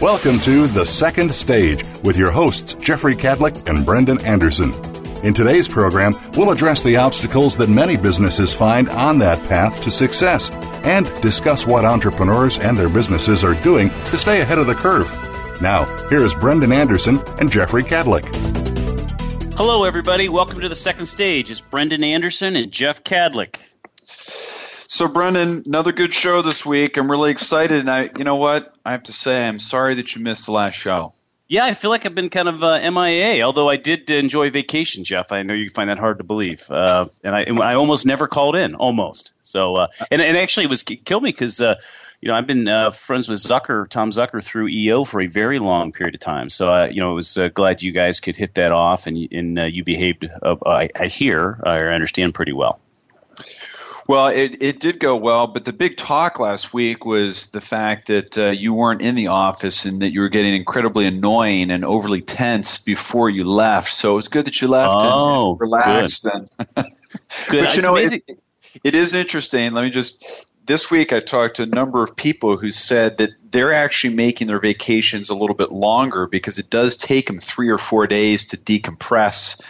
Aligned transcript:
Welcome 0.00 0.38
to 0.40 0.66
The 0.66 0.84
Second 0.84 1.34
Stage 1.34 1.82
with 2.02 2.18
your 2.18 2.30
hosts, 2.30 2.74
Jeffrey 2.74 3.16
Kadlic 3.16 3.66
and 3.66 3.86
Brendan 3.86 4.20
Anderson. 4.26 4.74
In 5.24 5.32
today's 5.32 5.68
program, 5.68 6.14
we'll 6.36 6.50
address 6.50 6.82
the 6.82 6.98
obstacles 6.98 7.56
that 7.56 7.70
many 7.70 7.96
businesses 7.96 8.52
find 8.52 8.90
on 8.90 9.18
that 9.20 9.42
path 9.48 9.80
to 9.84 9.90
success 9.90 10.50
and 10.84 11.06
discuss 11.22 11.66
what 11.66 11.86
entrepreneurs 11.86 12.58
and 12.58 12.76
their 12.76 12.90
businesses 12.90 13.42
are 13.42 13.54
doing 13.62 13.88
to 13.88 14.18
stay 14.18 14.42
ahead 14.42 14.58
of 14.58 14.66
the 14.66 14.74
curve. 14.74 15.10
Now, 15.62 15.86
here's 16.10 16.34
Brendan 16.34 16.72
Anderson 16.72 17.18
and 17.40 17.50
Jeffrey 17.50 17.82
Kadlic. 17.82 18.26
Hello, 19.54 19.84
everybody. 19.84 20.28
Welcome 20.28 20.60
to 20.60 20.68
the 20.68 20.74
second 20.74 21.06
stage. 21.06 21.50
It's 21.50 21.62
Brendan 21.62 22.04
Anderson 22.04 22.54
and 22.54 22.70
Jeff 22.70 23.02
Kadlic. 23.02 23.58
So, 24.88 25.08
Brendan, 25.08 25.64
another 25.66 25.92
good 25.92 26.14
show 26.14 26.42
this 26.42 26.64
week. 26.64 26.96
I'm 26.96 27.10
really 27.10 27.30
excited, 27.30 27.80
and 27.80 27.90
I, 27.90 28.10
you 28.16 28.24
know 28.24 28.36
what, 28.36 28.74
I 28.84 28.92
have 28.92 29.04
to 29.04 29.12
say, 29.12 29.46
I'm 29.46 29.58
sorry 29.58 29.96
that 29.96 30.14
you 30.14 30.22
missed 30.22 30.46
the 30.46 30.52
last 30.52 30.74
show. 30.74 31.12
Yeah, 31.48 31.64
I 31.64 31.74
feel 31.74 31.90
like 31.90 32.06
I've 32.06 32.14
been 32.14 32.28
kind 32.28 32.48
of 32.48 32.62
uh, 32.62 32.90
MIA. 32.90 33.42
Although 33.42 33.68
I 33.68 33.76
did 33.76 34.10
enjoy 34.10 34.50
vacation, 34.50 35.04
Jeff. 35.04 35.30
I 35.30 35.42
know 35.42 35.54
you 35.54 35.70
find 35.70 35.90
that 35.90 35.98
hard 35.98 36.18
to 36.18 36.24
believe, 36.24 36.68
uh, 36.70 37.06
and 37.22 37.36
I, 37.36 37.70
I 37.70 37.74
almost 37.74 38.04
never 38.04 38.26
called 38.26 38.56
in, 38.56 38.74
almost. 38.74 39.32
So, 39.42 39.76
uh, 39.76 39.86
and, 40.10 40.20
and 40.20 40.36
actually, 40.36 40.64
it 40.64 40.70
was 40.70 40.82
it 40.90 41.04
killed 41.04 41.22
me 41.22 41.30
because 41.30 41.60
uh, 41.60 41.76
you 42.20 42.28
know, 42.28 42.34
I've 42.34 42.46
been 42.46 42.66
uh, 42.66 42.90
friends 42.90 43.28
with 43.28 43.38
Zucker, 43.38 43.88
Tom 43.88 44.10
Zucker, 44.10 44.42
through 44.42 44.68
EO 44.68 45.04
for 45.04 45.20
a 45.20 45.26
very 45.26 45.58
long 45.58 45.92
period 45.92 46.14
of 46.14 46.20
time. 46.20 46.48
So, 46.50 46.72
uh, 46.72 46.86
you 46.86 47.00
know, 47.00 47.10
I 47.10 47.14
was 47.14 47.36
uh, 47.36 47.48
glad 47.48 47.82
you 47.82 47.92
guys 47.92 48.20
could 48.20 48.36
hit 48.36 48.54
that 48.54 48.72
off, 48.72 49.06
and 49.06 49.16
and 49.30 49.58
uh, 49.58 49.64
you 49.64 49.84
behaved, 49.84 50.28
uh, 50.42 50.56
I, 50.64 50.88
I 50.98 51.06
hear, 51.06 51.60
I 51.64 51.76
understand 51.76 52.34
pretty 52.34 52.52
well. 52.52 52.80
Well, 54.08 54.28
it, 54.28 54.62
it 54.62 54.78
did 54.78 55.00
go 55.00 55.16
well, 55.16 55.48
but 55.48 55.64
the 55.64 55.72
big 55.72 55.96
talk 55.96 56.38
last 56.38 56.72
week 56.72 57.04
was 57.04 57.48
the 57.48 57.60
fact 57.60 58.06
that 58.06 58.38
uh, 58.38 58.50
you 58.50 58.72
weren't 58.72 59.02
in 59.02 59.16
the 59.16 59.28
office 59.28 59.84
and 59.84 60.00
that 60.00 60.12
you 60.12 60.20
were 60.20 60.28
getting 60.28 60.54
incredibly 60.54 61.06
annoying 61.06 61.72
and 61.72 61.84
overly 61.84 62.20
tense 62.20 62.78
before 62.78 63.28
you 63.28 63.44
left. 63.44 63.92
So 63.92 64.12
it 64.12 64.16
was 64.16 64.28
good 64.28 64.44
that 64.44 64.60
you 64.60 64.68
left 64.68 64.94
oh, 65.00 65.52
and 65.52 65.60
relaxed. 65.60 66.22
Good. 66.22 66.32
Then. 66.32 66.84
good. 67.48 67.64
But 67.64 67.76
you 67.76 67.82
know, 67.82 67.96
it, 67.96 68.12
it 68.84 68.94
is 68.94 69.14
interesting. 69.14 69.72
Let 69.72 69.82
me 69.82 69.90
just 69.90 70.46
this 70.66 70.90
week 70.90 71.12
I 71.12 71.20
talked 71.20 71.56
to 71.56 71.62
a 71.62 71.66
number 71.66 72.02
of 72.02 72.14
people 72.14 72.56
who 72.56 72.70
said 72.70 73.18
that 73.18 73.30
they're 73.50 73.72
actually 73.72 74.14
making 74.14 74.48
their 74.48 74.60
vacations 74.60 75.30
a 75.30 75.34
little 75.34 75.56
bit 75.56 75.72
longer 75.72 76.26
because 76.26 76.58
it 76.58 76.70
does 76.70 76.96
take 76.96 77.26
them 77.26 77.38
three 77.38 77.70
or 77.70 77.78
four 77.78 78.06
days 78.06 78.46
to 78.46 78.56
decompress. 78.56 79.60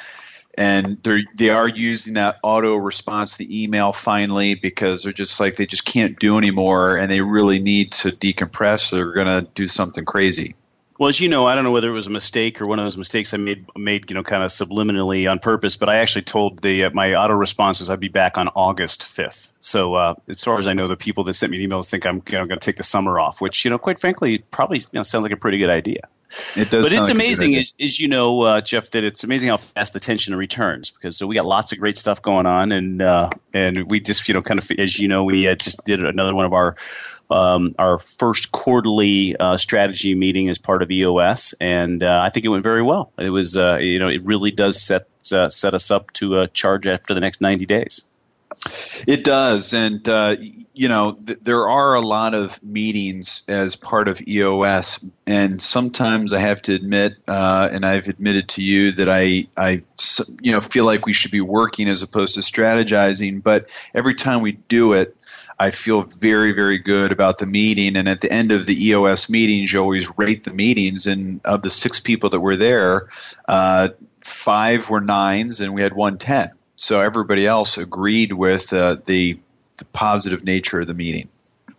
And 0.57 1.03
they're 1.03 1.23
they 1.35 1.51
are 1.51 1.69
using 1.69 2.15
that 2.15 2.39
auto 2.43 2.77
response, 2.77 3.37
the 3.37 3.63
email 3.63 3.93
finally, 3.93 4.55
because 4.55 5.03
they're 5.03 5.13
just 5.13 5.39
like 5.39 5.57
they 5.57 5.67
just 5.67 5.85
can't 5.85 6.19
do 6.19 6.39
anymore, 6.39 6.97
and 6.97 7.11
they 7.11 7.21
really 7.21 7.59
need 7.59 7.93
to 7.93 8.11
decompress. 8.11 8.81
So 8.81 8.97
they're 8.97 9.13
going 9.13 9.27
to 9.27 9.49
do 9.55 9.67
something 9.67 10.05
crazy. 10.05 10.55
Well, 10.99 11.11
as 11.11 11.21
you 11.21 11.29
know, 11.29 11.47
I 11.47 11.55
don't 11.55 11.65
know 11.65 11.73
whether 11.73 11.91
it 11.91 11.93
was 11.93 12.07
a 12.07 12.11
mistake 12.11 12.63
or 12.63 12.67
one 12.67 12.79
of 12.79 12.87
those 12.87 12.97
mistakes 12.97 13.35
I 13.35 13.37
made, 13.37 13.67
made 13.77 14.11
you 14.11 14.15
know, 14.15 14.23
kind 14.23 14.43
of 14.43 14.51
subliminally 14.51 15.31
on 15.31 15.41
purpose. 15.41 15.77
But 15.77 15.91
I 15.91 15.97
actually 15.97 16.23
told 16.23 16.63
the 16.63 16.85
uh, 16.85 16.91
my 16.95 17.15
auto 17.15 17.35
responses 17.35 17.91
I'd 17.91 18.01
be 18.01 18.09
back 18.09 18.39
on 18.39 18.49
August 18.49 19.05
fifth. 19.05 19.53
So 19.61 19.95
uh, 19.95 20.15
as 20.29 20.43
far 20.43 20.59
as 20.59 20.67
I 20.67 20.73
know, 20.73 20.87
the 20.87 20.97
people 20.97 21.25
that 21.25 21.35
sent 21.35 21.53
me 21.53 21.67
emails 21.67 21.91
think 21.91 22.07
I'm 22.07 22.23
you 22.27 22.39
know, 22.39 22.47
going 22.47 22.59
to 22.59 22.65
take 22.65 22.77
the 22.77 22.83
summer 22.83 23.21
off, 23.21 23.43
which 23.43 23.65
you 23.67 23.71
know, 23.71 23.79
quite 23.79 23.99
frankly, 23.99 24.39
probably 24.39 24.79
you 24.79 24.87
know, 24.95 25.03
sounds 25.03 25.23
like 25.23 25.33
a 25.33 25.37
pretty 25.37 25.59
good 25.59 25.71
idea. 25.71 26.09
It 26.57 26.71
but 26.71 26.93
it's 26.93 27.09
amazing, 27.09 27.55
as, 27.55 27.75
as, 27.81 28.01
you 28.01 28.09
know, 28.09 28.43
uh, 28.43 28.61
Jeff, 28.61 28.91
that 28.91 29.05
it's 29.05 29.23
amazing 29.25 29.49
how 29.49 29.57
fast 29.57 29.93
the 29.93 30.01
tension 30.01 30.35
returns 30.35 30.91
because 30.91 31.17
so 31.17 31.27
we 31.27 31.35
got 31.35 31.47
lots 31.47 31.73
of 31.73 31.79
great 31.79 31.97
stuff 31.97 32.21
going 32.21 32.47
on, 32.47 32.73
and 32.73 33.01
uh, 33.01 33.31
and 33.55 33.89
we 33.89 34.01
just 34.01 34.27
you 34.29 34.35
know 34.35 34.43
kind 34.43 34.59
of 34.59 34.71
as 34.79 34.99
you 34.99 35.09
know 35.09 35.25
we 35.25 35.47
uh, 35.49 35.55
just 35.55 35.85
did 35.85 36.05
another 36.05 36.35
one 36.35 36.45
of 36.45 36.53
our 36.53 36.77
um, 37.31 37.75
our 37.79 37.99
first 37.99 38.53
quarterly 38.53 39.37
uh, 39.37 39.57
strategy 39.57 40.15
meeting 40.15 40.49
as 40.49 40.59
part 40.59 40.83
of 40.83 40.91
EOS, 40.91 41.55
and 41.61 42.03
uh, 42.03 42.21
I 42.23 42.31
think 42.31 42.47
it 42.47 42.49
went 42.49 42.65
very 42.65 42.83
well. 42.83 43.13
It 43.19 43.31
was, 43.31 43.57
uh, 43.57 43.79
you 43.81 43.99
know, 43.99 44.09
it 44.09 44.25
really 44.25 44.51
does 44.51 44.81
set 44.81 45.09
uh, 45.33 45.49
set 45.49 45.75
us 45.75 45.91
up 45.91 46.13
to 46.15 46.37
uh, 46.37 46.47
charge 46.49 46.87
after 46.87 47.15
the 47.15 47.21
next 47.21 47.41
ninety 47.41 47.67
days. 47.67 48.03
It 49.07 49.25
does, 49.25 49.75
and 49.75 50.09
uh, 50.09 50.37
you 50.77 50.89
know, 50.89 51.13
th- 51.13 51.39
there 51.43 51.71
are 51.71 51.95
a 51.95 52.03
lot 52.03 52.35
of 52.35 52.63
meetings 52.63 53.43
as 53.49 53.77
part 53.77 54.09
of 54.09 54.21
EOS, 54.29 55.03
and 55.27 55.61
sometimes 55.61 56.35
I 56.35 56.41
have 56.41 56.61
to 56.63 56.75
admit, 56.75 57.15
and 57.27 57.85
I've 57.87 58.09
admitted 58.09 58.51
to 58.51 58.63
you 58.63 58.93
that 58.93 59.09
I, 59.09 59.47
I, 59.57 59.81
you 60.43 60.53
know, 60.53 60.61
feel 60.61 60.85
like 60.85 61.07
we 61.07 61.15
should 61.15 61.31
be 61.31 61.41
working 61.41 61.89
as 61.89 62.03
opposed 62.03 62.35
to 62.35 62.41
strategizing. 62.41 63.43
But 63.43 63.71
every 63.95 64.15
time 64.15 64.43
we 64.43 64.53
do 64.53 64.93
it, 64.93 65.17
I 65.59 65.71
feel 65.71 66.03
very, 66.03 66.53
very 66.53 66.77
good 66.77 67.11
about 67.11 67.39
the 67.39 67.47
meeting. 67.47 67.97
And 67.97 68.07
at 68.07 68.21
the 68.21 68.31
end 68.31 68.53
of 68.53 68.67
the 68.67 68.89
EOS 68.89 69.31
meetings, 69.31 69.73
you 69.73 69.81
always 69.81 70.19
rate 70.19 70.45
the 70.45 70.53
meetings. 70.53 71.07
And 71.07 71.41
of 71.47 71.63
the 71.63 71.71
six 71.71 72.01
people 72.01 72.29
that 72.31 72.41
were 72.41 72.57
there, 72.57 73.09
uh, 73.49 73.89
five 74.21 74.91
were 74.91 75.01
nines, 75.01 75.63
and 75.63 75.73
we 75.75 75.81
had 75.81 75.95
one 75.95 76.19
ten. 76.19 76.51
So 76.75 77.01
everybody 77.01 77.47
else 77.47 77.79
agreed 77.79 78.35
with 78.35 78.75
uh, 78.75 78.97
the, 79.07 79.41
the 79.77 79.85
positive 79.87 80.45
nature 80.45 80.81
of 80.81 80.87
the 80.87 80.95
meeting. 80.95 81.29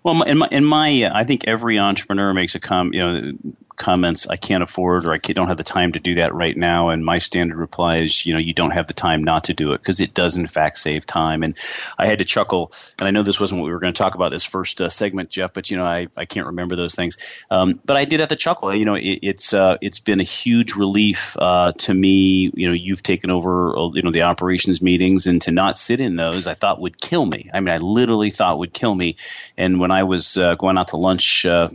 Well, 0.04 0.24
in 0.24 0.38
my, 0.38 0.48
in 0.52 0.64
my, 0.64 1.04
uh, 1.04 1.12
I 1.14 1.24
think 1.24 1.48
every 1.48 1.80
entrepreneur 1.80 2.34
makes 2.34 2.56
a 2.56 2.60
com, 2.60 2.94
you 2.94 3.00
know, 3.00 3.34
comments, 3.78 4.28
I 4.28 4.36
can't 4.36 4.64
afford 4.64 5.06
or 5.06 5.14
I 5.14 5.18
don't 5.18 5.48
have 5.48 5.58
the 5.58 5.64
time 5.64 5.94
to 5.94 6.00
do 6.00 6.16
that 6.16 6.34
right 6.34 6.58
now. 6.58 6.90
And 6.90 7.06
my 7.06 7.20
standard 7.20 7.58
reply 7.58 7.98
is, 7.98 8.26
you 8.26 8.34
know, 8.34 8.40
you 8.40 8.54
don't 8.54 8.72
have 8.72 8.88
the 8.88 8.94
time 8.94 9.24
not 9.24 9.46
to 9.46 9.54
do 9.54 9.74
it 9.74 9.78
because 9.78 10.02
it 10.02 10.14
does 10.14 10.36
in 10.36 10.48
fact 10.48 10.80
save 10.80 11.06
time. 11.06 11.44
And 11.44 11.56
I 11.98 12.08
had 12.08 12.20
to 12.20 12.26
chuckle, 12.26 12.74
and 13.00 13.08
I 13.08 13.12
know 13.12 13.24
this 13.24 13.40
wasn't 13.40 13.62
what 13.62 13.68
we 13.68 13.72
were 13.72 13.80
going 13.80 13.94
to 13.94 13.98
talk 13.98 14.16
about 14.16 14.32
this 14.32 14.44
first 14.44 14.82
uh, 14.82 14.90
segment, 14.90 15.30
Jeff, 15.30 15.54
but 15.54 15.72
you 15.72 15.78
know, 15.78 15.86
I, 15.86 16.08
I 16.18 16.26
can't 16.26 16.48
remember 16.48 16.76
those 16.76 16.96
things. 16.96 17.18
Um, 17.50 17.80
but 17.86 17.98
I 17.98 18.06
did 18.06 18.20
have 18.20 18.30
to 18.30 18.36
chuckle. 18.36 18.76
You 18.76 18.86
know, 18.86 18.96
it, 18.96 19.20
it's 19.22 19.54
uh, 19.54 19.78
it's 19.82 20.00
been 20.00 20.20
a 20.20 20.24
huge 20.24 20.76
relief 20.76 21.38
uh, 21.40 21.72
to 21.74 21.94
me. 21.94 22.52
You 22.54 22.68
know, 22.68 22.74
you've 22.74 23.04
taken 23.04 23.30
over, 23.30 23.78
uh, 23.78 23.90
you 23.94 24.02
know, 24.02 24.12
the 24.12 24.24
operations 24.24 24.82
meetings, 24.82 25.28
and 25.28 25.42
to 25.44 25.52
not 25.52 25.78
sit 25.78 26.00
in 26.00 26.16
those, 26.16 26.48
I 26.48 26.56
thought 26.56 26.82
would 26.82 27.00
kill 27.00 27.26
me. 27.26 27.50
I 27.54 27.60
mean, 27.60 27.74
I 27.74 27.78
literally 27.78 28.32
thought 28.32 28.60
would 28.60 28.74
kill 28.74 28.94
me. 28.94 29.18
And 29.58 29.80
when 29.80 29.92
I 29.92 30.04
was 30.04 30.38
uh, 30.38 30.56
going 30.56 30.78
out 30.78 30.90
to 30.90 30.98
lunch 30.98 31.46
uh, 31.46 31.70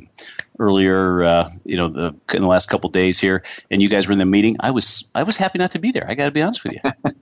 earlier, 0.59 1.23
uh, 1.23 1.51
you 1.65 1.77
know, 1.77 1.89
the, 1.89 2.15
in 2.35 2.43
the 2.43 2.49
last 2.49 2.69
couple 2.69 2.91
days 2.91 3.21
here, 3.21 3.43
and 3.71 3.81
you 3.81 3.89
guys 3.89 4.07
were 4.07 4.13
in 4.13 4.19
the 4.19 4.27
meeting. 4.27 4.57
I 4.61 4.71
was 4.71 5.11
I 5.15 5.23
was 5.23 5.37
happy 5.37 5.59
not 5.59 5.73
to 5.73 5.79
be 5.79 5.91
there. 5.91 6.07
I 6.09 6.15
got 6.15 6.27
to 6.27 6.31
be 6.31 6.43
honest 6.43 6.65
with 6.65 6.75
you. 6.75 6.91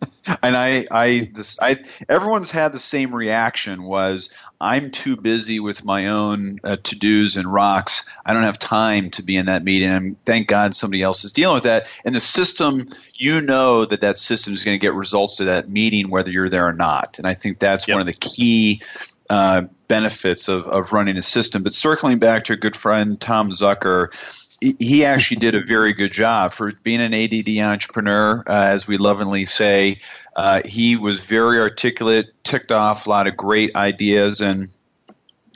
and 0.42 0.56
I 0.56 0.86
I, 0.90 1.30
this, 1.32 1.58
I 1.60 1.76
everyone's 2.08 2.50
had 2.50 2.72
the 2.72 2.78
same 2.78 3.14
reaction. 3.14 3.82
Was 3.82 4.34
I'm 4.60 4.90
too 4.90 5.16
busy 5.16 5.58
with 5.58 5.84
my 5.84 6.08
own 6.08 6.58
uh, 6.62 6.76
to 6.82 6.98
dos 6.98 7.36
and 7.36 7.50
rocks. 7.50 8.08
I 8.26 8.34
don't 8.34 8.42
have 8.42 8.58
time 8.58 9.10
to 9.12 9.22
be 9.22 9.36
in 9.36 9.46
that 9.46 9.64
meeting. 9.64 9.90
And 9.90 10.24
thank 10.26 10.48
God 10.48 10.74
somebody 10.74 11.02
else 11.02 11.24
is 11.24 11.32
dealing 11.32 11.54
with 11.54 11.64
that. 11.64 11.86
And 12.04 12.14
the 12.14 12.20
system, 12.20 12.88
you 13.14 13.40
know 13.40 13.86
that 13.86 14.02
that 14.02 14.18
system 14.18 14.52
is 14.52 14.62
going 14.62 14.74
to 14.74 14.78
get 14.78 14.92
results 14.92 15.36
to 15.36 15.44
that 15.44 15.70
meeting 15.70 16.10
whether 16.10 16.30
you're 16.30 16.50
there 16.50 16.66
or 16.66 16.74
not. 16.74 17.18
And 17.18 17.26
I 17.26 17.32
think 17.32 17.58
that's 17.58 17.88
yep. 17.88 17.94
one 17.94 18.00
of 18.02 18.06
the 18.06 18.12
key 18.12 18.82
uh, 19.30 19.62
benefits 19.86 20.48
of, 20.48 20.66
of 20.66 20.92
running 20.92 21.16
a 21.16 21.22
system. 21.22 21.62
But 21.62 21.72
circling 21.72 22.18
back 22.18 22.42
to 22.44 22.52
a 22.52 22.56
good 22.56 22.74
friend, 22.74 23.18
Tom 23.18 23.50
Zucker, 23.50 24.12
he 24.60 25.04
actually 25.04 25.38
did 25.38 25.54
a 25.54 25.64
very 25.64 25.94
good 25.94 26.12
job 26.12 26.52
for 26.52 26.72
being 26.82 27.00
an 27.00 27.14
ADD 27.14 27.48
entrepreneur, 27.64 28.42
uh, 28.46 28.52
as 28.52 28.86
we 28.86 28.98
lovingly 28.98 29.46
say. 29.46 30.00
Uh, 30.36 30.60
he 30.64 30.96
was 30.96 31.20
very 31.20 31.60
articulate, 31.60 32.26
ticked 32.42 32.72
off 32.72 33.06
a 33.06 33.10
lot 33.10 33.26
of 33.26 33.36
great 33.36 33.74
ideas, 33.76 34.40
and 34.40 34.74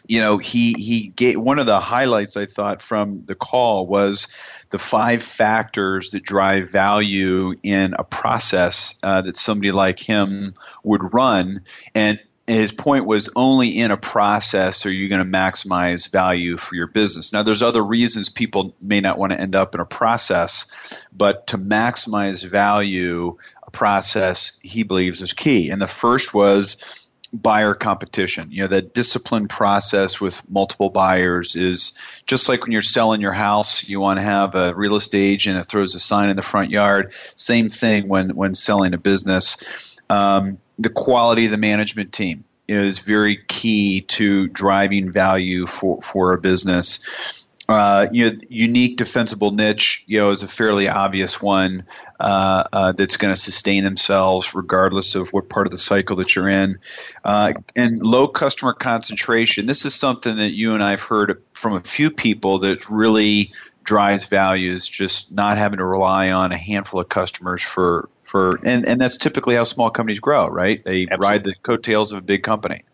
you 0.06 0.20
know 0.20 0.38
he 0.38 0.72
he 0.74 1.08
gave 1.08 1.38
one 1.38 1.58
of 1.58 1.66
the 1.66 1.80
highlights 1.80 2.36
I 2.36 2.46
thought 2.46 2.80
from 2.80 3.24
the 3.24 3.34
call 3.34 3.86
was 3.86 4.28
the 4.70 4.78
five 4.78 5.22
factors 5.22 6.12
that 6.12 6.22
drive 6.22 6.70
value 6.70 7.54
in 7.62 7.94
a 7.98 8.04
process 8.04 8.98
uh, 9.02 9.22
that 9.22 9.36
somebody 9.36 9.72
like 9.72 9.98
him 9.98 10.54
would 10.82 11.12
run, 11.12 11.60
and 11.94 12.20
his 12.46 12.72
point 12.72 13.06
was 13.06 13.30
only 13.34 13.78
in 13.78 13.90
a 13.90 13.96
process 13.96 14.84
are 14.84 14.92
you 14.92 15.08
going 15.08 15.22
to 15.22 15.30
maximize 15.30 16.10
value 16.10 16.56
for 16.56 16.74
your 16.74 16.86
business. 16.86 17.32
Now, 17.32 17.42
there's 17.42 17.62
other 17.62 17.82
reasons 17.82 18.28
people 18.28 18.74
may 18.82 19.00
not 19.00 19.18
want 19.18 19.32
to 19.32 19.40
end 19.40 19.54
up 19.54 19.74
in 19.74 19.80
a 19.80 19.86
process, 19.86 20.66
but 21.10 21.46
to 21.48 21.58
maximize 21.58 22.46
value, 22.46 23.38
a 23.66 23.70
process 23.70 24.58
he 24.62 24.82
believes 24.82 25.22
is 25.22 25.32
key. 25.32 25.70
And 25.70 25.80
the 25.80 25.86
first 25.86 26.34
was 26.34 27.03
buyer 27.34 27.74
competition. 27.74 28.50
You 28.50 28.62
know, 28.62 28.68
that 28.68 28.94
disciplined 28.94 29.50
process 29.50 30.20
with 30.20 30.48
multiple 30.50 30.90
buyers 30.90 31.56
is 31.56 31.92
just 32.26 32.48
like 32.48 32.62
when 32.62 32.72
you're 32.72 32.82
selling 32.82 33.20
your 33.20 33.32
house, 33.32 33.88
you 33.88 34.00
want 34.00 34.18
to 34.18 34.22
have 34.22 34.54
a 34.54 34.74
real 34.74 34.96
estate 34.96 35.32
agent 35.32 35.56
that 35.56 35.66
throws 35.66 35.94
a 35.94 36.00
sign 36.00 36.28
in 36.30 36.36
the 36.36 36.42
front 36.42 36.70
yard. 36.70 37.12
Same 37.36 37.68
thing 37.68 38.08
when, 38.08 38.30
when 38.30 38.54
selling 38.54 38.94
a 38.94 38.98
business. 38.98 40.00
Um, 40.08 40.58
the 40.78 40.90
quality 40.90 41.46
of 41.46 41.50
the 41.50 41.56
management 41.56 42.12
team 42.12 42.44
is 42.66 42.98
very 42.98 43.38
key 43.48 44.02
to 44.02 44.48
driving 44.48 45.12
value 45.12 45.66
for, 45.66 46.00
for 46.00 46.32
a 46.32 46.38
business 46.38 47.43
uh, 47.68 48.08
you 48.12 48.30
know, 48.30 48.38
unique 48.48 48.96
defensible 48.96 49.50
niche, 49.50 50.04
you 50.06 50.18
know, 50.18 50.30
is 50.30 50.42
a 50.42 50.48
fairly 50.48 50.88
obvious 50.88 51.40
one 51.40 51.84
uh, 52.20 52.64
uh, 52.72 52.92
that's 52.92 53.16
going 53.16 53.34
to 53.34 53.40
sustain 53.40 53.84
themselves 53.84 54.54
regardless 54.54 55.14
of 55.14 55.30
what 55.30 55.48
part 55.48 55.66
of 55.66 55.70
the 55.70 55.78
cycle 55.78 56.16
that 56.16 56.36
you're 56.36 56.48
in. 56.48 56.78
Uh, 57.24 57.54
and 57.74 57.98
low 58.04 58.28
customer 58.28 58.74
concentration. 58.74 59.66
This 59.66 59.86
is 59.86 59.94
something 59.94 60.36
that 60.36 60.50
you 60.50 60.74
and 60.74 60.82
I 60.82 60.90
have 60.90 61.02
heard 61.02 61.42
from 61.52 61.74
a 61.74 61.80
few 61.80 62.10
people 62.10 62.60
that 62.60 62.90
really 62.90 63.52
drives 63.82 64.26
values. 64.26 64.86
Just 64.86 65.34
not 65.34 65.56
having 65.56 65.78
to 65.78 65.84
rely 65.84 66.30
on 66.30 66.52
a 66.52 66.58
handful 66.58 67.00
of 67.00 67.08
customers 67.08 67.62
for 67.62 68.10
for, 68.22 68.58
and 68.64 68.88
and 68.88 69.00
that's 69.00 69.16
typically 69.16 69.54
how 69.54 69.64
small 69.64 69.90
companies 69.90 70.20
grow, 70.20 70.48
right? 70.48 70.84
They 70.84 71.06
Absolutely. 71.10 71.26
ride 71.26 71.44
the 71.44 71.54
coattails 71.62 72.12
of 72.12 72.18
a 72.18 72.22
big 72.22 72.42
company. 72.42 72.84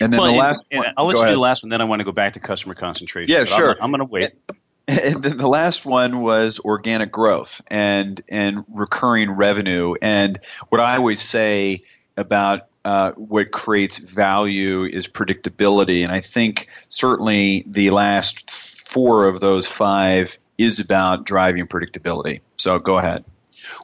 And 0.00 0.12
then 0.12 0.20
well, 0.20 0.32
the 0.32 0.38
last 0.38 0.60
and, 0.70 0.78
one, 0.78 0.94
I'll 0.96 1.06
let 1.06 1.16
you 1.16 1.22
ahead. 1.22 1.30
do 1.30 1.34
the 1.34 1.40
last 1.40 1.62
one, 1.62 1.70
then 1.70 1.80
I 1.80 1.84
want 1.84 2.00
to 2.00 2.04
go 2.04 2.12
back 2.12 2.34
to 2.34 2.40
customer 2.40 2.74
concentration. 2.74 3.34
Yeah, 3.34 3.44
sure. 3.44 3.70
I'm, 3.72 3.84
I'm 3.84 3.90
going 3.90 4.00
to 4.00 4.04
wait. 4.06 4.30
And 4.88 5.22
then 5.22 5.36
the 5.36 5.48
last 5.48 5.86
one 5.86 6.22
was 6.22 6.58
organic 6.58 7.12
growth 7.12 7.60
and 7.68 8.20
and 8.28 8.64
recurring 8.68 9.30
revenue. 9.30 9.94
And 10.02 10.40
what 10.70 10.80
I 10.80 10.96
always 10.96 11.20
say 11.20 11.82
about 12.16 12.66
uh, 12.84 13.12
what 13.12 13.52
creates 13.52 13.98
value 13.98 14.84
is 14.84 15.06
predictability. 15.06 16.02
And 16.02 16.10
I 16.10 16.20
think 16.20 16.68
certainly 16.88 17.64
the 17.66 17.90
last 17.90 18.50
four 18.50 19.28
of 19.28 19.38
those 19.38 19.68
five 19.68 20.36
is 20.58 20.80
about 20.80 21.24
driving 21.24 21.66
predictability. 21.66 22.40
So 22.56 22.78
go 22.78 22.98
ahead. 22.98 23.24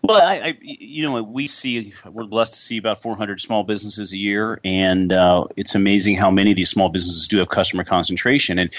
Well, 0.03 0.20
I, 0.20 0.35
I, 0.35 0.59
you 0.61 1.03
know, 1.03 1.23
we 1.23 1.47
see 1.47 1.93
we're 2.05 2.25
blessed 2.25 2.55
to 2.55 2.61
see 2.61 2.79
about 2.79 3.03
400 3.03 3.41
small 3.41 3.65
businesses 3.65 4.12
a 4.12 4.19
year, 4.19 4.61
and 4.65 5.12
uh, 5.12 5.44
it's 5.56 5.75
amazing 5.75 6.17
how 6.17 6.31
many 6.31 6.50
of 6.50 6.56
these 6.56 6.70
small 6.70 6.88
businesses 6.88 7.29
do 7.29 7.38
have 7.38 7.49
customer 7.49 7.85
concentration. 7.85 8.59
And 8.59 8.70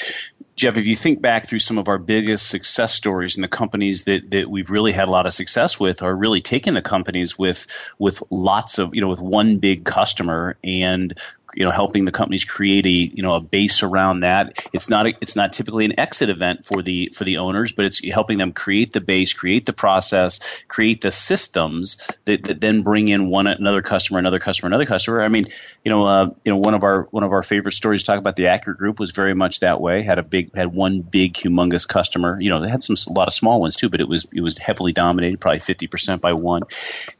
Jeff, 0.55 0.75
if 0.75 0.87
you 0.87 0.95
think 0.95 1.21
back 1.21 1.47
through 1.47 1.59
some 1.59 1.77
of 1.77 1.87
our 1.87 1.97
biggest 1.97 2.49
success 2.49 2.93
stories 2.93 3.37
and 3.37 3.43
the 3.43 3.49
companies 3.49 4.03
that, 4.03 4.29
that 4.31 4.49
we've 4.49 4.69
really 4.69 4.91
had 4.91 5.07
a 5.07 5.11
lot 5.11 5.25
of 5.25 5.33
success 5.33 5.79
with 5.79 6.03
are 6.03 6.13
really 6.13 6.41
taking 6.41 6.73
the 6.73 6.81
companies 6.81 7.39
with 7.39 7.67
with 7.97 8.21
lots 8.29 8.77
of 8.77 8.93
you 8.93 8.99
know 8.99 9.07
with 9.07 9.21
one 9.21 9.59
big 9.59 9.85
customer 9.85 10.57
and 10.61 11.17
you 11.53 11.65
know 11.65 11.71
helping 11.71 12.05
the 12.05 12.11
companies 12.11 12.45
create 12.45 12.85
a 12.85 12.89
you 12.89 13.23
know 13.23 13.35
a 13.35 13.41
base 13.41 13.83
around 13.83 14.21
that. 14.21 14.65
It's 14.73 14.89
not 14.89 15.07
a, 15.07 15.13
it's 15.21 15.35
not 15.35 15.53
typically 15.53 15.85
an 15.85 15.99
exit 15.99 16.29
event 16.29 16.65
for 16.65 16.81
the 16.81 17.11
for 17.13 17.23
the 17.23 17.37
owners 17.37 17.71
but 17.71 17.85
it's 17.85 18.03
helping 18.09 18.37
them 18.37 18.51
create 18.51 18.93
the 18.93 19.01
base 19.01 19.33
create 19.33 19.65
the 19.65 19.73
process 19.73 20.39
create 20.67 21.01
the 21.01 21.11
systems 21.11 21.97
that, 22.25 22.43
that 22.43 22.61
then 22.61 22.81
bring 22.83 23.07
in 23.07 23.29
one 23.29 23.47
another 23.47 23.81
customer 23.81 24.19
another 24.19 24.39
customer 24.39 24.67
another 24.67 24.85
customer. 24.85 25.21
I 25.21 25.29
mean 25.29 25.47
you 25.83 25.91
know 25.91 26.05
uh, 26.05 26.29
you 26.43 26.51
know 26.51 26.57
one 26.57 26.73
of 26.73 26.83
our 26.83 27.03
one 27.11 27.23
of 27.23 27.31
our 27.31 27.43
favorite 27.43 27.73
stories 27.73 28.03
to 28.03 28.07
talk 28.07 28.19
about 28.19 28.35
the 28.35 28.47
accurate 28.47 28.77
group 28.77 28.99
was 28.99 29.11
very 29.11 29.33
much 29.33 29.61
that 29.61 29.81
way. 29.81 30.03
Had 30.03 30.19
a 30.19 30.23
big 30.23 30.55
had 30.55 30.73
one 30.73 31.01
big 31.01 31.33
humongous 31.33 31.87
customer. 31.87 32.39
You 32.39 32.49
know 32.49 32.61
they 32.61 32.69
had 32.69 32.83
some 32.83 32.95
a 33.09 33.13
lot 33.13 33.27
of 33.27 33.33
small 33.33 33.59
ones 33.59 33.75
too 33.75 33.89
but 33.89 34.01
it 34.01 34.07
was 34.07 34.27
it 34.33 34.41
was 34.41 34.57
heavily 34.57 34.93
dominated 34.93 35.39
probably 35.39 35.59
50% 35.59 36.21
by 36.21 36.33
one. 36.33 36.63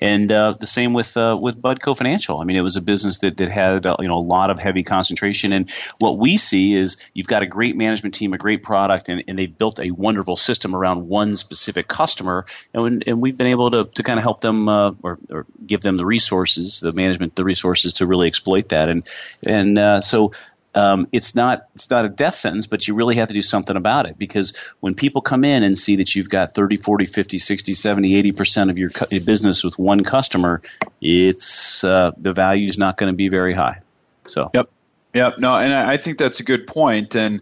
And 0.01 0.31
uh, 0.31 0.53
the 0.59 0.67
same 0.67 0.93
with 0.93 1.15
uh, 1.17 1.37
with 1.39 1.61
budco 1.61 1.97
financial. 1.97 2.39
I 2.39 2.43
mean 2.43 2.55
it 2.55 2.61
was 2.61 2.75
a 2.75 2.81
business 2.81 3.19
that 3.19 3.37
that 3.37 3.49
had 3.51 3.85
uh, 3.85 3.97
you 3.99 4.07
know 4.07 4.19
a 4.19 4.25
lot 4.25 4.50
of 4.50 4.60
heavy 4.60 4.83
concentration. 4.83 5.54
And 5.54 5.71
what 6.00 6.18
we 6.18 6.38
see 6.38 6.75
is 6.75 6.98
you've 7.13 7.27
got 7.27 7.42
a 7.42 7.48
great 7.48 7.75
management 7.75 8.16
team, 8.16 8.33
a 8.33 8.38
great 8.38 8.63
product, 8.63 9.10
and, 9.10 9.24
and 9.27 9.38
they've 9.38 9.57
built 9.57 9.80
a 9.80 9.92
wonderful 9.92 10.36
system 10.36 10.75
around 10.75 11.07
one 11.07 11.38
specific 11.38 11.88
customer. 11.88 12.45
And, 12.74 13.04
and 13.07 13.21
we've 13.21 13.38
been 13.38 13.48
able 13.48 13.71
to, 13.71 13.86
to 13.86 14.04
kind 14.04 14.19
of 14.19 14.24
help 14.24 14.42
them 14.42 14.69
uh, 14.69 14.92
or, 15.01 15.19
or, 15.30 15.45
give 15.66 15.81
them 15.81 15.98
the 15.98 16.06
resources, 16.06 16.80
the 16.80 16.94
management, 16.94 17.36
the 17.36 17.44
resources 17.44 17.94
to 17.94 18.07
really 18.07 18.27
exploit 18.27 18.69
that. 18.69 18.89
And 18.89 19.07
and 19.45 19.77
uh, 19.77 20.01
so 20.01 20.31
um, 20.75 21.07
it's 21.12 21.36
not 21.36 21.68
it's 21.74 21.89
not 21.89 22.06
a 22.06 22.10
death 22.10 22.36
sentence, 22.36 22.68
but 22.68 22.88
you 22.88 22.94
really 22.94 23.16
have 23.16 23.30
to 23.30 23.33
do 23.33 23.42
something 23.42 23.75
about 23.75 24.07
it 24.07 24.18
because 24.18 24.56
when 24.80 24.94
people 24.94 25.21
come 25.21 25.44
in 25.44 25.63
and 25.63 25.77
see 25.77 25.98
that 25.98 26.16
you've 26.16 26.30
got 26.30 26.54
30, 26.54 26.77
40, 26.77 27.06
50, 27.06 27.38
60, 27.39 27.74
70, 27.74 28.31
80% 28.31 28.69
of 28.69 28.77
your 28.77 28.89
business 29.21 29.63
with 29.63 29.80
one 29.80 30.04
customer, 30.04 30.62
it's 31.01 31.83
uh, 31.83 32.12
the 32.18 32.31
value 32.31 32.68
is 32.68 32.77
not 32.77 32.98
going 32.98 33.12
to 33.12 33.18
be 33.18 33.30
very 33.30 33.54
high. 33.54 33.81
So 34.29 34.49
yep, 34.53 34.69
yep. 35.13 35.37
No, 35.37 35.55
and 35.55 35.73
I 35.73 35.97
think 35.97 36.17
that's 36.17 36.39
a 36.39 36.43
good 36.43 36.67
point. 36.67 37.15
And 37.15 37.41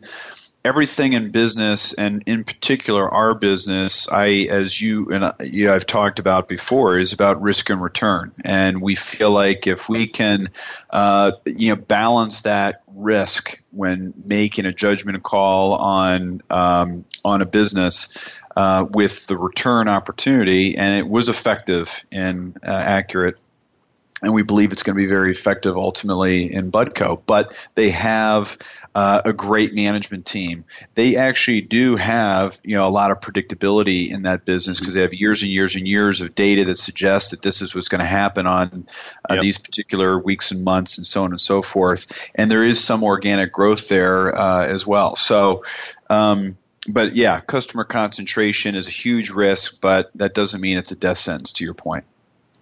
everything 0.68 1.14
in 1.14 1.32
business, 1.32 1.94
and 1.94 2.24
in 2.26 2.44
particular 2.44 3.08
our 3.10 3.34
business, 3.34 4.10
I 4.10 4.48
as 4.50 4.80
you 4.82 5.10
and 5.12 5.34
you 5.40 5.72
I've 5.72 5.86
talked 5.86 6.20
about 6.20 6.50
before, 6.50 6.98
is 6.98 7.14
about 7.14 7.42
risk 7.42 7.70
and 7.70 7.82
return. 7.82 8.34
And 8.44 8.82
we 8.82 8.96
feel 8.96 9.32
like 9.32 9.66
if 9.66 9.88
we 9.88 10.08
can, 10.08 10.50
uh, 10.90 11.32
you 11.46 11.70
know, 11.70 11.82
balance 11.82 12.42
that 12.42 12.84
risk 12.88 13.62
when 13.72 14.14
making 14.26 14.66
a 14.66 14.74
judgment 14.74 15.24
call 15.24 15.74
on 15.76 16.42
um, 16.50 17.06
on 17.24 17.42
a 17.42 17.46
business. 17.46 18.10
Uh, 18.56 18.88
with 18.90 19.28
the 19.28 19.38
return 19.38 19.88
opportunity, 19.88 20.76
and 20.78 20.96
it 20.96 21.08
was 21.08 21.30
effective 21.30 22.04
and 22.12 22.58
uh, 22.64 22.72
accurate 22.72 23.40
and 24.22 24.34
we 24.34 24.42
believe 24.42 24.72
it's 24.72 24.84
going 24.84 24.96
to 24.96 25.02
be 25.02 25.08
very 25.08 25.32
effective 25.32 25.78
ultimately 25.78 26.52
in 26.52 26.72
Budco. 26.72 27.22
But 27.26 27.56
they 27.76 27.92
have 27.92 28.58
uh, 28.96 29.22
a 29.26 29.34
great 29.34 29.74
management 29.74 30.26
team. 30.26 30.66
They 30.96 31.18
actually 31.18 31.62
do 31.62 31.96
have 31.96 32.60
you 32.64 32.76
know 32.76 32.88
a 32.88 32.90
lot 32.90 33.12
of 33.12 33.20
predictability 33.20 34.10
in 34.10 34.24
that 34.24 34.46
business 34.46 34.80
because 34.80 34.96
they 34.96 35.02
have 35.02 35.14
years 35.14 35.44
and 35.44 35.52
years 35.52 35.76
and 35.76 35.88
years 35.88 36.22
of 36.22 36.34
data 36.34 36.66
that 36.66 36.78
suggests 36.78 37.32
that 37.32 37.42
this 37.42 37.62
is 37.62 37.76
what's 37.76 37.90
going 37.90 38.02
to 38.02 38.08
happen 38.08 38.48
on 38.48 38.88
uh, 39.30 39.36
yep. 39.36 39.42
these 39.42 39.58
particular 39.58 40.18
weeks 40.18 40.52
and 40.52 40.64
months 40.64 40.98
and 40.98 41.06
so 41.06 41.24
on 41.24 41.32
and 41.32 41.42
so 41.42 41.62
forth. 41.62 42.32
And 42.34 42.50
there 42.50 42.64
is 42.64 42.84
some 42.84 43.04
organic 43.04 43.52
growth 43.52 43.88
there 43.88 44.36
uh, 44.36 44.66
as 44.66 44.86
well. 44.86 45.16
So. 45.16 45.64
Um, 46.10 46.58
but 46.90 47.18
yeah, 47.18 47.42
customer 47.42 47.84
concentration 47.84 48.76
is 48.76 48.88
a 48.88 48.92
huge 48.92 49.30
risk, 49.30 49.82
but 49.82 50.10
that 50.16 50.34
doesn't 50.34 50.62
mean 50.62 50.78
it's 50.78 50.94
a 50.94 50.96
death 50.96 51.18
sentence. 51.18 51.52
To 51.54 51.66
your 51.66 51.74
point. 51.74 52.06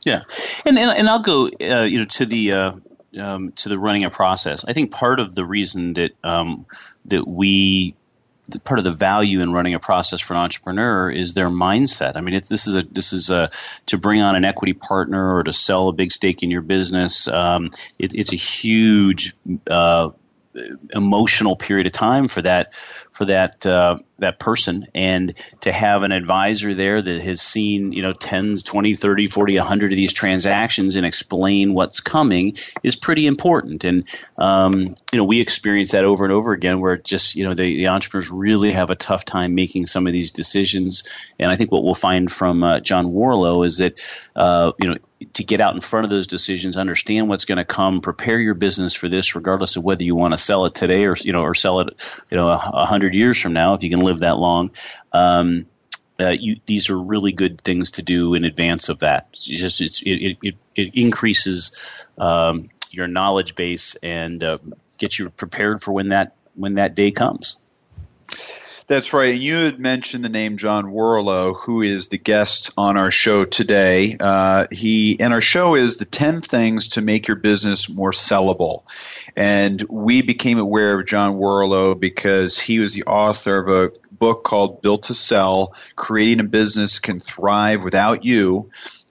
Yeah, 0.05 0.21
and 0.65 0.77
and, 0.77 0.97
and 0.97 1.09
I'll 1.09 1.19
go 1.19 1.45
uh, 1.47 1.81
you 1.81 1.97
know 1.99 2.05
to 2.05 2.25
the 2.25 2.51
uh, 2.51 2.71
um, 3.19 3.51
to 3.53 3.69
the 3.69 3.79
running 3.79 4.05
a 4.05 4.09
process. 4.09 4.63
I 4.65 4.73
think 4.73 4.91
part 4.91 5.19
of 5.19 5.33
the 5.33 5.45
reason 5.45 5.93
that 5.93 6.11
um, 6.23 6.67
that 7.05 7.27
we 7.27 7.95
part 8.63 8.77
of 8.77 8.83
the 8.83 8.91
value 8.91 9.41
in 9.41 9.51
running 9.51 9.73
a 9.73 9.79
process 9.79 10.21
for 10.21 10.33
an 10.33 10.39
entrepreneur 10.39 11.09
is 11.09 11.33
their 11.33 11.49
mindset. 11.49 12.15
I 12.15 12.21
mean, 12.21 12.39
this 12.47 12.67
is 12.67 12.75
a 12.75 12.83
this 12.83 13.13
is 13.13 13.31
a 13.31 13.49
to 13.87 13.97
bring 13.97 14.21
on 14.21 14.35
an 14.35 14.45
equity 14.45 14.73
partner 14.73 15.37
or 15.37 15.43
to 15.43 15.53
sell 15.53 15.89
a 15.89 15.93
big 15.93 16.11
stake 16.11 16.43
in 16.43 16.51
your 16.51 16.61
business. 16.61 17.27
Um, 17.27 17.71
it, 17.97 18.13
it's 18.13 18.33
a 18.33 18.37
huge 18.37 19.33
uh, 19.69 20.11
emotional 20.93 21.55
period 21.55 21.87
of 21.87 21.93
time 21.93 22.27
for 22.27 22.41
that 22.43 22.73
for 23.15 23.25
that 23.25 23.65
uh, 23.65 23.95
that 24.17 24.39
person. 24.39 24.87
And 24.93 25.33
to 25.61 25.71
have 25.71 26.03
an 26.03 26.11
advisor 26.11 26.73
there 26.73 27.01
that 27.01 27.21
has 27.21 27.41
seen 27.41 27.93
you 27.93 28.01
know 28.01 28.11
10 28.11 28.57
20 28.57 28.95
30 28.95 29.27
40 29.27 29.57
100 29.57 29.93
of 29.93 29.95
these 29.95 30.11
transactions 30.11 30.97
and 30.97 31.05
explain 31.05 31.73
what's 31.73 32.01
coming 32.01 32.57
is 32.83 32.97
pretty 32.97 33.25
important. 33.25 33.85
And 33.85 34.03
um, 34.37 34.97
you 35.13 35.17
know 35.17 35.23
we 35.23 35.39
experience 35.39 35.93
that 35.93 36.03
over 36.03 36.25
and 36.25 36.33
over 36.33 36.51
again 36.51 36.81
where 36.81 36.97
just 36.97 37.37
you 37.37 37.45
know 37.45 37.53
the, 37.53 37.63
the, 37.63 37.87
entrepreneurs 37.87 38.29
really 38.29 38.73
have 38.73 38.89
a 38.89 38.95
tough 38.95 39.23
time 39.23 39.55
making 39.55 39.85
some 39.85 40.07
of 40.07 40.13
these 40.13 40.31
decisions. 40.31 41.03
And 41.39 41.49
i 41.49 41.55
think 41.55 41.71
what 41.71 41.85
we'll 41.85 41.95
find 41.95 42.29
from 42.29 42.63
uh, 42.63 42.81
John 42.81 43.05
Warrillow 43.05 43.65
is 43.65 43.77
that 43.77 43.97
uh, 44.35 44.73
you 44.81 44.89
know 44.89 44.97
to 45.33 45.43
get 45.43 45.61
out 45.61 45.73
in 45.73 45.81
front 45.81 46.03
of 46.03 46.09
those 46.09 46.27
decisions 46.27 46.75
understand 46.75 47.29
what's 47.29 47.45
going 47.45 47.57
to 47.57 47.65
come 47.65 48.01
prepare 48.01 48.39
your 48.39 48.53
business 48.53 48.93
for 48.93 49.07
this 49.07 49.35
regardless 49.35 49.77
of 49.77 49.83
whether 49.83 50.03
you 50.03 50.15
want 50.15 50.33
to 50.33 50.37
sell 50.37 50.65
it 50.65 50.75
today 50.75 51.05
or 51.05 51.15
you 51.15 51.31
know 51.31 51.41
or 51.41 51.55
sell 51.55 51.79
it 51.79 51.89
you 52.29 52.37
know 52.37 52.49
a, 52.49 52.85
hundred 52.85 53.15
years 53.15 53.39
from 53.39 53.53
now 53.53 53.73
if 53.73 53.83
you 53.83 53.89
can 53.89 54.01
live 54.01 54.19
that 54.19 54.37
long. 54.37 54.71
Um, 55.11 55.67
uh, 56.19 56.29
you, 56.29 56.57
these 56.65 56.89
are 56.89 56.97
really 56.97 57.33
good 57.33 57.61
things 57.61 57.91
to 57.91 58.01
do 58.01 58.35
in 58.35 58.45
advance 58.45 58.89
of 58.89 58.99
that. 58.99 59.27
It's 59.31 59.45
just 59.45 59.81
it's, 59.81 60.01
it, 60.01 60.37
it, 60.41 60.55
it 60.75 60.95
increases 60.95 62.05
um, 62.17 62.69
your 62.91 63.07
knowledge 63.07 63.55
base 63.55 63.95
and 63.95 64.41
uh, 64.41 64.57
gets 64.97 65.19
you 65.19 65.29
prepared 65.29 65.81
for 65.81 65.91
when 65.91 66.09
that 66.09 66.35
when 66.53 66.75
that 66.75 66.95
day 66.95 67.11
comes. 67.11 67.57
That's 68.87 69.13
right. 69.13 69.33
And 69.33 69.41
You 69.41 69.55
had 69.55 69.79
mentioned 69.79 70.23
the 70.23 70.29
name 70.29 70.57
John 70.57 70.85
Warrillow, 70.85 71.55
who 71.59 71.81
is 71.81 72.09
the 72.09 72.19
guest 72.19 72.71
on 72.77 72.97
our 72.97 73.09
show 73.09 73.43
today. 73.43 74.15
Uh, 74.19 74.67
he 74.71 75.19
and 75.19 75.33
our 75.33 75.41
show 75.41 75.73
is 75.73 75.97
the 75.97 76.05
ten 76.05 76.39
things 76.39 76.89
to 76.89 77.01
make 77.01 77.27
your 77.27 77.37
business 77.37 77.89
more 77.89 78.11
sellable. 78.11 78.83
And 79.35 79.81
we 79.89 80.21
became 80.21 80.59
aware 80.59 80.99
of 80.99 81.07
John 81.07 81.37
Warrillow 81.37 81.99
because 81.99 82.59
he 82.59 82.77
was 82.77 82.93
the 82.93 83.05
author 83.05 83.57
of 83.57 83.69
a 83.69 83.91
book 84.11 84.43
called 84.43 84.83
Built 84.83 85.03
to 85.03 85.15
Sell: 85.15 85.73
Creating 85.95 86.41
a 86.45 86.47
Business 86.47 86.99
Can 86.99 87.19
Thrive 87.19 87.83
Without 87.83 88.23
You 88.23 88.69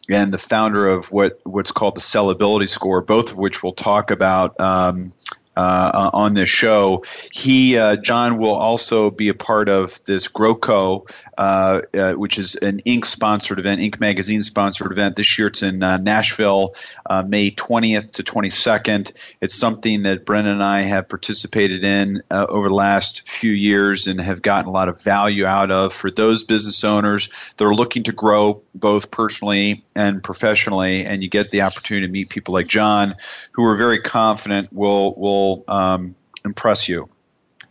and 0.09 0.33
the 0.33 0.39
founder 0.39 0.87
of 0.87 1.11
what 1.11 1.41
what's 1.43 1.73
called 1.73 1.97
the 1.97 2.01
sellability 2.01 2.69
score, 2.69 3.01
both 3.01 3.33
of 3.33 3.39
which 3.39 3.63
we'll 3.63 3.73
talk 3.73 4.13
about 4.13 4.61
um, 4.61 5.13
uh, 5.57 6.11
on 6.13 6.35
this 6.35 6.49
show. 6.49 7.05
He, 7.33 7.79
uh, 7.79 7.97
John, 7.97 8.39
will 8.39 8.55
also 8.55 9.11
be 9.11 9.29
a 9.29 9.35
part 9.35 9.69
of 9.69 10.03
this 10.05 10.29
GrowCo, 10.29 11.11
uh, 11.39 11.81
uh, 11.95 12.13
which 12.13 12.39
is 12.39 12.57
an 12.57 12.81
Inc. 12.87 13.05
sponsored 13.05 13.59
event, 13.59 13.81
Inc. 13.81 14.01
magazine 14.01 14.43
sponsored 14.43 14.91
event. 14.91 15.17
This 15.17 15.39
year 15.39 15.49
it's 15.49 15.63
in 15.63 15.83
uh, 15.83 15.99
Nashville, 15.99 16.75
uh, 17.07 17.23
May 17.23 17.51
20th 17.51 18.13
to 18.13 18.23
22nd. 18.23 19.13
It's 19.41 19.55
something 19.55 20.03
that 20.03 20.25
Brendan 20.25 20.55
and 20.55 20.63
I 20.63 20.83
have 20.83 21.09
participated 21.09 21.85
in 21.85 22.23
over 22.31 22.69
the 22.69 22.75
last 22.75 23.29
few 23.29 23.53
years 23.53 24.07
and 24.07 24.21
have 24.21 24.43
gotten 24.43 24.69
a 24.69 24.73
lot 24.73 24.89
of 24.89 25.01
value 25.01 25.47
out 25.47 25.71
of 25.71 25.93
for 25.93 26.11
those 26.11 26.43
business 26.43 26.85
owners 26.85 27.29
that 27.57 27.65
are 27.65 27.75
looking 27.75 28.05
to 28.05 28.13
grow 28.13 28.63
both 28.75 29.11
personally 29.11 29.83
and 29.95 30.23
professionally. 30.23 31.05
And 31.05 31.23
you 31.23 31.29
get 31.29 31.51
the 31.51 31.63
opportunity 31.63 32.07
to 32.07 32.13
meet 32.13 32.29
people 32.29 32.55
like 32.55 32.67
John, 32.67 33.15
who 33.53 33.65
are 33.65 33.77
very 33.77 34.01
confident 34.01 34.73
will 34.73 35.15
will 35.15 35.44
will 35.45 35.65
um, 35.69 36.15
impress 36.45 36.89
you. 36.89 37.09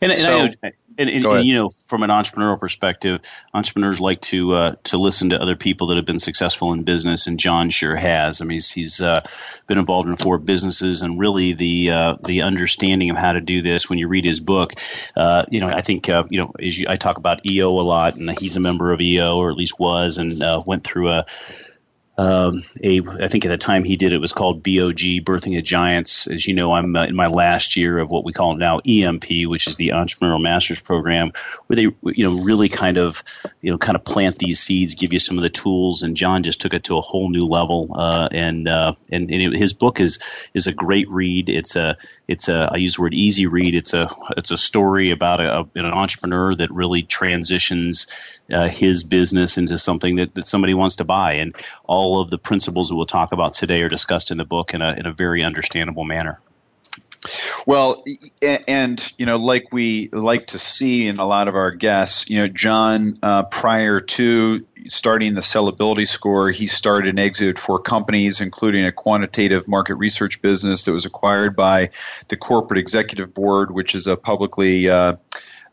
And, 0.02 0.12
and, 0.12 0.22
so, 0.22 0.40
and, 0.42 0.74
and, 0.98 1.10
and 1.10 1.46
you 1.46 1.56
know, 1.56 1.70
from 1.70 2.04
an 2.04 2.10
entrepreneurial 2.10 2.60
perspective, 2.60 3.22
entrepreneurs 3.54 4.00
like 4.02 4.22
to 4.22 4.54
uh, 4.54 4.76
to 4.84 4.98
listen 4.98 5.30
to 5.30 5.42
other 5.42 5.56
people 5.56 5.88
that 5.88 5.98
have 5.98 6.06
been 6.06 6.20
successful 6.20 6.74
in 6.74 6.84
business, 6.84 7.28
and 7.28 7.40
John 7.40 7.70
sure 7.70 7.96
has. 7.96 8.42
I 8.42 8.46
mean, 8.46 8.56
he's, 8.56 8.72
he's 8.72 9.02
uh, 9.02 9.22
been 9.68 9.78
involved 9.78 10.10
in 10.10 10.16
four 10.16 10.38
businesses, 10.38 11.02
and 11.02 11.20
really 11.20 11.54
the 11.54 11.92
uh, 11.92 12.18
the 12.24 12.42
understanding 12.42 13.10
of 13.10 13.18
how 13.18 13.34
to 13.34 13.42
do 13.42 13.62
this. 13.62 13.90
When 13.90 13.98
you 13.98 14.08
read 14.08 14.26
his 14.26 14.40
book, 14.40 14.74
uh, 15.16 15.46
you 15.50 15.62
know, 15.62 15.70
I 15.70 15.82
think 15.82 16.10
uh, 16.10 16.24
you 16.30 16.40
know, 16.40 16.52
you, 16.60 16.86
I 16.90 16.98
talk 16.98 17.18
about 17.18 17.46
EO 17.46 17.70
a 17.70 17.82
lot, 17.82 18.16
and 18.16 18.38
he's 18.38 18.58
a 18.58 18.62
member 18.62 18.92
of 18.92 19.02
EO, 19.02 19.38
or 19.38 19.50
at 19.50 19.58
least 19.58 19.80
was, 19.80 20.18
and 20.18 20.44
uh, 20.44 20.62
went 20.66 20.84
through 20.84 21.12
a 21.12 21.26
um, 22.16 22.62
a 22.84 23.02
I 23.02 23.28
think 23.28 23.46
at 23.46 23.50
the 23.50 23.58
time 23.58 23.84
he 23.84 23.96
did 23.96 24.14
it 24.14 24.20
was 24.20 24.34
called 24.34 24.62
BOG 24.62 25.24
Birthing 25.24 25.58
of 25.58 25.64
Giants. 25.64 26.28
As 26.28 26.48
you 26.48 26.54
know, 26.54 26.74
I'm 26.74 26.96
uh, 26.96 27.06
in 27.08 27.16
my 27.16 27.26
last 27.26 27.76
year 27.76 27.98
of 27.98 28.12
what 28.12 28.24
we 28.24 28.34
call 28.34 28.56
now 28.56 28.80
EMP, 28.86 29.26
which 29.48 29.66
is 29.66 29.78
the 29.78 29.90
Entrepreneurial 29.90 30.42
Masters 30.42 30.80
Program, 30.80 31.32
where 31.66 31.76
they 31.76 31.82
you 31.82 32.30
know 32.30 32.44
really 32.44 32.70
kind 32.70 32.98
of 32.98 33.24
you 33.62 33.72
know 33.72 33.80
kind 33.80 33.96
of 33.96 34.06
plant 34.06 34.38
these 34.38 34.60
seeds, 34.60 34.94
give 34.94 35.12
you 35.12 35.18
some 35.18 35.38
of 35.38 35.44
the 35.44 35.50
tools, 35.50 36.04
and 36.04 36.16
John 36.16 36.44
just 36.44 36.62
took 36.62 36.76
it 36.76 36.84
to 36.84 37.00
a 37.00 37.02
whole 37.02 37.30
new 37.30 37.48
level. 37.48 37.90
Uh, 37.96 38.30
and 38.32 38.68
uh, 38.68 38.94
and, 39.10 39.32
and 39.32 39.54
it, 39.54 39.58
his 39.58 39.74
book 39.74 40.00
is 40.00 40.20
is 40.54 40.68
a 40.68 40.74
great 40.74 41.10
read. 41.10 41.50
It's 41.50 41.76
a 41.76 41.98
it's 42.28 42.48
a 42.48 42.70
I 42.72 42.78
use 42.78 42.96
the 42.96 43.02
word 43.02 43.16
easy 43.16 43.48
read. 43.48 43.74
It's 43.74 43.96
a 43.96 44.08
it's 44.38 44.52
a 44.52 44.58
story 44.58 45.10
about 45.10 45.42
a, 45.42 45.62
a 45.62 45.68
an 45.76 45.86
entrepreneur 45.86 46.54
that 46.54 46.70
really 46.70 47.02
transitions 47.02 48.06
uh, 48.52 48.68
his 48.68 49.04
business 49.04 49.58
into 49.58 49.78
something 49.78 50.18
that, 50.18 50.36
that 50.36 50.48
somebody 50.48 50.74
wants 50.74 50.98
to 50.98 51.04
buy. 51.04 51.34
And 51.34 51.56
all 51.84 52.22
of 52.22 52.30
the 52.30 52.38
principles 52.38 52.90
that 52.90 52.96
we'll 52.96 53.06
talk 53.06 53.32
about 53.32 53.54
today 53.54 53.82
are 53.82 53.90
discussed 53.90 54.32
in 54.32 54.38
the 54.38 54.46
book 54.46 54.74
in 54.74 54.82
a, 54.82 54.94
in 54.94 55.06
a 55.06 55.14
very 55.14 55.44
understandable 55.44 56.04
manner. 56.04 56.40
Well, 57.66 58.04
and 58.68 59.14
you 59.18 59.26
know, 59.26 59.38
like 59.38 59.72
we 59.72 60.10
like 60.12 60.48
to 60.48 60.60
see 60.60 61.08
in 61.08 61.20
a 61.20 61.26
lot 61.26 61.48
of 61.48 61.56
our 61.56 61.72
guests, 61.72 62.30
you 62.30 62.40
know, 62.40 62.48
John, 62.48 63.18
uh, 63.24 63.44
prior 63.44 64.02
to 64.02 64.66
starting 64.88 65.34
the 65.34 65.42
sellability 65.42 66.08
score, 66.08 66.52
he 66.52 66.68
started 66.68 67.10
and 67.10 67.20
exited 67.20 67.58
four 67.58 67.80
companies, 67.80 68.42
including 68.42 68.86
a 68.86 68.92
quantitative 68.92 69.68
market 69.68 69.96
research 69.96 70.42
business 70.42 70.84
that 70.84 70.92
was 70.92 71.06
acquired 71.06 71.56
by 71.56 71.92
the 72.28 72.36
corporate 72.36 72.80
executive 72.80 73.34
board, 73.34 73.72
which 73.72 73.96
is 73.96 74.08
a 74.08 74.18
publicly 74.18 74.90
uh, 74.90 75.16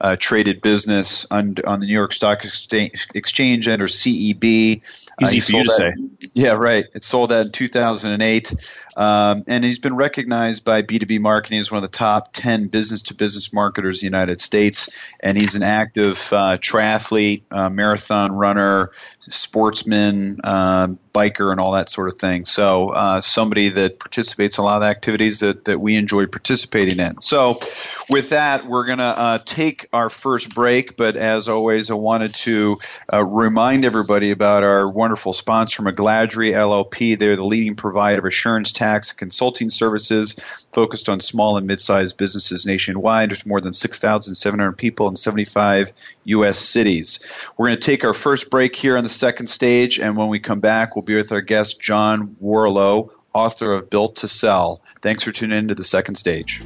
uh, 0.01 0.17
traded 0.19 0.63
business 0.63 1.27
on, 1.31 1.57
on 1.67 1.81
the 1.81 1.87
New 1.87 1.93
York 1.93 2.13
Stock 2.13 2.45
Exchange 2.45 3.69
under 3.69 3.87
CEB. 3.87 4.45
Easy 4.45 4.83
uh, 5.21 5.43
for 5.43 5.53
you 5.53 5.63
to 5.63 5.69
that, 5.69 5.77
say. 5.77 5.93
Yeah, 6.35 6.53
right. 6.53 6.87
It 6.95 7.05
sold 7.05 7.31
that 7.31 7.47
in 7.47 7.53
2008. 7.53 8.55
Um, 8.97 9.45
and 9.47 9.65
he's 9.65 9.79
been 9.79 9.97
recognized 9.97 10.65
by 10.65 10.83
B2B 10.83 11.21
Marketing 11.21 11.59
as 11.59 11.71
one 11.71 11.83
of 11.83 11.91
the 11.91 11.97
top 11.97 12.33
10 12.33 12.69
business 12.69 13.03
to 13.03 13.15
business 13.15 13.53
marketers 13.53 14.03
in 14.03 14.11
the 14.11 14.17
United 14.17 14.41
States. 14.41 14.91
And 15.21 15.37
he's 15.37 15.55
an 15.55 15.63
active 15.63 16.17
uh, 16.33 16.59
triathlete, 16.59 17.43
uh, 17.51 17.71
marathon 17.71 18.33
runner, 18.33 18.93
sportsman, 19.21 20.41
uh, 20.43 20.89
biker, 21.13 21.51
and 21.51 21.61
all 21.61 21.73
that 21.73 21.91
sort 21.91 22.09
of 22.09 22.19
thing. 22.19 22.45
So, 22.45 22.91
uh, 22.91 23.21
somebody 23.21 23.71
that 23.71 23.99
participates 23.99 24.59
in 24.59 24.63
a 24.63 24.65
lot 24.65 24.77
of 24.77 24.83
activities 24.83 25.41
that, 25.41 25.65
that 25.65 25.81
we 25.81 25.97
enjoy 25.97 26.27
participating 26.27 27.01
in. 27.01 27.21
So, 27.21 27.61
with 28.09 28.31
that, 28.31 28.65
we're 28.65 28.87
going 28.87 28.99
to 28.99 29.05
uh, 29.05 29.39
take 29.45 29.87
our 29.93 30.11
first 30.11 30.55
break. 30.55 30.97
But 30.97 31.17
as 31.17 31.49
always, 31.49 31.91
I 31.91 31.95
wanted 31.95 32.35
to 32.37 32.79
uh, 33.13 33.25
remind 33.25 33.85
everybody 33.85 34.31
about 34.31 34.63
our 34.63 34.89
wonderful 34.89 35.33
sponsor, 35.33 35.83
McGladrey 35.83 36.53
LLP. 36.53 37.19
They're 37.19 37.37
the 37.37 37.45
leading 37.45 37.77
provider 37.77 38.21
of 38.21 38.25
assurance 38.25 38.73
tax 38.81 39.11
and 39.11 39.19
consulting 39.19 39.69
services 39.69 40.35
focused 40.73 41.11
on 41.11 41.21
small 41.21 41.59
and 41.59 41.67
mid-sized 41.67 42.17
businesses 42.17 42.65
nationwide 42.65 43.31
with 43.31 43.45
more 43.45 43.61
than 43.61 43.75
6,700 43.75 44.73
people 44.73 45.07
in 45.07 45.17
75 45.17 45.93
U.S. 46.25 46.59
cities. 46.59 47.21
We're 47.59 47.69
going 47.69 47.79
to 47.79 47.85
take 47.85 48.05
our 48.05 48.15
first 48.15 48.49
break 48.49 48.75
here 48.75 48.97
on 48.97 49.03
the 49.03 49.11
second 49.11 49.49
stage, 49.49 49.99
and 49.99 50.17
when 50.17 50.29
we 50.29 50.41
come 50.41 50.61
back, 50.61 50.97
we'll 50.97 51.05
be 51.05 51.15
with 51.15 51.31
our 51.31 51.43
guest, 51.43 51.83
John 51.83 52.37
Warrillow, 52.43 53.11
author 53.35 53.75
of 53.75 53.91
Built 53.91 54.17
to 54.17 54.29
Sell. 54.29 54.81
Thanks 55.03 55.25
for 55.25 55.33
tuning 55.33 55.59
in 55.59 55.69
to 55.69 55.75
the 55.75 55.85
second 55.85 56.15
stage. 56.15 56.63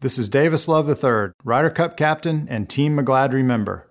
This 0.00 0.18
is 0.18 0.28
Davis 0.28 0.66
Love 0.66 0.88
III, 0.88 1.32
Ryder 1.44 1.70
Cup 1.70 1.96
captain 1.96 2.46
and 2.50 2.68
Team 2.68 2.96
McGladrey 2.96 3.44
member. 3.44 3.90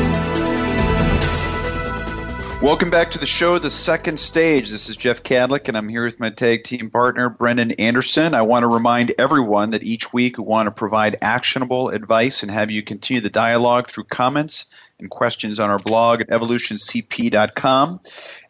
Welcome 2.61 2.91
back 2.91 3.09
to 3.11 3.17
the 3.17 3.25
show, 3.25 3.57
The 3.57 3.71
Second 3.71 4.19
Stage. 4.19 4.69
This 4.69 4.87
is 4.87 4.95
Jeff 4.95 5.23
Kadlic, 5.23 5.67
and 5.67 5.75
I'm 5.75 5.89
here 5.89 6.03
with 6.03 6.19
my 6.19 6.29
tag 6.29 6.63
team 6.63 6.91
partner, 6.91 7.27
Brendan 7.27 7.71
Anderson. 7.71 8.35
I 8.35 8.43
want 8.43 8.61
to 8.61 8.67
remind 8.67 9.13
everyone 9.17 9.71
that 9.71 9.81
each 9.81 10.13
week 10.13 10.37
we 10.37 10.43
want 10.43 10.67
to 10.67 10.71
provide 10.71 11.17
actionable 11.23 11.89
advice 11.89 12.43
and 12.43 12.51
have 12.51 12.69
you 12.69 12.83
continue 12.83 13.19
the 13.19 13.31
dialogue 13.31 13.87
through 13.87 14.03
comments 14.03 14.67
and 14.99 15.09
questions 15.09 15.59
on 15.59 15.71
our 15.71 15.79
blog 15.79 16.21
at 16.21 16.27
evolutioncp.com. 16.27 17.99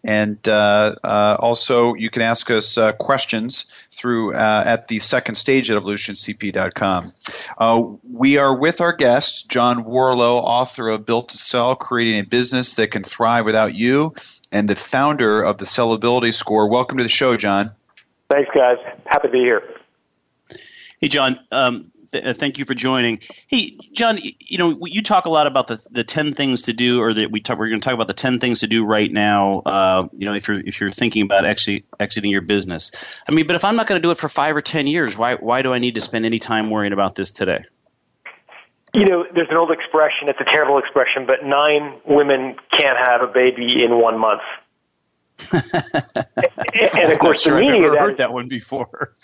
And 0.03 0.50
uh, 0.50 0.96
uh, 1.01 1.38
also, 1.39 1.94
you 1.94 2.10
can 2.10 2.22
ask 2.22 2.51
us 2.51 2.77
uh, 2.77 2.91
questions 2.91 3.65
through 3.91 4.33
uh, 4.33 4.63
at 4.65 4.88
the 4.88 5.00
second 5.00 5.36
stage 5.36 5.69
at 5.69 5.81
evolutioncp.com. 5.81 7.12
Uh, 7.57 7.83
we 8.10 8.38
are 8.38 8.55
with 8.55 8.81
our 8.81 8.93
guest, 8.93 9.50
John 9.50 9.83
Warrillow, 9.83 10.41
author 10.41 10.89
of 10.89 11.05
Built 11.05 11.29
to 11.29 11.38
Sell 11.38 11.75
Creating 11.75 12.19
a 12.19 12.24
Business 12.24 12.75
That 12.75 12.88
Can 12.88 13.03
Thrive 13.03 13.45
Without 13.45 13.75
You, 13.75 14.15
and 14.51 14.67
the 14.67 14.75
founder 14.75 15.43
of 15.43 15.57
the 15.57 15.65
Sellability 15.65 16.33
Score. 16.33 16.69
Welcome 16.69 16.98
to 16.98 17.03
the 17.03 17.10
show, 17.10 17.38
John. 17.38 17.71
Thanks, 18.29 18.50
guys. 18.55 18.77
Happy 19.05 19.27
to 19.27 19.31
be 19.31 19.39
here. 19.39 19.62
Hey, 21.01 21.10
John. 21.10 21.39
Um, 21.51 21.90
th- 22.12 22.25
uh, 22.25 22.34
thank 22.34 22.58
you 22.58 22.65
for 22.65 22.74
joining. 22.74 23.20
Hey, 23.48 23.77
John, 23.94 24.20
you 24.22 24.58
know, 24.58 24.86
you 24.86 25.01
talk 25.01 25.25
a 25.25 25.30
lot 25.30 25.48
about 25.48 25.68
the 25.68 25.86
the 25.91 26.03
ten 26.03 26.34
things 26.34 26.63
to 26.63 26.74
do, 26.74 27.01
or 27.01 27.13
that 27.13 27.32
we 27.32 27.41
talk, 27.41 27.58
we're 27.58 27.70
going 27.70 27.82
to 27.82 27.86
talk 27.86 27.94
about 27.94 28.08
the 28.08 28.13
ten 28.13 28.39
things 28.39 28.60
to 28.60 28.68
do 28.68 28.86
right 28.86 29.12
now. 29.12 29.60
Uh, 29.60 30.08
you 30.12 30.25
know, 30.25 30.34
if 30.34 30.48
you're 30.48 30.60
if 30.60 30.82
you're 30.82 30.91
thinking 30.91 31.24
about 31.24 31.46
exit, 31.46 31.86
exiting 32.00 32.32
your 32.32 32.41
business, 32.41 32.91
I 33.27 33.32
mean, 33.32 33.48
but 33.48 33.56
if 33.56 33.65
I'm 33.65 33.75
not 33.75 33.88
going 33.88 34.01
to 34.01 34.06
do 34.06 34.12
it 34.12 34.18
for 34.18 34.27
five 34.27 34.56
or 34.56 34.62
ten 34.62 34.88
years, 34.88 35.18
why 35.18 35.36
why 35.36 35.62
do 35.62 35.74
I 35.74 35.80
need 35.80 35.96
to 35.96 36.01
spend 36.01 36.25
any 36.25 36.39
time 36.39 36.70
worrying 36.70 36.94
about 36.94 37.15
this 37.15 37.32
today? 37.32 37.65
You 38.94 39.06
know, 39.06 39.25
there's 39.34 39.48
an 39.50 39.56
old 39.56 39.72
expression. 39.72 40.27
It's 40.27 40.41
a 40.41 40.46
terrible 40.46 40.77
expression, 40.77 41.25
but 41.25 41.46
nine 41.46 42.01
women 42.06 42.58
can't 42.77 42.98
have 43.08 43.22
a 43.22 43.32
baby 43.32 43.84
in 43.84 43.98
one 43.98 44.20
month. 44.20 44.41
and 46.95 47.12
of 47.12 47.19
course, 47.19 47.43
the 47.43 47.51
meaning 47.60 47.83
I've 47.83 47.91
of 47.91 47.93
that 47.93 48.01
heard 48.01 48.13
is 48.13 48.17
that 48.17 48.33
one 48.33 48.48
before. 48.48 49.13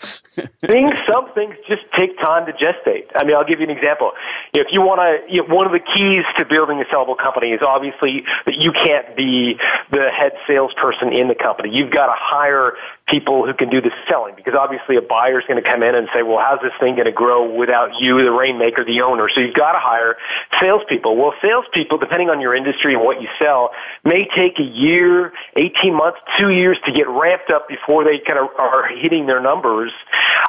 things, 0.60 0.92
some 1.10 1.32
things 1.34 1.56
just 1.66 1.84
take 1.96 2.16
time 2.18 2.46
to 2.46 2.52
gestate. 2.52 3.06
I 3.14 3.24
mean, 3.24 3.36
I'll 3.36 3.44
give 3.44 3.60
you 3.60 3.66
an 3.66 3.76
example. 3.76 4.12
If 4.52 4.68
you 4.70 4.80
want 4.80 5.00
to, 5.00 5.32
you 5.32 5.42
know, 5.42 5.54
one 5.54 5.66
of 5.66 5.72
the 5.72 5.80
keys 5.80 6.24
to 6.38 6.44
building 6.44 6.80
a 6.80 6.84
sellable 6.94 7.16
company 7.16 7.50
is 7.52 7.60
obviously 7.62 8.24
that 8.46 8.56
you 8.58 8.72
can't 8.72 9.16
be 9.16 9.56
the 9.90 10.10
head 10.10 10.32
salesperson 10.46 11.12
in 11.12 11.28
the 11.28 11.34
company. 11.34 11.70
You've 11.72 11.92
got 11.92 12.06
to 12.06 12.16
hire 12.16 12.74
people 13.10 13.46
who 13.46 13.54
can 13.54 13.68
do 13.68 13.80
the 13.80 13.90
selling 14.08 14.34
because 14.36 14.54
obviously 14.54 14.96
a 14.96 15.02
buyer 15.02 15.40
is 15.40 15.46
going 15.46 15.62
to 15.62 15.68
come 15.68 15.82
in 15.82 15.94
and 15.94 16.08
say, 16.14 16.22
well, 16.22 16.38
how's 16.38 16.60
this 16.60 16.72
thing 16.78 16.94
going 16.94 17.06
to 17.06 17.12
grow 17.12 17.42
without 17.42 17.90
you, 18.00 18.22
the 18.22 18.30
rainmaker, 18.30 18.84
the 18.84 19.00
owner? 19.00 19.28
So 19.34 19.40
you've 19.40 19.54
got 19.54 19.72
to 19.72 19.80
hire 19.80 20.16
salespeople. 20.60 21.16
Well, 21.16 21.34
salespeople, 21.42 21.98
depending 21.98 22.30
on 22.30 22.40
your 22.40 22.54
industry 22.54 22.94
and 22.94 23.02
what 23.02 23.20
you 23.20 23.28
sell, 23.40 23.70
may 24.04 24.28
take 24.36 24.58
a 24.58 24.68
year, 24.68 25.32
18 25.56 25.94
months, 25.94 26.18
two 26.38 26.50
years 26.50 26.78
to 26.86 26.92
get 26.92 27.08
ramped 27.08 27.50
up 27.50 27.68
before 27.68 28.04
they 28.04 28.18
kind 28.18 28.38
of 28.38 28.48
are 28.58 28.88
hitting 28.88 29.26
their 29.26 29.40
numbers. 29.40 29.92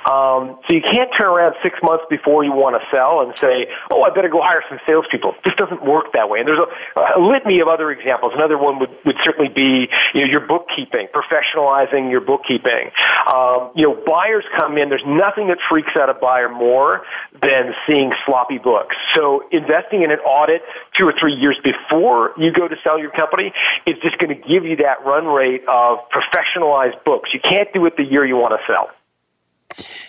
Um, 0.05 0.59
so 0.67 0.73
you 0.73 0.81
can't 0.81 1.09
turn 1.15 1.27
around 1.27 1.55
six 1.61 1.79
months 1.83 2.05
before 2.09 2.43
you 2.43 2.51
want 2.51 2.79
to 2.79 2.83
sell 2.89 3.21
and 3.21 3.33
say, 3.41 3.67
oh, 3.91 4.03
I 4.03 4.09
better 4.09 4.29
go 4.29 4.41
hire 4.41 4.63
some 4.69 4.79
salespeople. 4.85 5.35
This 5.43 5.53
doesn't 5.55 5.83
work 5.83 6.13
that 6.13 6.29
way. 6.29 6.39
And 6.39 6.47
there's 6.47 6.59
a, 6.59 7.19
a 7.19 7.21
litany 7.21 7.59
of 7.59 7.67
other 7.67 7.91
examples. 7.91 8.31
Another 8.35 8.57
one 8.57 8.79
would, 8.79 8.91
would 9.05 9.17
certainly 9.23 9.51
be, 9.51 9.89
you 10.13 10.21
know, 10.21 10.31
your 10.31 10.41
bookkeeping, 10.41 11.07
professionalizing 11.13 12.09
your 12.09 12.21
bookkeeping. 12.21 12.91
Um, 13.27 13.71
you 13.75 13.83
know, 13.83 13.99
buyers 14.07 14.45
come 14.57 14.77
in. 14.77 14.89
There's 14.89 15.05
nothing 15.05 15.47
that 15.47 15.57
freaks 15.69 15.91
out 15.99 16.09
a 16.09 16.13
buyer 16.13 16.49
more 16.49 17.03
than 17.41 17.73
seeing 17.85 18.11
sloppy 18.25 18.57
books. 18.57 18.95
So 19.15 19.43
investing 19.51 20.03
in 20.03 20.11
an 20.11 20.19
audit 20.19 20.61
two 20.97 21.05
or 21.05 21.13
three 21.19 21.33
years 21.33 21.57
before 21.63 22.33
you 22.37 22.51
go 22.51 22.67
to 22.67 22.75
sell 22.83 22.99
your 22.99 23.11
company 23.11 23.51
is 23.85 23.95
just 24.01 24.17
going 24.17 24.29
to 24.29 24.47
give 24.47 24.65
you 24.65 24.77
that 24.77 25.05
run 25.05 25.27
rate 25.27 25.63
of 25.67 25.99
professionalized 26.09 27.03
books. 27.03 27.29
You 27.33 27.39
can't 27.39 27.71
do 27.73 27.85
it 27.85 27.97
the 27.97 28.03
year 28.03 28.25
you 28.25 28.37
want 28.37 28.53
to 28.59 28.65
sell. 28.71 28.89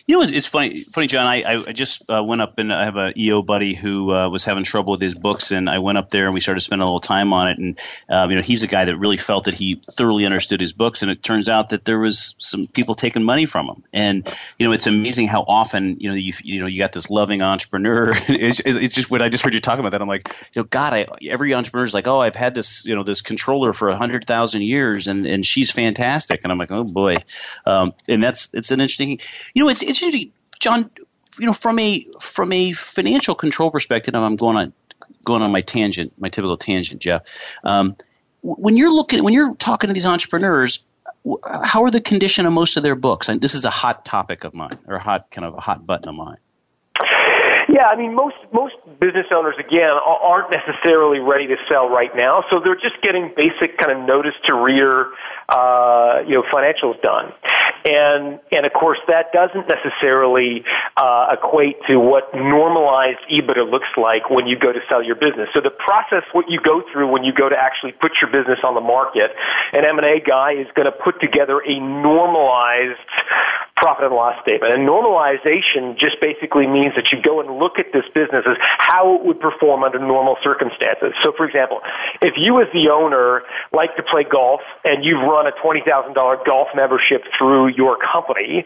You 0.07 0.19
know, 0.19 0.29
it's 0.29 0.47
funny, 0.47 0.83
funny, 0.83 1.07
John. 1.07 1.27
I, 1.27 1.63
I 1.69 1.73
just 1.73 2.11
uh, 2.11 2.23
went 2.25 2.41
up 2.41 2.59
and 2.59 2.73
I 2.73 2.85
have 2.85 2.97
a 2.97 3.13
EO 3.17 3.43
buddy 3.43 3.75
who 3.75 4.11
uh, 4.11 4.29
was 4.31 4.43
having 4.43 4.65
trouble 4.65 4.93
with 4.93 5.03
his 5.03 5.15
books, 5.15 5.53
and 5.53 5.69
I 5.69 5.79
went 5.79 5.99
up 5.99 6.11
there 6.11 6.25
and 6.25 6.35
we 6.35 6.41
started 6.41 6.61
spending 6.61 6.83
a 6.83 6.87
little 6.87 6.99
time 7.01 7.33
on 7.33 7.49
it. 7.49 7.59
And 7.59 7.79
um, 8.09 8.31
you 8.31 8.37
know, 8.37 8.43
he's 8.43 8.63
a 8.63 8.67
guy 8.67 8.87
that 8.87 8.97
really 8.97 9.19
felt 9.19 9.45
that 9.45 9.55
he 9.55 9.83
thoroughly 9.91 10.25
understood 10.25 10.61
his 10.61 10.73
books, 10.73 11.03
and 11.03 11.11
it 11.11 11.23
turns 11.23 11.49
out 11.49 11.71
that 11.71 11.85
there 11.85 11.99
was 11.99 12.35
some 12.39 12.67
people 12.67 12.95
taking 12.95 13.23
money 13.23 13.47
from 13.47 13.69
him. 13.69 13.85
And 13.93 14.35
you 14.59 14.67
know, 14.67 14.73
it's 14.73 14.87
amazing 14.87 15.29
how 15.29 15.43
often 15.47 16.01
you 16.01 16.09
know 16.09 16.15
you 16.17 16.33
you 16.43 16.61
know 16.61 16.67
you 16.67 16.79
got 16.79 16.93
this 16.93 17.11
loving 17.11 17.43
entrepreneur. 17.43 18.11
it's, 18.29 18.61
it's 18.61 18.95
just 18.95 19.11
when 19.11 19.23
I 19.23 19.29
just 19.29 19.45
heard 19.45 19.55
you 19.55 19.61
talking 19.61 19.81
about 19.81 19.93
that, 19.93 20.01
I'm 20.01 20.09
like, 20.09 20.29
you 20.55 20.63
know, 20.63 20.65
God, 20.65 20.95
I, 20.95 21.07
every 21.29 21.55
entrepreneur 21.55 21.85
is 21.85 21.95
like, 21.95 22.07
oh, 22.07 22.21
I've 22.21 22.37
had 22.37 22.55
this 22.55 22.85
you 22.87 22.97
know 22.97 23.03
this 23.03 23.21
controller 23.21 23.73
for 23.73 23.95
hundred 23.95 24.27
thousand 24.27 24.63
years, 24.63 25.07
and 25.07 25.27
and 25.27 25.45
she's 25.45 25.71
fantastic, 25.71 26.41
and 26.43 26.51
I'm 26.51 26.59
like, 26.59 26.71
oh 26.71 26.85
boy, 26.85 27.15
um, 27.67 27.93
and 28.09 28.23
that's 28.23 28.55
it's 28.55 28.71
an 28.71 28.81
interesting. 28.81 29.21
You 29.55 29.65
know, 29.65 29.71
it's 29.71 29.83
interesting, 29.83 30.33
John. 30.59 30.91
You 31.39 31.47
know, 31.47 31.53
from 31.53 31.79
a 31.79 32.05
from 32.21 32.53
a 32.53 32.73
financial 32.73 33.35
control 33.35 33.71
perspective, 33.71 34.15
I'm 34.15 34.37
going 34.37 34.57
on 34.57 34.73
going 35.25 35.43
on 35.43 35.53
my 35.53 35.61
tangent, 35.61 36.13
my 36.19 36.29
typical 36.29 36.57
tangent, 36.57 37.01
Jeff. 37.01 37.57
Um, 37.65 37.95
when 38.43 38.77
you're 38.77 38.93
looking, 38.93 39.23
when 39.23 39.35
you're 39.35 39.55
talking 39.55 39.89
to 39.89 39.95
these 39.95 40.07
entrepreneurs, 40.07 40.91
how 41.65 41.85
are 41.85 41.91
the 41.91 42.01
condition 42.01 42.47
of 42.47 42.53
most 42.53 42.77
of 42.77 42.83
their 42.83 42.95
books? 42.95 43.29
And 43.29 43.41
this 43.41 43.55
is 43.55 43.65
a 43.65 43.71
hot 43.71 44.05
topic 44.05 44.45
of 44.45 44.55
mine, 44.55 44.79
or 44.87 44.97
a 44.97 45.03
hot 45.03 45.31
kind 45.31 45.45
of 45.45 45.55
a 45.55 45.61
hot 45.61 45.87
button 45.87 46.09
of 46.09 46.15
mine. 46.15 46.39
Yeah, 47.69 47.87
I 47.87 47.97
mean, 47.97 48.15
most 48.15 48.37
most 48.53 48.75
business 48.99 49.27
owners 49.33 49.55
again 49.59 49.93
aren't 49.93 50.51
necessarily 50.51 51.21
ready 51.21 51.47
to 51.47 51.57
sell 51.69 51.89
right 51.89 52.15
now, 52.17 52.45
so 52.51 52.59
they're 52.59 52.75
just 52.75 53.01
getting 53.03 53.33
basic 53.37 53.79
kind 53.79 53.93
of 53.97 54.07
notice 54.07 54.35
to 54.47 54.55
reader, 54.57 55.13
uh, 55.49 56.23
you 56.27 56.35
know, 56.35 56.43
financials 56.53 57.01
done, 57.01 57.33
and 57.85 58.39
and 58.53 58.67
of 58.67 58.73
course 58.73 58.99
that 59.09 59.33
doesn't 59.33 59.69
necessarily 59.69 60.65
uh, 60.97 61.35
equate 61.37 61.77
to 61.89 61.99
what 61.99 62.35
normalized 62.35 63.21
EBITDA 63.31 63.71
looks 63.71 63.89
like 63.97 64.31
when 64.31 64.47
you 64.47 64.59
go 64.59 64.73
to 64.73 64.81
sell 64.89 65.03
your 65.03 65.17
business. 65.17 65.49
So 65.55 65.61
the 65.61 65.71
process, 65.71 66.25
what 66.33 66.51
you 66.51 66.61
go 66.61 66.83
through 66.93 67.09
when 67.09 67.25
you 67.25 67.33
go 67.33 67.49
to 67.49 67.57
actually 67.57 67.93
put 67.93 68.21
your 68.21 68.31
business 68.31 68.59
on 68.65 68.75
the 68.75 68.81
market, 68.81 69.33
an 69.73 69.85
M 69.85 69.99
and 69.99 70.07
A 70.07 70.21
guy 70.21 70.53
is 70.53 70.67
going 70.75 70.87
to 70.87 70.93
put 70.93 71.21
together 71.21 71.61
a 71.61 71.79
normalized 71.81 72.99
profit 73.81 74.05
and 74.05 74.15
loss 74.15 74.37
statement. 74.43 74.73
And 74.73 74.87
normalization 74.87 75.97
just 75.97 76.21
basically 76.21 76.67
means 76.67 76.95
that 76.95 77.11
you 77.11 77.21
go 77.21 77.41
and 77.41 77.59
look 77.59 77.79
at 77.79 77.87
this 77.93 78.05
business 78.15 78.45
as 78.47 78.57
how 78.61 79.17
it 79.17 79.25
would 79.25 79.41
perform 79.41 79.83
under 79.83 79.99
normal 79.99 80.37
circumstances. 80.45 81.17
So, 81.23 81.33
for 81.33 81.49
example, 81.49 81.81
if 82.21 82.35
you 82.37 82.61
as 82.61 82.69
the 82.75 82.91
owner 82.91 83.43
like 83.73 83.97
to 83.97 84.03
play 84.03 84.23
golf 84.23 84.61
and 84.85 85.03
you've 85.03 85.23
run 85.23 85.47
a 85.47 85.53
$20,000 85.65 86.13
golf 86.45 86.69
membership 86.77 87.25
through 87.37 87.70
your 87.77 87.97
company, 87.97 88.65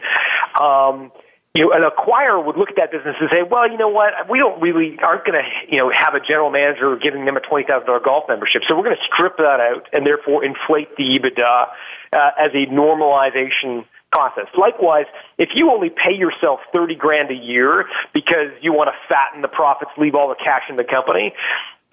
um, 0.59 1.11
you 1.55 1.63
know, 1.63 1.71
an 1.71 1.83
acquirer 1.83 2.43
would 2.43 2.57
look 2.57 2.69
at 2.69 2.75
that 2.75 2.91
business 2.91 3.15
and 3.19 3.29
say, 3.31 3.41
well, 3.41 3.69
you 3.71 3.77
know 3.77 3.87
what, 3.87 4.11
we 4.29 4.37
don't 4.39 4.61
really 4.61 4.99
aren't 5.01 5.25
going 5.25 5.39
to, 5.39 5.47
you 5.71 5.77
know, 5.79 5.89
have 5.89 6.13
a 6.13 6.19
general 6.19 6.51
manager 6.51 6.97
giving 6.97 7.23
them 7.23 7.37
a 7.37 7.39
twenty 7.39 7.65
thousand 7.65 7.87
dollar 7.87 8.01
golf 8.01 8.25
membership, 8.27 8.63
so 8.67 8.75
we're 8.75 8.83
going 8.83 8.97
to 8.97 9.07
strip 9.07 9.37
that 9.37 9.59
out 9.61 9.87
and 9.93 10.05
therefore 10.05 10.43
inflate 10.43 10.95
the 10.97 11.17
EBITDA 11.17 11.67
uh, 12.13 12.31
as 12.37 12.51
a 12.53 12.67
normalization 12.67 13.85
process. 14.11 14.47
Likewise, 14.57 15.05
if 15.37 15.49
you 15.55 15.69
only 15.71 15.89
pay 15.89 16.15
yourself 16.15 16.61
30 16.73 16.95
grand 16.95 17.31
a 17.31 17.35
year 17.35 17.85
because 18.13 18.51
you 18.61 18.71
want 18.71 18.89
to 18.89 18.95
fatten 19.09 19.41
the 19.41 19.47
profits, 19.47 19.91
leave 19.97 20.15
all 20.15 20.29
the 20.29 20.35
cash 20.35 20.63
in 20.69 20.77
the 20.77 20.85
company, 20.85 21.33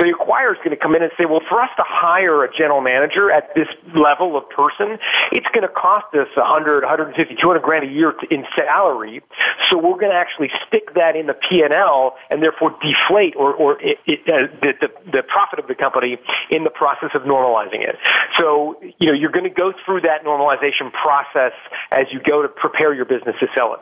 the 0.02 0.10
acquirer 0.18 0.52
is 0.52 0.58
going 0.58 0.70
to 0.70 0.76
come 0.76 0.94
in 0.96 1.02
and 1.02 1.12
say, 1.16 1.26
well, 1.26 1.42
for 1.48 1.62
us 1.62 1.70
to 1.76 1.84
hire 1.86 2.42
a 2.42 2.50
general 2.52 2.80
manager 2.80 3.30
at 3.30 3.54
this 3.54 3.68
level 3.94 4.36
of 4.36 4.48
person, 4.50 4.98
it's 5.30 5.46
going 5.54 5.62
to 5.62 5.72
cost 5.72 6.12
us 6.14 6.26
100, 6.34 6.82
150, 6.82 7.36
200 7.40 7.62
grand 7.62 7.84
a 7.84 7.92
year 7.92 8.12
in 8.30 8.44
salary. 8.56 9.22
So 9.70 9.78
we're 9.78 9.98
going 9.98 10.10
to 10.10 10.18
actually 10.18 10.50
stick 10.66 10.94
that 10.94 11.14
in 11.14 11.26
the 11.26 11.34
P&L 11.34 12.16
and 12.30 12.42
therefore 12.42 12.74
deflate 12.82 13.36
or, 13.36 13.54
or 13.54 13.80
it, 13.80 13.98
it, 14.06 14.20
uh, 14.26 14.50
the, 14.60 14.74
the, 14.80 14.88
the 15.10 15.22
profit 15.22 15.60
of 15.60 15.68
the 15.68 15.74
company 15.74 16.18
in 16.50 16.64
the 16.64 16.70
process 16.70 17.10
of 17.14 17.22
normalizing 17.22 17.86
it. 17.86 17.96
So, 18.38 18.82
you 18.98 19.06
know, 19.06 19.14
you're 19.14 19.30
going 19.30 19.44
to 19.44 19.54
go 19.54 19.72
through 19.84 20.00
that 20.02 20.24
normalization 20.24 20.90
process 20.92 21.52
as 21.92 22.06
you 22.10 22.20
go 22.20 22.42
to 22.42 22.48
prepare 22.48 22.92
your 22.92 23.04
business 23.04 23.36
to 23.38 23.46
sell 23.54 23.74
it. 23.74 23.80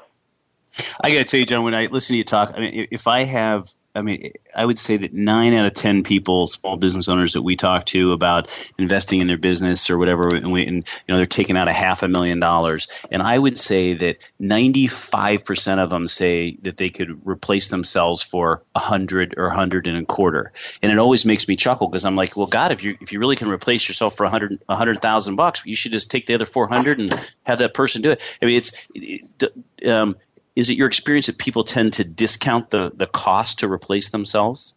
I 1.01 1.11
got 1.11 1.19
to 1.19 1.25
tell 1.25 1.41
you, 1.41 1.47
John, 1.47 1.65
when 1.65 1.75
I 1.75 1.87
listen 1.87 2.15
to 2.15 2.19
you 2.19 2.25
talk, 2.25 2.53
I 2.55 2.61
mean, 2.61 2.89
if 2.91 3.09
I 3.09 3.25
have 3.25 3.75
I 3.93 4.03
mean, 4.03 4.31
I 4.55 4.65
would 4.65 4.79
say 4.79 4.99
that 4.99 5.13
nine 5.13 5.53
out 5.53 5.67
of 5.67 5.75
ten 5.75 6.05
people, 6.05 6.47
small 6.47 6.77
business 6.77 7.09
owners 7.09 7.33
that 7.33 7.43
we 7.43 7.57
talk 7.57 7.87
to 7.87 8.13
about 8.13 8.49
investing 8.79 9.21
in 9.21 9.27
their 9.27 9.37
business 9.37 9.91
or 9.91 9.99
whatever, 9.99 10.35
and, 10.35 10.53
we, 10.53 10.65
and 10.65 10.77
you 10.77 10.83
know 11.09 11.17
they're 11.17 11.27
taking 11.27 11.57
out 11.57 11.67
a 11.67 11.73
half 11.73 12.05
a 12.05 12.09
million 12.09 12.39
dollars, 12.39 12.87
and 13.11 13.21
I 13.21 13.37
would 13.37 13.59
say 13.59 13.95
that 13.95 14.19
ninety-five 14.39 15.45
percent 15.45 15.81
of 15.81 15.91
them 15.91 16.07
say 16.07 16.57
that 16.63 16.77
they 16.77 16.89
could 16.89 17.27
replace 17.27 17.69
themselves 17.69 18.23
for 18.23 18.63
a 18.77 18.79
hundred 18.79 19.35
or 19.37 19.47
a 19.47 19.55
hundred 19.55 19.89
and 19.89 19.97
a 19.97 20.05
quarter, 20.05 20.53
and 20.83 20.93
it 20.93 20.99
always 20.99 21.25
makes 21.25 21.49
me 21.49 21.57
chuckle 21.57 21.89
because 21.89 22.05
I'm 22.05 22.17
like, 22.17 22.37
well, 22.37 22.47
God, 22.47 22.71
if 22.71 22.85
you 22.85 22.97
if 23.01 23.13
you 23.13 23.19
really 23.19 23.37
can 23.37 23.49
replace 23.49 23.89
yourself 23.89 24.17
for 24.17 24.23
a 24.23 24.31
hundred 24.31 24.63
a 24.69 24.77
hundred 24.77 25.03
thousand 25.03 25.35
bucks, 25.35 25.67
you 25.67 25.75
should 25.75 25.93
just 25.93 26.13
take 26.13 26.27
the 26.27 26.35
other 26.35 26.47
four 26.47 26.69
hundred 26.69 27.01
and 27.01 27.13
have 27.43 27.59
that 27.59 27.75
person 27.75 28.03
do 28.03 28.13
it. 28.13 28.23
I 28.41 28.47
mean, 28.47 28.57
it's 28.57 28.73
it, 28.95 29.89
um, 29.89 30.17
is 30.57 30.69
it 30.69 30.77
your 30.77 30.87
experience 30.87 31.27
that 31.27 31.39
people 31.39 31.65
tend 31.65 31.95
to 31.95 32.05
discount 32.05 32.71
the, 32.71 32.93
the 32.95 33.07
cost 33.07 33.61
to 33.61 33.73
replace 33.73 34.11
themselves? 34.11 34.75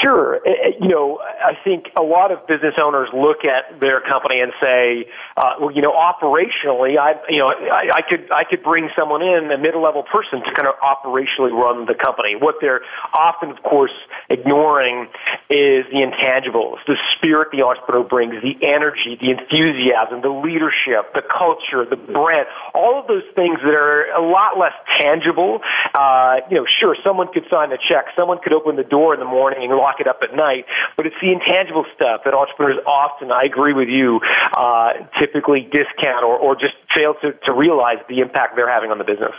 Sure. 0.00 0.40
Eh, 0.46 0.50
eh, 0.50 0.70
you 0.80 0.88
know, 0.88 1.19
I 1.50 1.58
think 1.64 1.90
a 1.98 2.02
lot 2.02 2.30
of 2.30 2.46
business 2.46 2.74
owners 2.80 3.08
look 3.12 3.44
at 3.44 3.80
their 3.80 4.00
company 4.00 4.38
and 4.38 4.52
say, 4.62 5.10
uh, 5.36 5.54
well, 5.58 5.72
you 5.72 5.82
know, 5.82 5.90
operationally, 5.90 6.96
I, 6.96 7.18
you 7.28 7.38
know, 7.38 7.48
I, 7.50 7.90
I 7.96 8.02
could, 8.08 8.30
I 8.30 8.44
could 8.44 8.62
bring 8.62 8.88
someone 8.96 9.20
in, 9.20 9.50
a 9.50 9.58
mid-level 9.58 10.04
person, 10.04 10.44
to 10.44 10.54
kind 10.54 10.68
of 10.68 10.78
operationally 10.78 11.50
run 11.50 11.86
the 11.86 11.94
company. 11.94 12.36
What 12.36 12.56
they're 12.60 12.82
often, 13.18 13.50
of 13.50 13.64
course, 13.64 13.90
ignoring 14.28 15.08
is 15.50 15.86
the 15.90 16.06
intangibles, 16.06 16.76
the 16.86 16.94
spirit 17.16 17.48
the 17.50 17.62
entrepreneur 17.62 18.04
brings, 18.04 18.34
the 18.42 18.54
energy, 18.64 19.18
the 19.20 19.30
enthusiasm, 19.34 20.22
the 20.22 20.30
leadership, 20.30 21.12
the 21.14 21.22
culture, 21.26 21.84
the 21.84 21.96
brand, 21.96 22.46
all 22.74 23.00
of 23.00 23.08
those 23.08 23.26
things 23.34 23.58
that 23.64 23.74
are 23.74 24.06
a 24.12 24.22
lot 24.22 24.56
less 24.56 24.74
tangible. 25.00 25.58
Uh, 25.98 26.36
you 26.48 26.56
know, 26.56 26.66
sure, 26.78 26.94
someone 27.02 27.26
could 27.32 27.44
sign 27.50 27.72
a 27.72 27.78
check, 27.90 28.06
someone 28.16 28.38
could 28.38 28.52
open 28.52 28.76
the 28.76 28.84
door 28.84 29.14
in 29.14 29.18
the 29.18 29.26
morning 29.26 29.68
and 29.68 29.76
lock 29.76 29.98
it 29.98 30.06
up 30.06 30.20
at 30.22 30.36
night, 30.36 30.64
but 30.96 31.06
it's 31.06 31.16
the 31.20 31.32
intangible 31.40 31.84
stuff 31.94 32.22
that 32.24 32.34
entrepreneurs 32.34 32.78
often, 32.86 33.32
I 33.32 33.42
agree 33.42 33.72
with 33.72 33.88
you, 33.88 34.20
uh, 34.56 34.92
typically 35.18 35.62
discount 35.62 36.24
or, 36.24 36.36
or 36.36 36.54
just 36.54 36.74
fail 36.94 37.14
to, 37.22 37.32
to 37.46 37.52
realize 37.52 37.98
the 38.08 38.20
impact 38.20 38.56
they're 38.56 38.70
having 38.70 38.90
on 38.90 38.98
the 38.98 39.04
business. 39.04 39.34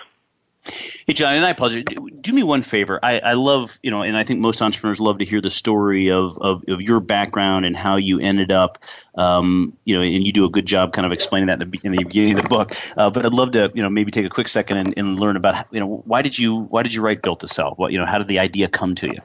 Hey, 0.64 1.14
John, 1.14 1.34
and 1.34 1.44
I 1.44 1.50
apologize. 1.50 1.86
Do 2.22 2.34
me 2.34 2.44
one 2.44 2.62
favor. 2.62 3.00
I, 3.02 3.18
I, 3.20 3.34
love, 3.34 3.80
you 3.82 3.90
know, 3.90 4.04
and 4.04 4.16
I 4.16 4.24
think 4.24 4.42
most 4.42 4.62
entrepreneurs 4.62 5.02
love 5.02 5.18
to 5.18 5.26
hear 5.26 5.42
the 5.42 5.50
story 5.50 6.12
of, 6.12 6.38
of, 6.38 6.64
of 6.68 6.82
your 6.84 7.00
background 7.00 7.66
and 7.66 7.76
how 7.76 7.96
you 7.98 8.20
ended 8.20 8.52
up, 8.52 8.78
um, 9.16 9.76
you 9.84 9.96
know, 9.96 10.04
and 10.04 10.24
you 10.24 10.32
do 10.32 10.46
a 10.46 10.52
good 10.52 10.68
job 10.68 10.94
kind 10.94 11.08
of 11.08 11.12
explaining 11.12 11.48
that 11.48 11.60
in 11.60 11.72
the, 11.72 11.80
in 11.84 11.92
the 11.94 12.04
beginning 12.04 12.38
of 12.38 12.44
the 12.44 12.50
book. 12.50 12.74
Uh, 12.96 13.10
but 13.10 13.26
I'd 13.26 13.34
love 13.34 13.52
to, 13.52 13.72
you 13.74 13.82
know, 13.82 13.90
maybe 13.90 14.12
take 14.12 14.26
a 14.26 14.30
quick 14.30 14.48
second 14.48 14.78
and, 14.78 14.94
and 14.98 15.20
learn 15.20 15.36
about, 15.36 15.66
you 15.72 15.80
know, 15.80 16.04
why 16.06 16.22
did 16.22 16.38
you 16.38 16.60
why 16.60 16.84
did 16.84 16.94
you 16.94 17.02
write 17.02 17.24
Built 17.24 17.40
to 17.40 17.48
Sell? 17.48 17.74
What, 17.76 17.92
you 17.92 17.98
know, 17.98 18.06
how 18.06 18.20
did 18.20 18.28
the 18.28 18.40
idea 18.40 18.68
come 18.68 18.94
to 18.96 19.08
you? 19.08 19.22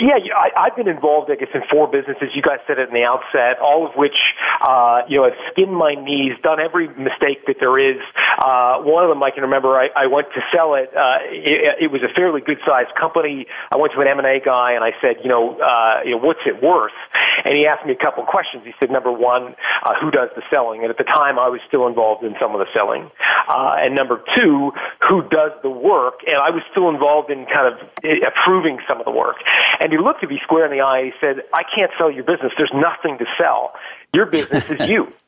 Yeah, 0.00 0.18
I, 0.34 0.50
I've 0.56 0.76
been 0.76 0.88
involved, 0.88 1.30
I 1.30 1.36
guess, 1.36 1.48
in 1.54 1.62
four 1.70 1.88
businesses. 1.88 2.30
You 2.34 2.42
guys 2.42 2.58
said 2.66 2.78
it 2.78 2.88
in 2.88 2.94
the 2.94 3.04
outset, 3.04 3.58
all 3.60 3.86
of 3.86 3.94
which, 3.94 4.16
uh, 4.60 5.02
you 5.08 5.16
know, 5.16 5.24
have 5.24 5.38
skinned 5.52 5.74
my 5.74 5.94
knees, 5.94 6.32
done 6.42 6.60
every 6.60 6.88
mistake 6.88 7.46
that 7.46 7.56
there 7.60 7.78
is. 7.78 8.00
Uh, 8.38 8.82
one 8.82 9.04
of 9.04 9.08
them 9.08 9.22
I 9.22 9.30
can 9.30 9.42
remember, 9.42 9.78
I, 9.78 9.88
I 9.96 10.06
went 10.06 10.28
to 10.34 10.40
sell 10.52 10.74
it. 10.74 10.94
Uh, 10.94 11.18
it, 11.30 11.84
it 11.84 11.90
was 11.92 12.02
a 12.02 12.12
fairly 12.14 12.40
good 12.40 12.58
sized 12.66 12.94
company. 12.94 13.46
I 13.72 13.76
went 13.76 13.94
to 13.94 14.00
an 14.00 14.08
M&A 14.08 14.40
guy 14.40 14.72
and 14.72 14.84
I 14.84 14.92
said, 15.00 15.16
you 15.22 15.28
know, 15.28 15.58
uh, 15.60 16.00
you 16.04 16.12
know, 16.12 16.18
what's 16.18 16.44
it 16.46 16.62
worth? 16.62 16.92
And 17.44 17.56
he 17.56 17.66
asked 17.66 17.86
me 17.86 17.92
a 17.92 18.04
couple 18.04 18.24
questions. 18.24 18.64
He 18.64 18.72
said, 18.78 18.90
number 18.90 19.12
one, 19.12 19.54
uh, 19.84 19.94
who 20.00 20.10
does 20.10 20.28
the 20.36 20.42
selling? 20.50 20.82
And 20.82 20.90
at 20.90 20.98
the 20.98 21.04
time 21.04 21.38
I 21.38 21.48
was 21.48 21.60
still 21.66 21.86
involved 21.86 22.24
in 22.24 22.34
some 22.40 22.52
of 22.54 22.58
the 22.58 22.66
selling. 22.74 23.10
Uh, 23.48 23.76
and 23.78 23.94
number 23.94 24.22
two, 24.34 24.72
who 25.08 25.22
does 25.28 25.52
the 25.62 25.70
work? 25.70 26.20
And 26.26 26.36
I 26.36 26.50
was 26.50 26.62
still 26.70 26.88
involved 26.88 27.30
in 27.30 27.46
kind 27.46 27.72
of 27.72 27.80
uh, 28.04 28.26
approving 28.26 28.78
some 28.88 28.98
of 28.98 29.04
the 29.04 29.10
work. 29.12 29.36
He 29.92 29.98
looked 29.98 30.22
at 30.22 30.30
me 30.30 30.38
square 30.42 30.64
in 30.64 30.72
the 30.76 30.82
eye. 30.82 30.98
and 30.98 31.12
He 31.12 31.12
said, 31.20 31.42
I 31.52 31.62
can't 31.62 31.90
sell 31.98 32.10
your 32.10 32.24
business. 32.24 32.52
There's 32.56 32.74
nothing 32.74 33.18
to 33.18 33.26
sell. 33.38 33.72
Your 34.14 34.26
business 34.26 34.70
is 34.70 34.88
you. 34.88 35.08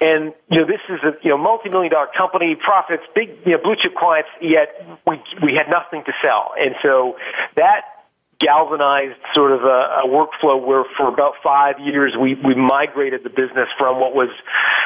And 0.00 0.34
you 0.50 0.60
know, 0.60 0.66
this 0.66 0.80
is 0.90 0.98
a 1.04 1.12
you 1.22 1.30
know 1.30 1.38
multi-million 1.38 1.92
dollar 1.92 2.08
company, 2.16 2.56
profits, 2.56 3.04
big 3.14 3.38
you 3.46 3.52
know 3.52 3.58
blue 3.62 3.76
chip 3.80 3.94
clients. 3.94 4.28
Yet 4.40 4.68
we 5.06 5.22
we 5.40 5.54
had 5.54 5.70
nothing 5.70 6.02
to 6.04 6.12
sell, 6.20 6.52
and 6.58 6.74
so 6.82 7.16
that 7.54 8.01
galvanized 8.42 9.18
sort 9.34 9.52
of 9.52 9.62
a, 9.62 10.02
a 10.02 10.06
workflow 10.06 10.60
where 10.60 10.84
for 10.96 11.08
about 11.08 11.34
five 11.42 11.78
years 11.78 12.14
we, 12.18 12.34
we 12.34 12.54
migrated 12.54 13.22
the 13.22 13.30
business 13.30 13.68
from 13.78 14.00
what 14.00 14.14
was 14.14 14.28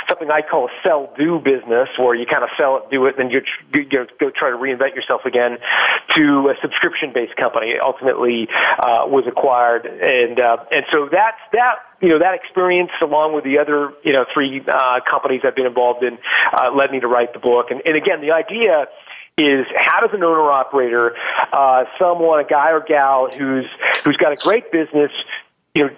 something 0.09 0.31
I 0.31 0.42
call 0.42 0.66
a 0.66 0.71
sell 0.85 1.12
do 1.19 1.40
business 1.40 1.88
where 1.99 2.14
you 2.14 2.27
kind 2.27 2.45
of 2.45 2.51
sell 2.57 2.77
it, 2.77 2.90
do 2.90 3.07
it, 3.07 3.16
then 3.16 3.31
you, 3.31 3.42
you 3.73 3.85
go, 3.85 4.31
try 4.31 4.51
to 4.51 4.57
reinvent 4.57 4.95
yourself 4.95 5.23
again 5.25 5.59
to 6.14 6.53
a 6.53 6.55
subscription 6.61 7.12
based 7.12 7.37
company. 7.37 7.75
Ultimately 7.83 8.49
uh, 8.79 9.09
was 9.09 9.25
acquired. 9.27 9.87
And, 9.87 10.38
uh, 10.38 10.59
and 10.71 10.85
so 10.92 11.09
that's, 11.11 11.40
that 11.53 11.77
you 12.01 12.11
know 12.11 12.19
that 12.19 12.35
experience 12.35 12.90
along 13.01 13.35
with 13.35 13.45
the 13.45 13.59
other 13.59 13.92
you 14.05 14.12
know 14.12 14.27
three 14.33 14.62
uh, 14.69 15.01
companies 15.09 15.40
I've 15.45 15.57
been 15.57 15.66
involved 15.66 16.05
in 16.05 16.19
uh, 16.53 16.71
led 16.75 16.90
me 16.90 17.01
to 17.01 17.09
write 17.09 17.33
the 17.33 17.38
book 17.38 17.71
and, 17.71 17.81
and 17.87 17.97
again 17.97 18.21
the 18.21 18.33
idea 18.33 18.87
is 19.38 19.66
how 19.77 20.01
does 20.01 20.11
an 20.14 20.22
owner 20.22 20.51
operator, 20.51 21.14
uh, 21.53 21.85
someone, 21.99 22.40
a 22.40 22.49
guy 22.49 22.70
or 22.70 22.81
gal 22.81 23.29
who's 23.31 23.66
who's 24.05 24.16
got 24.16 24.33
a 24.33 24.37
great 24.42 24.72
business, 24.72 25.11
you 25.75 25.85
know, 25.85 25.90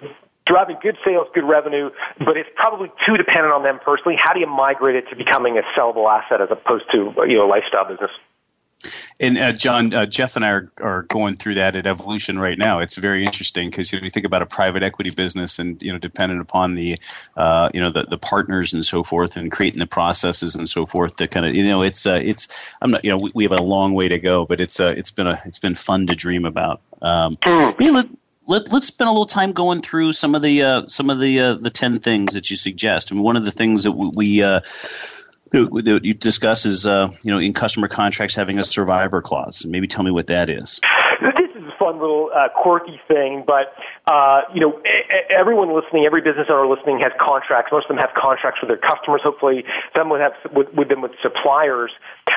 driving 0.45 0.77
good 0.81 0.97
sales, 1.05 1.27
good 1.33 1.45
revenue, 1.45 1.89
but 2.17 2.35
it's 2.35 2.49
probably 2.55 2.91
too 3.05 3.15
dependent 3.15 3.53
on 3.53 3.63
them 3.63 3.79
personally. 3.83 4.17
How 4.21 4.33
do 4.33 4.39
you 4.39 4.47
migrate 4.47 4.95
it 4.95 5.09
to 5.09 5.15
becoming 5.15 5.57
a 5.57 5.61
sellable 5.77 6.09
asset 6.09 6.41
as 6.41 6.49
opposed 6.51 6.85
to 6.91 7.13
you 7.27 7.37
know 7.37 7.45
a 7.45 7.49
lifestyle 7.49 7.87
business? 7.87 8.11
And 9.19 9.37
uh, 9.37 9.51
John, 9.51 9.93
uh, 9.93 10.05
Jeff 10.05 10.35
and 10.35 10.45
I 10.45 10.51
are, 10.51 10.71
are 10.81 11.03
going 11.03 11.35
through 11.35 11.55
that 11.55 11.75
at 11.75 11.85
Evolution 11.85 12.39
right 12.39 12.57
now. 12.57 12.79
It's 12.79 12.95
very 12.95 13.25
interesting 13.25 13.69
because 13.69 13.91
you, 13.91 13.99
know, 13.99 14.05
you 14.05 14.09
think 14.09 14.25
about 14.25 14.41
a 14.41 14.45
private 14.45 14.83
equity 14.83 15.09
business, 15.09 15.59
and 15.59 15.81
you 15.81 15.91
know, 15.91 15.97
dependent 15.97 16.41
upon 16.41 16.75
the, 16.75 16.97
uh, 17.35 17.69
you 17.73 17.81
know, 17.81 17.91
the, 17.91 18.03
the 18.03 18.17
partners 18.17 18.73
and 18.73 18.85
so 18.85 19.03
forth, 19.03 19.35
and 19.35 19.51
creating 19.51 19.79
the 19.79 19.87
processes 19.87 20.55
and 20.55 20.69
so 20.69 20.85
forth. 20.85 21.17
To 21.17 21.27
kind 21.27 21.45
of, 21.45 21.55
you 21.55 21.67
know, 21.67 21.81
it's 21.81 22.05
uh, 22.05 22.19
it's 22.23 22.47
I'm 22.81 22.91
not, 22.91 23.03
you 23.03 23.11
know, 23.11 23.17
we, 23.17 23.31
we 23.35 23.43
have 23.43 23.51
a 23.51 23.61
long 23.61 23.93
way 23.93 24.07
to 24.07 24.19
go, 24.19 24.45
but 24.45 24.61
it's 24.61 24.79
uh, 24.79 24.93
it's 24.95 25.11
been 25.11 25.27
a 25.27 25.39
it's 25.45 25.59
been 25.59 25.75
fun 25.75 26.07
to 26.07 26.15
dream 26.15 26.45
about. 26.45 26.81
Um, 27.01 27.37
let, 28.49 28.71
let, 28.71 28.73
us 28.73 28.87
spend 28.87 29.07
a 29.07 29.11
little 29.11 29.25
time 29.25 29.51
going 29.51 29.81
through 29.81 30.13
some 30.13 30.35
of 30.35 30.41
the 30.41 30.63
uh, 30.63 30.87
some 30.87 31.09
of 31.09 31.19
the 31.19 31.39
uh, 31.39 31.53
the 31.55 31.69
ten 31.69 31.99
things 31.99 32.33
that 32.33 32.49
you 32.49 32.55
suggest. 32.55 33.11
I 33.11 33.15
mean, 33.15 33.23
one 33.23 33.35
of 33.35 33.45
the 33.45 33.51
things 33.51 33.83
that 33.83 33.91
we, 33.91 34.07
we 34.15 34.43
uh, 34.43 34.61
that 35.51 35.99
you 36.03 36.13
discuss 36.13 36.65
is, 36.65 36.85
uh, 36.85 37.09
you 37.21 37.31
know, 37.31 37.39
in 37.39 37.53
customer 37.53 37.87
contracts 37.87 38.35
having 38.35 38.59
a 38.59 38.63
survivor 38.63 39.21
clause. 39.21 39.65
Maybe 39.65 39.87
tell 39.87 40.03
me 40.03 40.11
what 40.11 40.27
that 40.27 40.49
is. 40.49 40.79
This 41.21 41.49
is 41.55 41.63
a 41.63 41.75
fun 41.77 41.99
little 41.99 42.29
uh, 42.33 42.47
quirky 42.55 42.99
thing, 43.07 43.43
but 43.45 43.73
uh, 44.07 44.41
you 44.53 44.61
know, 44.61 44.81
everyone 45.29 45.73
listening, 45.75 46.05
every 46.05 46.21
business 46.21 46.47
owner 46.49 46.67
listening 46.67 46.99
has 46.99 47.11
contracts. 47.19 47.71
Most 47.71 47.85
of 47.89 47.89
them 47.89 47.97
have 47.97 48.15
contracts 48.15 48.61
with 48.61 48.69
their 48.69 48.77
customers. 48.77 49.21
Hopefully, 49.23 49.65
some 49.95 50.09
would 50.09 50.21
have 50.21 50.33
with, 50.53 50.73
with 50.73 50.89
them 50.89 51.01
with 51.01 51.11
suppliers. 51.21 51.91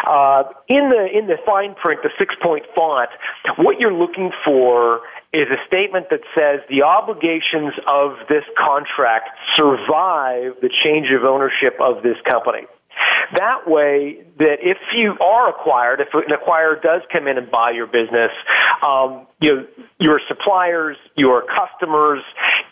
Uh, 0.07 0.45
in 0.69 0.91
the 0.91 1.07
in 1.17 1.29
the 1.29 1.37
fine 1.47 1.75
print, 1.75 2.01
the 2.03 2.11
six 2.19 2.35
point 2.43 2.65
font, 2.75 3.11
what 3.57 3.79
you're 3.79 3.95
looking 3.95 4.33
for 4.45 5.01
is 5.33 5.49
a 5.49 5.57
statement 5.67 6.11
that 6.11 6.21
says 6.37 6.61
the 6.69 6.83
obligations 6.83 7.73
of 7.87 8.17
this 8.29 8.45
contract 8.59 9.31
survive 9.57 10.53
the 10.61 10.69
change 10.85 11.07
of 11.11 11.25
ownership 11.25 11.75
of 11.81 12.03
this 12.03 12.17
company. 12.29 12.67
That 13.35 13.67
way, 13.67 14.25
that 14.39 14.59
if 14.61 14.79
you 14.95 15.17
are 15.21 15.49
acquired, 15.49 16.01
if 16.01 16.09
an 16.13 16.35
acquirer 16.37 16.81
does 16.83 17.03
come 17.11 17.27
in 17.27 17.39
and 17.39 17.51
buy 17.51 17.71
your 17.71 17.87
business, 17.87 18.31
um, 18.87 19.27
you 19.41 19.55
know, 19.55 19.67
your 19.99 20.21
suppliers, 20.29 20.97
your 21.17 21.45
customers 21.47 22.23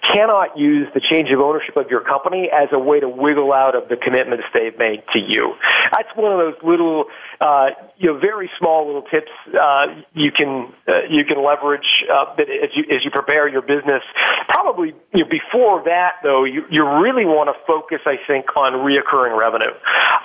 cannot 0.02 0.58
use 0.58 0.88
the 0.94 1.00
change 1.00 1.30
of 1.30 1.40
ownership 1.40 1.76
of 1.76 1.88
your 1.90 2.00
company 2.00 2.50
as 2.52 2.68
a 2.72 2.78
way 2.78 3.00
to 3.00 3.08
wiggle 3.08 3.52
out 3.52 3.74
of 3.74 3.88
the 3.88 3.96
commitments 3.96 4.44
they've 4.52 4.76
made 4.78 5.02
to 5.12 5.18
you. 5.18 5.54
That's 5.92 6.08
one 6.14 6.32
of 6.32 6.38
those 6.38 6.62
little, 6.62 7.04
uh, 7.40 7.70
you 8.00 8.06
know, 8.06 8.18
very 8.18 8.50
small 8.58 8.86
little 8.86 9.02
tips 9.02 9.30
uh, 9.60 9.88
you 10.14 10.32
can 10.32 10.72
uh, 10.88 11.02
you 11.10 11.22
can 11.22 11.44
leverage 11.44 12.02
uh, 12.10 12.34
as 12.38 12.70
you 12.74 12.84
as 12.90 13.04
you 13.04 13.10
prepare 13.10 13.46
your 13.46 13.60
business. 13.60 14.02
Probably 14.48 14.94
you 15.12 15.24
know, 15.24 15.30
before 15.30 15.84
that, 15.84 16.14
though, 16.22 16.44
you 16.44 16.64
you 16.70 16.82
really 16.82 17.26
want 17.26 17.54
to 17.54 17.66
focus, 17.66 18.00
I 18.06 18.16
think, 18.26 18.56
on 18.56 18.72
reoccurring 18.72 19.38
revenue. 19.38 19.72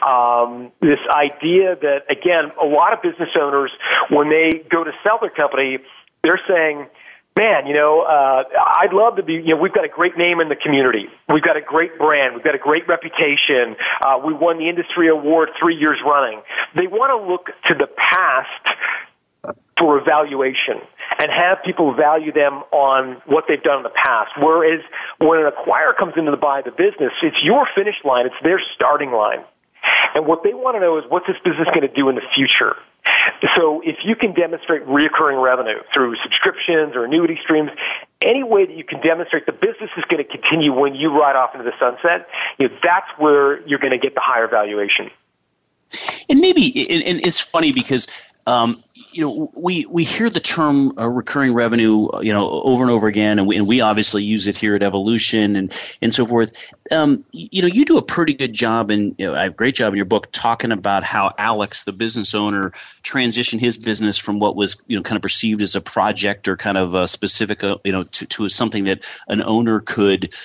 Um, 0.07 0.71
this 0.79 0.99
idea 1.13 1.75
that 1.81 2.09
again, 2.09 2.53
a 2.61 2.65
lot 2.65 2.93
of 2.93 3.01
business 3.01 3.29
owners 3.37 3.71
when 4.09 4.29
they 4.29 4.63
go 4.71 4.85
to 4.85 4.91
sell 5.03 5.19
their 5.19 5.29
company, 5.29 5.79
they're 6.23 6.41
saying 6.47 6.87
man, 7.37 7.67
you 7.67 7.73
know, 7.73 8.01
uh, 8.01 8.43
I'd 8.77 8.93
love 8.93 9.17
to 9.17 9.23
be, 9.23 9.33
you 9.33 9.55
know, 9.55 9.57
we've 9.57 9.73
got 9.73 9.85
a 9.85 9.89
great 9.89 10.17
name 10.17 10.39
in 10.39 10.49
the 10.49 10.55
community. 10.55 11.07
We've 11.29 11.43
got 11.43 11.57
a 11.57 11.61
great 11.61 11.97
brand. 11.97 12.35
We've 12.35 12.43
got 12.43 12.55
a 12.55 12.59
great 12.59 12.87
reputation. 12.87 13.75
Uh, 14.01 14.19
we 14.23 14.33
won 14.33 14.57
the 14.57 14.69
industry 14.69 15.09
award 15.09 15.49
three 15.59 15.75
years 15.75 15.99
running. 16.05 16.41
They 16.75 16.87
want 16.87 17.11
to 17.11 17.29
look 17.29 17.47
to 17.67 17.73
the 17.73 17.87
past 17.87 19.55
for 19.77 19.97
evaluation 19.97 20.79
and 21.19 21.29
have 21.31 21.57
people 21.65 21.93
value 21.93 22.31
them 22.31 22.63
on 22.71 23.21
what 23.25 23.45
they've 23.47 23.61
done 23.61 23.77
in 23.77 23.83
the 23.83 23.89
past. 23.89 24.31
Whereas 24.39 24.81
when 25.19 25.39
an 25.39 25.51
acquirer 25.51 25.95
comes 25.97 26.13
into 26.15 26.31
the 26.31 26.37
buy 26.37 26.61
the 26.61 26.71
business, 26.71 27.11
it's 27.21 27.43
your 27.43 27.67
finish 27.75 27.95
line. 28.05 28.25
It's 28.25 28.35
their 28.41 28.61
starting 28.73 29.11
line. 29.11 29.43
And 30.15 30.25
what 30.25 30.43
they 30.43 30.53
want 30.53 30.77
to 30.77 30.79
know 30.79 30.97
is 30.97 31.03
what's 31.09 31.27
this 31.27 31.37
business 31.43 31.67
going 31.67 31.81
to 31.81 31.93
do 31.93 32.07
in 32.09 32.15
the 32.15 32.25
future? 32.33 32.75
So 33.55 33.81
if 33.81 33.97
you 34.03 34.15
can 34.15 34.33
demonstrate 34.33 34.85
recurring 34.85 35.37
revenue 35.39 35.79
through 35.93 36.15
subscriptions 36.23 36.95
or 36.95 37.05
annuity 37.05 37.39
streams, 37.41 37.71
any 38.21 38.43
way 38.43 38.65
that 38.65 38.75
you 38.75 38.83
can 38.83 39.01
demonstrate 39.01 39.45
the 39.45 39.51
business 39.51 39.89
is 39.97 40.03
going 40.09 40.23
to 40.23 40.29
continue 40.29 40.73
when 40.73 40.95
you 40.95 41.09
ride 41.09 41.35
off 41.35 41.53
into 41.53 41.63
the 41.63 41.77
sunset, 41.79 42.27
you 42.57 42.67
know, 42.67 42.75
that's 42.83 43.07
where 43.17 43.65
you're 43.67 43.79
going 43.79 43.91
to 43.91 43.97
get 43.97 44.15
the 44.15 44.21
higher 44.21 44.47
valuation. 44.47 45.09
And 46.29 46.39
maybe, 46.39 46.67
and 46.89 47.25
it's 47.25 47.39
funny 47.39 47.71
because 47.71 48.07
um, 48.47 48.81
you 49.11 49.21
know, 49.21 49.49
we 49.57 49.85
we 49.85 50.03
hear 50.03 50.29
the 50.29 50.41
term 50.41 50.97
uh, 50.97 51.09
recurring 51.09 51.53
revenue, 51.53 52.09
you 52.21 52.33
know, 52.33 52.49
over 52.49 52.83
and 52.83 52.91
over 52.91 53.07
again, 53.07 53.39
and 53.39 53.47
we, 53.47 53.55
and 53.55 53.65
we 53.65 53.79
obviously 53.79 54.23
use 54.23 54.45
it 54.47 54.57
here 54.57 54.75
at 54.75 54.83
Evolution 54.83 55.55
and 55.55 55.73
and 56.01 56.13
so 56.13 56.25
forth. 56.25 56.51
Um, 56.91 57.23
you 57.31 57.61
know, 57.61 57.67
you 57.67 57.85
do 57.85 57.97
a 57.97 58.01
pretty 58.01 58.33
good 58.33 58.51
job, 58.51 58.91
and 58.91 59.15
you 59.17 59.27
know, 59.27 59.33
a 59.33 59.49
great 59.49 59.75
job 59.75 59.93
in 59.93 59.95
your 59.95 60.05
book 60.05 60.27
talking 60.33 60.73
about 60.73 61.03
how 61.03 61.33
Alex, 61.37 61.85
the 61.85 61.93
business 61.93 62.35
owner, 62.35 62.71
transitioned 63.03 63.61
his 63.61 63.77
business 63.77 64.17
from 64.17 64.39
what 64.39 64.55
was 64.55 64.75
you 64.87 64.97
know 64.97 65.01
kind 65.01 65.15
of 65.15 65.21
perceived 65.21 65.61
as 65.61 65.75
a 65.75 65.81
project 65.81 66.47
or 66.47 66.57
kind 66.57 66.77
of 66.77 66.93
a 66.93 67.07
specific, 67.07 67.63
uh, 67.63 67.77
you 67.85 67.93
know, 67.93 68.03
to 68.03 68.25
to 68.25 68.49
something 68.49 68.83
that 68.83 69.09
an 69.29 69.41
owner 69.41 69.79
could 69.79 70.35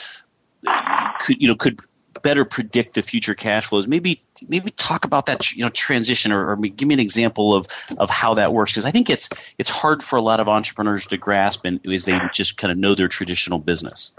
could 1.19 1.43
you 1.43 1.49
know 1.49 1.57
could 1.57 1.81
better 2.23 2.45
predict 2.45 2.95
the 2.95 3.03
future 3.03 3.35
cash 3.35 3.67
flows. 3.67 3.87
Maybe 3.87 4.23
maybe 4.49 4.71
talk 4.73 5.05
about 5.05 5.27
that 5.27 5.53
you 5.53 5.63
know 5.63 5.71
transition 5.71 6.33
or, 6.33 6.51
or 6.51 6.57
give 6.57 6.89
me 6.89 6.95
an 6.95 7.01
example 7.01 7.55
of 7.55 7.67
of 7.99 8.11
how 8.11 8.35
that 8.35 8.53
works 8.53 8.73
because 8.73 8.85
I 8.85 8.91
think 8.91 9.11
it's 9.11 9.29
it's 9.59 9.71
hard 9.71 10.03
for 10.03 10.17
a 10.17 10.23
lot 10.23 10.41
of 10.41 10.49
entrepreneurs 10.49 11.07
to 11.07 11.17
grasp 11.17 11.65
and 11.65 11.81
as 11.87 12.05
they 12.05 12.19
just 12.33 12.57
kind 12.57 12.71
of 12.71 12.79
know 12.79 12.95
their 12.95 13.09
traditional 13.09 13.59
business. 13.59 14.13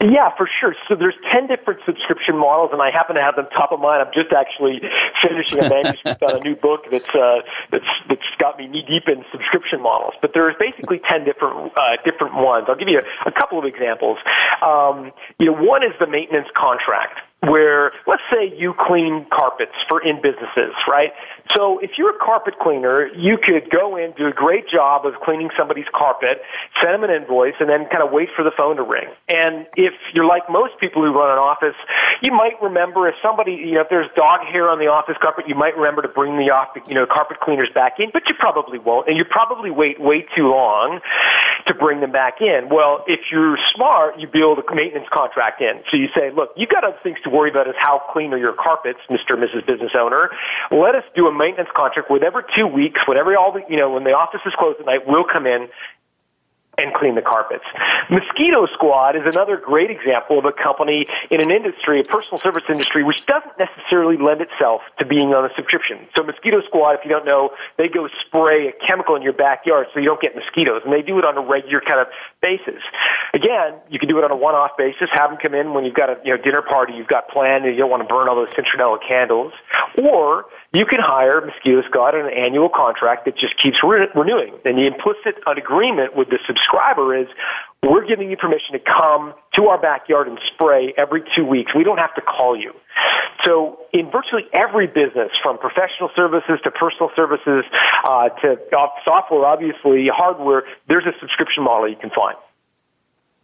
Yeah, 0.00 0.30
for 0.36 0.48
sure. 0.60 0.76
So 0.86 0.94
there's 0.94 1.16
10 1.32 1.48
different 1.48 1.80
subscription 1.84 2.38
models, 2.38 2.70
and 2.72 2.80
I 2.80 2.92
happen 2.92 3.16
to 3.16 3.22
have 3.22 3.34
them 3.34 3.48
top 3.50 3.72
of 3.72 3.80
mind. 3.80 4.00
I'm 4.00 4.14
just 4.14 4.32
actually 4.32 4.80
finishing 5.20 5.58
a 5.58 5.68
manuscript 5.68 6.22
on 6.22 6.36
a 6.36 6.40
new 6.44 6.54
book 6.54 6.88
that's, 6.88 7.12
uh, 7.16 7.42
that's, 7.72 7.84
that's 8.08 8.22
got 8.38 8.58
me 8.58 8.68
knee 8.68 8.84
deep 8.86 9.08
in 9.08 9.24
subscription 9.32 9.82
models. 9.82 10.14
But 10.22 10.34
there's 10.34 10.54
basically 10.60 11.00
10 11.00 11.24
different, 11.24 11.72
uh, 11.76 11.96
different 12.04 12.36
ones. 12.36 12.66
I'll 12.68 12.76
give 12.76 12.86
you 12.86 13.00
a, 13.00 13.28
a 13.28 13.32
couple 13.32 13.58
of 13.58 13.64
examples. 13.64 14.18
Um, 14.62 15.10
you 15.40 15.46
know, 15.46 15.54
one 15.54 15.84
is 15.84 15.92
the 15.98 16.06
maintenance 16.06 16.46
contract 16.56 17.18
where 17.40 17.92
let's 18.06 18.22
say 18.32 18.52
you 18.56 18.74
clean 18.74 19.24
carpets 19.32 19.72
for 19.88 20.02
in 20.02 20.16
businesses, 20.20 20.74
right? 20.88 21.12
So 21.54 21.78
if 21.78 21.92
you're 21.96 22.10
a 22.10 22.18
carpet 22.18 22.58
cleaner, 22.60 23.06
you 23.14 23.38
could 23.38 23.70
go 23.70 23.96
in, 23.96 24.12
do 24.12 24.26
a 24.26 24.32
great 24.32 24.68
job 24.68 25.06
of 25.06 25.14
cleaning 25.22 25.50
somebody's 25.56 25.86
carpet, 25.94 26.42
send 26.82 26.94
them 26.94 27.04
an 27.04 27.10
invoice, 27.10 27.54
and 27.60 27.68
then 27.68 27.86
kind 27.90 28.02
of 28.02 28.10
wait 28.10 28.28
for 28.34 28.42
the 28.42 28.50
phone 28.50 28.76
to 28.76 28.82
ring. 28.82 29.06
And 29.28 29.66
if 29.76 29.94
you're 30.12 30.26
like 30.26 30.50
most 30.50 30.78
people 30.80 31.02
who 31.02 31.12
run 31.12 31.30
an 31.30 31.38
office, 31.38 31.76
you 32.22 32.32
might 32.32 32.60
remember 32.60 33.08
if 33.08 33.14
somebody, 33.22 33.52
you 33.52 33.74
know, 33.74 33.82
if 33.82 33.88
there's 33.88 34.10
dog 34.16 34.40
hair 34.40 34.68
on 34.68 34.80
the 34.80 34.88
office 34.88 35.16
carpet, 35.22 35.48
you 35.48 35.54
might 35.54 35.76
remember 35.76 36.02
to 36.02 36.08
bring 36.08 36.36
the 36.38 36.50
office, 36.50 36.82
you 36.88 36.94
know, 36.94 37.06
carpet 37.06 37.38
cleaners 37.40 37.70
back 37.72 38.00
in, 38.00 38.10
but 38.12 38.28
you 38.28 38.34
probably 38.34 38.78
won't, 38.78 39.06
and 39.08 39.16
you 39.16 39.24
probably 39.24 39.70
wait 39.70 40.00
way 40.00 40.26
too 40.36 40.48
long 40.48 41.00
to 41.66 41.74
bring 41.74 42.00
them 42.00 42.12
back 42.12 42.40
in. 42.40 42.68
Well, 42.70 43.04
if 43.06 43.20
you're 43.30 43.58
smart, 43.74 44.18
you 44.18 44.26
build 44.26 44.58
a 44.58 44.74
maintenance 44.74 45.08
contract 45.12 45.60
in. 45.60 45.82
So 45.90 45.96
you 45.96 46.08
say, 46.14 46.30
look, 46.30 46.50
you've 46.56 46.68
got 46.68 46.84
other 46.84 46.98
things 47.02 47.18
to 47.24 47.30
worry 47.30 47.50
about 47.50 47.66
is 47.66 47.74
how 47.78 48.02
clean 48.12 48.32
are 48.32 48.38
your 48.38 48.52
carpets, 48.52 49.00
Mr. 49.10 49.34
and 49.34 49.42
Mrs. 49.42 49.66
Business 49.66 49.92
Owner. 49.98 50.30
Let 50.70 50.94
us 50.94 51.04
do 51.14 51.26
a 51.26 51.32
maintenance 51.32 51.70
contract 51.74 52.10
with 52.10 52.22
every 52.22 52.42
two 52.56 52.66
weeks, 52.66 53.00
whenever 53.06 53.36
all 53.36 53.52
the, 53.52 53.62
you 53.68 53.76
know, 53.76 53.90
when 53.90 54.04
the 54.04 54.12
office 54.12 54.40
is 54.46 54.52
closed 54.58 54.80
at 54.80 54.86
night, 54.86 55.06
we'll 55.06 55.24
come 55.24 55.46
in 55.46 55.68
and 56.78 56.94
clean 56.94 57.14
the 57.14 57.22
carpets. 57.22 57.64
Mosquito 58.08 58.66
Squad 58.72 59.16
is 59.16 59.22
another 59.26 59.56
great 59.58 59.90
example 59.90 60.38
of 60.38 60.44
a 60.44 60.52
company 60.52 61.06
in 61.30 61.42
an 61.42 61.50
industry, 61.50 62.00
a 62.00 62.04
personal 62.04 62.38
service 62.38 62.62
industry, 62.68 63.02
which 63.02 63.26
doesn't 63.26 63.58
necessarily 63.58 64.16
lend 64.16 64.40
itself 64.40 64.80
to 64.98 65.04
being 65.04 65.34
on 65.34 65.44
a 65.44 65.52
subscription. 65.54 66.06
So 66.16 66.22
Mosquito 66.22 66.62
Squad, 66.62 66.94
if 66.94 67.00
you 67.04 67.10
don't 67.10 67.26
know, 67.26 67.50
they 67.76 67.88
go 67.88 68.08
spray 68.24 68.68
a 68.68 68.72
chemical 68.86 69.16
in 69.16 69.22
your 69.22 69.32
backyard 69.32 69.88
so 69.92 70.00
you 70.00 70.06
don't 70.06 70.20
get 70.20 70.34
mosquitoes, 70.34 70.82
and 70.84 70.92
they 70.92 71.02
do 71.02 71.18
it 71.18 71.24
on 71.24 71.36
a 71.36 71.42
regular 71.42 71.82
kind 71.82 72.00
of 72.00 72.06
basis. 72.40 72.80
Again, 73.34 73.74
you 73.90 73.98
can 73.98 74.08
do 74.08 74.18
it 74.18 74.24
on 74.24 74.30
a 74.30 74.36
one-off 74.36 74.78
basis. 74.78 75.10
Have 75.12 75.30
them 75.30 75.38
come 75.42 75.54
in 75.54 75.74
when 75.74 75.84
you've 75.84 75.98
got 75.98 76.08
a 76.08 76.16
you 76.24 76.34
know 76.34 76.40
dinner 76.40 76.62
party 76.62 76.94
you've 76.94 77.08
got 77.10 77.28
planned 77.28 77.64
and 77.64 77.74
you 77.74 77.80
don't 77.80 77.90
want 77.90 78.06
to 78.06 78.08
burn 78.08 78.28
all 78.28 78.36
those 78.36 78.54
citronella 78.54 78.98
candles, 79.06 79.52
or 80.00 80.46
you 80.72 80.84
can 80.84 81.00
hire 81.00 81.40
Mosquito 81.40 81.82
Squad 81.88 82.14
on 82.14 82.26
an 82.26 82.32
annual 82.32 82.68
contract 82.68 83.24
that 83.24 83.38
just 83.38 83.60
keeps 83.60 83.78
re- 83.82 84.08
renewing. 84.14 84.54
And 84.64 84.76
the 84.76 84.86
implicit 84.86 85.40
agreement 85.46 86.14
with 86.14 86.28
the 86.28 86.38
subscriber 86.46 87.16
is 87.16 87.26
we're 87.82 88.06
giving 88.06 88.30
you 88.30 88.36
permission 88.36 88.72
to 88.72 88.78
come 88.78 89.32
to 89.54 89.68
our 89.68 89.80
backyard 89.80 90.28
and 90.28 90.38
spray 90.52 90.92
every 90.98 91.22
two 91.34 91.44
weeks. 91.44 91.72
We 91.74 91.84
don't 91.84 91.98
have 91.98 92.14
to 92.16 92.20
call 92.20 92.58
you. 92.58 92.74
So 93.44 93.78
in 93.94 94.10
virtually 94.10 94.44
every 94.52 94.86
business, 94.86 95.30
from 95.42 95.58
professional 95.58 96.10
services 96.14 96.58
to 96.64 96.70
personal 96.70 97.10
services 97.16 97.64
uh, 98.04 98.28
to 98.40 98.58
software, 99.04 99.46
obviously 99.46 100.08
hardware, 100.12 100.64
there's 100.88 101.06
a 101.06 101.18
subscription 101.18 101.62
model 101.62 101.88
you 101.88 101.96
can 101.96 102.10
find. 102.10 102.36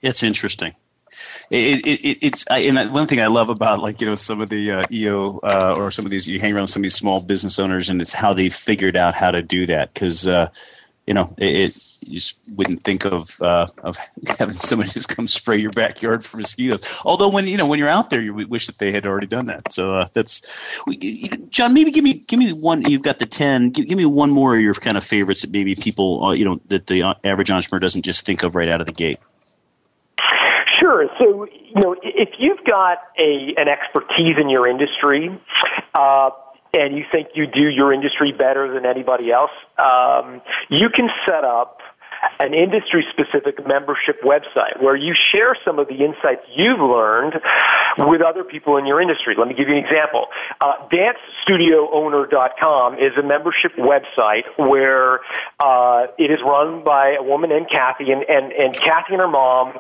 It's 0.03 0.23
interesting. 0.23 0.75
It, 1.51 1.87
it, 1.87 2.05
it, 2.05 2.19
it's 2.23 2.45
I, 2.51 2.59
and 2.59 2.93
one 2.93 3.07
thing 3.07 3.21
I 3.21 3.27
love 3.27 3.49
about 3.49 3.81
like 3.81 4.01
you 4.01 4.07
know 4.07 4.15
some 4.15 4.41
of 4.41 4.49
the 4.49 4.71
uh, 4.71 4.85
EO 4.91 5.41
uh, 5.43 5.75
or 5.77 5.91
some 5.91 6.05
of 6.05 6.11
these 6.11 6.27
you 6.27 6.41
hang 6.41 6.55
around 6.55 6.69
some 6.69 6.81
of 6.81 6.85
these 6.85 6.95
small 6.95 7.21
business 7.21 7.59
owners 7.59 7.89
and 7.89 8.01
it's 8.01 8.13
how 8.13 8.33
they 8.33 8.49
figured 8.49 8.97
out 8.97 9.15
how 9.15 9.31
to 9.31 9.43
do 9.43 9.67
that 9.67 9.93
because 9.93 10.27
uh, 10.27 10.49
you 11.07 11.15
know 11.15 11.35
it, 11.39 11.77
you 12.07 12.15
just 12.15 12.39
wouldn't 12.57 12.83
think 12.83 13.05
of 13.05 13.41
uh, 13.43 13.67
of 13.83 13.97
having 14.39 14.57
somebody 14.57 14.91
just 14.91 15.15
come 15.15 15.27
spray 15.27 15.59
your 15.59 15.71
backyard 15.71 16.25
for 16.25 16.37
mosquitoes. 16.37 16.83
Although 17.05 17.29
when 17.29 17.47
you 17.47 17.57
know 17.57 17.67
when 17.67 17.79
you're 17.79 17.89
out 17.89 18.11
there, 18.11 18.21
you 18.21 18.35
wish 18.35 18.67
that 18.67 18.79
they 18.79 18.93
had 18.93 19.07
already 19.07 19.27
done 19.27 19.47
that. 19.47 19.73
So 19.73 19.95
uh, 19.95 20.07
that's 20.13 20.43
John. 21.51 21.75
Maybe 21.75 21.91
give 21.91 22.05
me 22.05 22.15
give 22.15 22.39
me 22.39 22.53
one. 22.53 22.83
You've 22.89 23.03
got 23.03 23.19
the 23.19 23.27
ten. 23.27 23.71
Give, 23.71 23.87
give 23.87 23.99
me 23.99 24.07
one 24.07 24.31
more 24.31 24.55
of 24.55 24.63
your 24.63 24.75
kind 24.75 24.97
of 24.97 25.05
favorites 25.05 25.43
that 25.43 25.53
maybe 25.53 25.75
people 25.75 26.25
uh, 26.25 26.33
you 26.33 26.45
know 26.45 26.61
that 26.69 26.87
the 26.87 27.03
uh, 27.03 27.15
average 27.25 27.51
entrepreneur 27.51 27.81
doesn't 27.81 28.03
just 28.03 28.27
think 28.27 28.43
of 28.43 28.55
right 28.55 28.69
out 28.69 28.81
of 28.81 28.87
the 28.87 28.93
gate. 28.93 29.19
Sure. 30.85 31.09
So, 31.19 31.47
you 31.47 31.81
know, 31.81 31.97
if 32.03 32.29
you've 32.39 32.63
got 32.67 32.99
a 33.19 33.55
an 33.57 33.69
expertise 33.69 34.37
in 34.39 34.51
your 34.51 34.69
industry, 34.69 35.31
uh, 35.95 36.29
and 36.75 36.95
you 36.95 37.07
think 37.11 37.29
you 37.35 37.47
do 37.47 37.71
your 37.71 37.91
industry 37.91 38.33
better 38.33 38.71
than 38.71 38.85
anybody 38.85 39.33
else, 39.33 39.53
um, 39.79 40.43
you 40.69 40.91
can 40.91 41.09
set 41.27 41.43
up 41.43 41.81
an 42.41 42.53
industry 42.53 43.07
specific 43.11 43.67
membership 43.67 44.21
website 44.23 44.83
where 44.83 44.97
you 44.97 45.15
share 45.15 45.57
some 45.65 45.79
of 45.79 45.89
the 45.89 46.05
insights 46.05 46.43
you've 46.55 46.81
learned 46.81 47.41
with 47.99 48.21
other 48.21 48.45
people 48.45 48.77
in 48.77 48.85
your 48.85 49.01
industry. 49.01 49.35
Let 49.39 49.49
me 49.49 49.55
give 49.55 49.69
you 49.69 49.77
an 49.77 49.85
example. 49.85 50.27
Uh, 50.61 50.75
DanceStudioOwner.com 50.93 52.99
is 52.99 53.13
a 53.19 53.23
membership 53.23 53.73
website 53.79 54.45
where 54.59 55.21
uh, 55.63 56.09
it 56.19 56.31
is 56.31 56.41
run 56.45 56.85
by 56.85 57.17
a 57.19 57.23
woman 57.23 57.49
named 57.51 57.69
Kathy, 57.71 58.11
and, 58.11 58.23
and, 58.29 58.53
and 58.53 58.77
Kathy 58.77 59.15
and 59.15 59.21
her 59.21 59.29
mom 59.29 59.79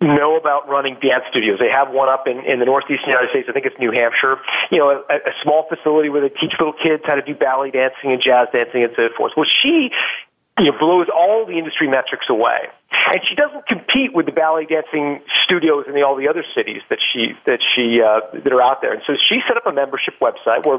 know 0.00 0.36
about 0.36 0.68
running 0.68 0.96
dance 1.00 1.24
studios. 1.30 1.58
They 1.58 1.70
have 1.70 1.90
one 1.90 2.08
up 2.08 2.26
in, 2.26 2.40
in 2.44 2.58
the 2.58 2.66
northeastern 2.66 3.08
United 3.08 3.30
States. 3.30 3.48
I 3.48 3.52
think 3.52 3.66
it's 3.66 3.78
New 3.78 3.92
Hampshire. 3.92 4.38
You 4.70 4.78
know, 4.78 5.04
a, 5.08 5.14
a 5.14 5.32
small 5.42 5.66
facility 5.68 6.08
where 6.08 6.20
they 6.20 6.28
teach 6.28 6.52
little 6.58 6.74
kids 6.74 7.04
how 7.06 7.14
to 7.14 7.22
do 7.22 7.34
ballet 7.34 7.70
dancing 7.70 8.12
and 8.12 8.20
jazz 8.20 8.48
dancing 8.52 8.84
and 8.84 8.92
so 8.96 9.08
forth. 9.16 9.32
Well, 9.36 9.46
she 9.46 9.90
you 10.58 10.72
know, 10.72 10.78
blows 10.78 11.08
all 11.14 11.44
the 11.44 11.58
industry 11.58 11.86
metrics 11.86 12.26
away. 12.30 12.68
And 13.08 13.20
she 13.28 13.34
doesn't 13.34 13.66
compete 13.66 14.14
with 14.14 14.26
the 14.26 14.32
ballet 14.32 14.64
dancing 14.64 15.20
studios 15.44 15.84
in 15.86 15.94
the, 15.94 16.02
all 16.02 16.16
the 16.16 16.28
other 16.28 16.44
cities 16.54 16.80
that 16.88 16.98
she 17.12 17.34
that 17.44 17.60
she 17.74 18.00
uh, 18.00 18.20
that 18.32 18.52
are 18.52 18.62
out 18.62 18.80
there. 18.80 18.92
And 18.92 19.02
so 19.06 19.14
she 19.16 19.40
set 19.46 19.56
up 19.56 19.66
a 19.66 19.72
membership 19.72 20.14
website 20.20 20.66
where 20.66 20.78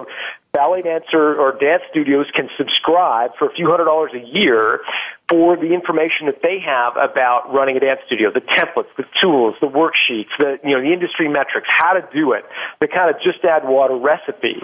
ballet 0.52 0.82
dancer 0.82 1.40
or 1.40 1.52
dance 1.52 1.84
studios 1.92 2.26
can 2.34 2.50
subscribe 2.58 3.32
for 3.38 3.48
a 3.48 3.54
few 3.54 3.70
hundred 3.70 3.86
dollars 3.86 4.12
a 4.14 4.20
year 4.20 4.82
for 5.30 5.58
the 5.58 5.74
information 5.74 6.28
that 6.28 6.42
they 6.42 6.60
have 6.64 6.96
about 6.96 7.52
running 7.54 7.76
a 7.76 7.80
dance 7.80 8.00
studio, 8.06 8.32
the 8.32 8.42
templates, 8.42 8.88
the 8.96 9.04
tools, 9.20 9.56
the 9.60 9.68
worksheets, 9.68 10.32
the 10.40 10.58
you 10.64 10.72
know 10.72 10.82
the 10.82 10.94
industry 10.94 11.28
metrics, 11.28 11.68
how 11.70 11.94
to 11.94 12.02
do 12.14 12.32
it, 12.32 12.46
the 12.80 12.88
kind 12.88 13.14
of 13.14 13.22
just 13.22 13.44
add 13.44 13.68
water 13.68 13.96
recipe. 13.96 14.56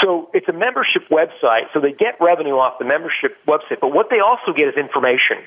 So 0.00 0.30
it's 0.32 0.48
a 0.48 0.52
membership 0.52 1.08
website, 1.10 1.68
so 1.74 1.80
they 1.80 1.92
get 1.92 2.16
revenue 2.20 2.56
off 2.56 2.78
the 2.78 2.84
membership 2.84 3.36
website, 3.46 3.80
but 3.80 3.92
what 3.92 4.08
they 4.10 4.20
also 4.20 4.52
get 4.56 4.68
is 4.68 4.74
information 4.76 5.38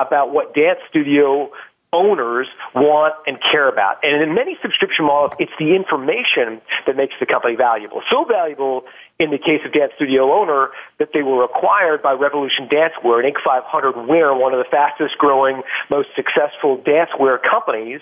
about 0.00 0.32
what 0.32 0.54
dance 0.54 0.80
studio 0.88 1.50
owners 1.92 2.46
want 2.74 3.14
and 3.26 3.40
care 3.40 3.68
about. 3.68 4.04
And 4.04 4.22
in 4.22 4.34
many 4.34 4.58
subscription 4.60 5.06
models, 5.06 5.32
it's 5.38 5.52
the 5.58 5.74
information 5.74 6.60
that 6.86 6.96
makes 6.96 7.14
the 7.18 7.26
company 7.26 7.56
valuable. 7.56 8.02
So 8.10 8.24
valuable 8.24 8.84
in 9.18 9.30
the 9.30 9.38
case 9.38 9.60
of 9.64 9.72
Dance 9.72 9.92
Studio 9.96 10.32
Owner 10.32 10.68
that 10.98 11.10
they 11.14 11.22
were 11.22 11.44
acquired 11.44 12.02
by 12.02 12.12
Revolution 12.12 12.68
Dancewear, 12.68 13.24
an 13.24 13.32
Inc. 13.32 13.42
500 13.42 14.06
winner, 14.06 14.34
one 14.34 14.52
of 14.52 14.58
the 14.58 14.70
fastest 14.70 15.16
growing, 15.18 15.62
most 15.90 16.08
successful 16.14 16.78
dancewear 16.78 17.38
companies. 17.42 18.00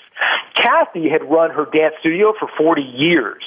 Kathy 0.55 1.09
had 1.09 1.23
run 1.31 1.51
her 1.51 1.65
dance 1.65 1.95
studio 2.01 2.35
for 2.39 2.49
40 2.59 2.83
years 2.83 3.43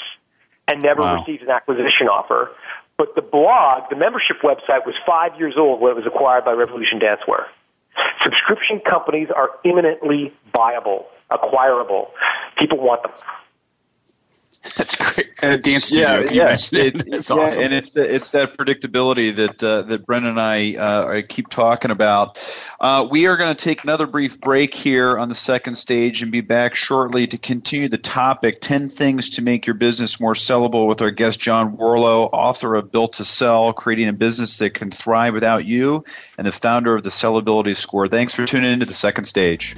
and 0.69 0.81
never 0.81 1.01
wow. 1.01 1.19
received 1.19 1.43
an 1.43 1.49
acquisition 1.49 2.07
offer. 2.07 2.51
But 2.97 3.15
the 3.15 3.21
blog, 3.21 3.89
the 3.89 3.95
membership 3.95 4.37
website, 4.43 4.85
was 4.85 4.95
five 5.05 5.37
years 5.37 5.55
old 5.57 5.81
when 5.81 5.91
it 5.91 5.95
was 5.95 6.05
acquired 6.05 6.45
by 6.45 6.53
Revolution 6.53 6.99
Dancewear. 6.99 7.45
Subscription 8.23 8.79
companies 8.79 9.29
are 9.35 9.49
imminently 9.63 10.33
viable, 10.53 11.07
acquirable. 11.31 12.11
People 12.57 12.79
want 12.79 13.03
them. 13.03 13.11
That's 14.75 14.95
great. 14.95 15.29
Uh, 15.41 15.55
dance 15.55 15.85
studio. 15.85 16.19
Yeah, 16.19 16.31
yeah, 16.31 16.53
it, 16.53 16.63
it's 17.07 17.29
yeah, 17.29 17.35
awesome. 17.35 17.63
and 17.63 17.73
it's 17.73 17.95
it's 17.95 18.31
that 18.31 18.49
predictability 18.57 19.33
that 19.33 19.63
uh, 19.63 19.83
that 19.83 20.05
Brendan 20.05 20.31
and 20.31 20.39
I, 20.39 20.75
uh, 20.75 21.07
I 21.07 21.21
keep 21.21 21.47
talking 21.47 21.91
about. 21.91 22.37
Uh, 22.77 23.07
we 23.09 23.25
are 23.27 23.37
going 23.37 23.55
to 23.55 23.63
take 23.63 23.83
another 23.83 24.05
brief 24.05 24.39
break 24.41 24.73
here 24.73 25.17
on 25.17 25.29
the 25.29 25.35
second 25.35 25.75
stage 25.75 26.21
and 26.21 26.29
be 26.29 26.41
back 26.41 26.75
shortly 26.75 27.25
to 27.27 27.37
continue 27.37 27.87
the 27.87 27.97
topic: 27.97 28.59
ten 28.59 28.89
things 28.89 29.29
to 29.31 29.41
make 29.41 29.65
your 29.65 29.75
business 29.75 30.19
more 30.19 30.33
sellable 30.33 30.89
with 30.89 31.01
our 31.01 31.11
guest 31.11 31.39
John 31.39 31.77
Warrillow, 31.77 32.29
author 32.33 32.75
of 32.75 32.91
Built 32.91 33.13
to 33.13 33.25
Sell: 33.25 33.71
Creating 33.71 34.09
a 34.09 34.13
Business 34.13 34.57
That 34.57 34.73
Can 34.73 34.91
Thrive 34.91 35.33
Without 35.33 35.65
You, 35.65 36.03
and 36.37 36.45
the 36.45 36.51
founder 36.51 36.95
of 36.95 37.03
the 37.03 37.09
Sellability 37.09 37.77
Score. 37.77 38.09
Thanks 38.09 38.33
for 38.33 38.45
tuning 38.45 38.73
into 38.73 38.85
the 38.85 38.93
second 38.93 39.23
stage. 39.23 39.77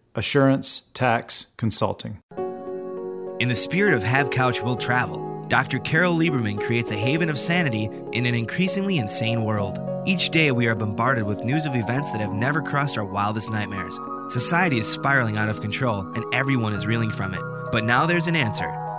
Assurance 0.13 0.89
Tax 0.93 1.47
Consulting. 1.55 2.17
In 3.39 3.47
the 3.47 3.55
spirit 3.55 3.93
of 3.93 4.03
Have 4.03 4.29
Couch 4.29 4.61
Will 4.61 4.75
Travel, 4.75 5.45
Dr. 5.47 5.79
Carol 5.79 6.17
Lieberman 6.17 6.59
creates 6.59 6.91
a 6.91 6.97
haven 6.97 7.29
of 7.29 7.39
sanity 7.39 7.89
in 8.11 8.25
an 8.25 8.35
increasingly 8.35 8.97
insane 8.97 9.45
world. 9.45 9.79
Each 10.05 10.29
day, 10.29 10.51
we 10.51 10.67
are 10.67 10.75
bombarded 10.75 11.23
with 11.23 11.45
news 11.45 11.65
of 11.65 11.75
events 11.75 12.11
that 12.11 12.19
have 12.19 12.33
never 12.33 12.61
crossed 12.61 12.97
our 12.97 13.05
wildest 13.05 13.49
nightmares. 13.49 13.97
Society 14.27 14.79
is 14.79 14.91
spiraling 14.91 15.37
out 15.37 15.47
of 15.47 15.61
control, 15.61 16.01
and 16.13 16.25
everyone 16.33 16.73
is 16.73 16.85
reeling 16.85 17.11
from 17.11 17.33
it. 17.33 17.41
But 17.71 17.85
now 17.85 18.05
there's 18.05 18.27
an 18.27 18.35
answer. 18.35 18.80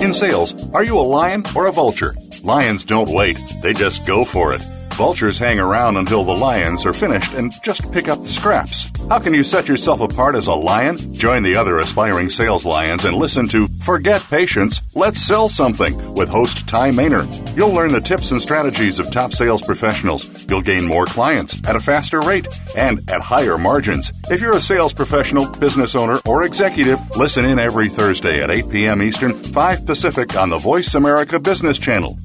In 0.00 0.14
sales, 0.14 0.54
are 0.70 0.82
you 0.82 0.98
a 0.98 1.02
lion 1.02 1.44
or 1.54 1.66
a 1.66 1.72
vulture? 1.72 2.14
Lions 2.42 2.86
don't 2.86 3.10
wait, 3.10 3.38
they 3.60 3.74
just 3.74 4.06
go 4.06 4.24
for 4.24 4.54
it. 4.54 4.62
Vultures 4.94 5.38
hang 5.38 5.60
around 5.60 5.98
until 5.98 6.24
the 6.24 6.34
lions 6.34 6.86
are 6.86 6.94
finished 6.94 7.34
and 7.34 7.52
just 7.62 7.92
pick 7.92 8.08
up 8.08 8.22
the 8.22 8.28
scraps. 8.28 8.90
How 9.10 9.18
can 9.18 9.34
you 9.34 9.44
set 9.44 9.68
yourself 9.68 10.00
apart 10.00 10.36
as 10.36 10.46
a 10.46 10.54
lion? 10.54 11.12
Join 11.12 11.42
the 11.42 11.56
other 11.56 11.78
aspiring 11.78 12.30
sales 12.30 12.64
lions 12.64 13.04
and 13.04 13.14
listen 13.14 13.46
to 13.48 13.68
Forget 13.80 14.22
Patience, 14.28 14.82
Let's 14.94 15.20
Sell 15.20 15.48
Something 15.48 16.14
with 16.14 16.28
host 16.28 16.68
Ty 16.68 16.90
Maynor. 16.90 17.56
You'll 17.56 17.72
learn 17.72 17.92
the 17.92 18.00
tips 18.00 18.30
and 18.30 18.40
strategies 18.40 18.98
of 18.98 19.10
top 19.10 19.32
sales 19.32 19.62
professionals. 19.62 20.46
You'll 20.48 20.60
gain 20.60 20.86
more 20.86 21.06
clients 21.06 21.60
at 21.66 21.76
a 21.76 21.80
faster 21.80 22.20
rate 22.20 22.46
and 22.76 23.00
at 23.10 23.22
higher 23.22 23.56
margins. 23.56 24.12
If 24.30 24.42
you're 24.42 24.56
a 24.56 24.60
sales 24.60 24.92
professional, 24.92 25.48
business 25.48 25.94
owner, 25.94 26.18
or 26.26 26.42
executive, 26.44 27.00
listen 27.16 27.46
in 27.46 27.58
every 27.58 27.88
Thursday 27.88 28.42
at 28.42 28.50
8 28.50 28.68
p.m. 28.68 29.02
Eastern, 29.02 29.42
5 29.42 29.86
Pacific 29.86 30.36
on 30.36 30.50
the 30.50 30.58
Voice 30.58 30.94
America 30.94 31.40
Business 31.40 31.78
Channel. 31.78 32.18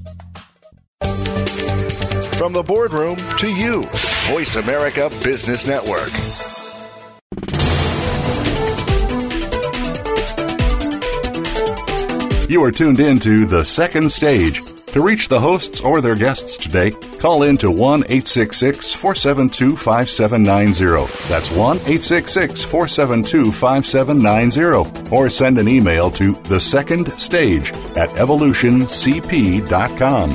From 2.37 2.51
the 2.51 2.63
boardroom 2.63 3.15
to 3.39 3.47
you, 3.47 3.83
Voice 4.27 4.55
America 4.57 5.09
Business 5.23 5.65
Network. 5.65 6.11
You 12.47 12.63
are 12.63 12.71
tuned 12.71 12.99
in 12.99 13.17
to 13.21 13.47
The 13.47 13.63
Second 13.63 14.12
Stage. 14.12 14.62
To 14.93 15.01
reach 15.01 15.29
the 15.29 15.39
hosts 15.39 15.81
or 15.81 15.99
their 15.99 16.13
guests 16.15 16.58
today, 16.58 16.91
call 16.91 17.41
in 17.41 17.58
to 17.58 17.71
1 17.71 18.03
866 18.03 18.93
472 18.93 19.75
5790. 19.75 21.12
That's 21.27 21.49
1 21.51 21.77
866 21.77 22.62
472 22.62 23.51
5790. 23.51 25.12
Or 25.12 25.27
send 25.31 25.58
an 25.58 25.67
email 25.67 26.12
to 26.12 26.34
The 26.34 26.60
Second 26.60 27.19
Stage 27.19 27.71
at 27.97 28.10
evolutioncp.com. 28.10 30.29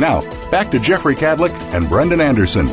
Now, 0.00 0.22
back 0.50 0.70
to 0.70 0.80
Jeffrey 0.80 1.14
Kadlic 1.14 1.52
and 1.74 1.90
Brendan 1.90 2.22
Anderson. 2.22 2.68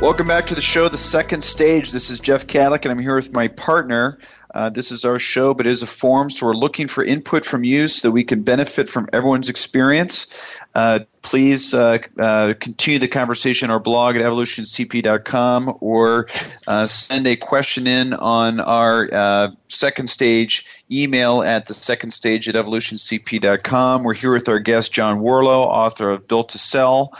Welcome 0.00 0.28
back 0.28 0.46
to 0.46 0.54
the 0.54 0.62
show, 0.62 0.88
The 0.88 0.96
Second 0.96 1.42
Stage. 1.42 1.90
This 1.90 2.10
is 2.10 2.20
Jeff 2.20 2.46
Kadlic, 2.46 2.84
and 2.84 2.92
I'm 2.92 3.00
here 3.00 3.16
with 3.16 3.32
my 3.32 3.48
partner. 3.48 4.18
Uh, 4.58 4.68
this 4.68 4.90
is 4.90 5.04
our 5.04 5.20
show, 5.20 5.54
but 5.54 5.68
it 5.68 5.70
is 5.70 5.84
a 5.84 5.86
forum, 5.86 6.28
so 6.28 6.44
we're 6.44 6.52
looking 6.52 6.88
for 6.88 7.04
input 7.04 7.46
from 7.46 7.62
you 7.62 7.86
so 7.86 8.08
that 8.08 8.10
we 8.10 8.24
can 8.24 8.42
benefit 8.42 8.88
from 8.88 9.08
everyone's 9.12 9.48
experience. 9.48 10.26
Uh, 10.74 11.00
please 11.22 11.74
uh, 11.74 11.98
uh, 12.18 12.54
continue 12.60 12.98
the 12.98 13.08
conversation 13.08 13.68
on 13.68 13.74
our 13.74 13.80
blog 13.80 14.16
at 14.16 14.22
evolutioncp.com 14.22 15.76
or 15.80 16.28
uh, 16.66 16.86
send 16.86 17.26
a 17.26 17.36
question 17.36 17.86
in 17.86 18.14
on 18.14 18.60
our 18.60 19.08
uh, 19.12 19.48
second 19.68 20.08
stage 20.08 20.84
email 20.90 21.42
at 21.42 21.66
the 21.66 21.74
second 21.74 22.12
stage 22.12 22.48
at 22.48 22.54
evolutioncp.com. 22.54 24.04
We're 24.04 24.14
here 24.14 24.32
with 24.32 24.48
our 24.48 24.58
guest, 24.58 24.92
John 24.92 25.20
Warrillow, 25.20 25.66
author 25.66 26.10
of 26.10 26.28
Built 26.28 26.50
to 26.50 26.58
Sell 26.58 27.12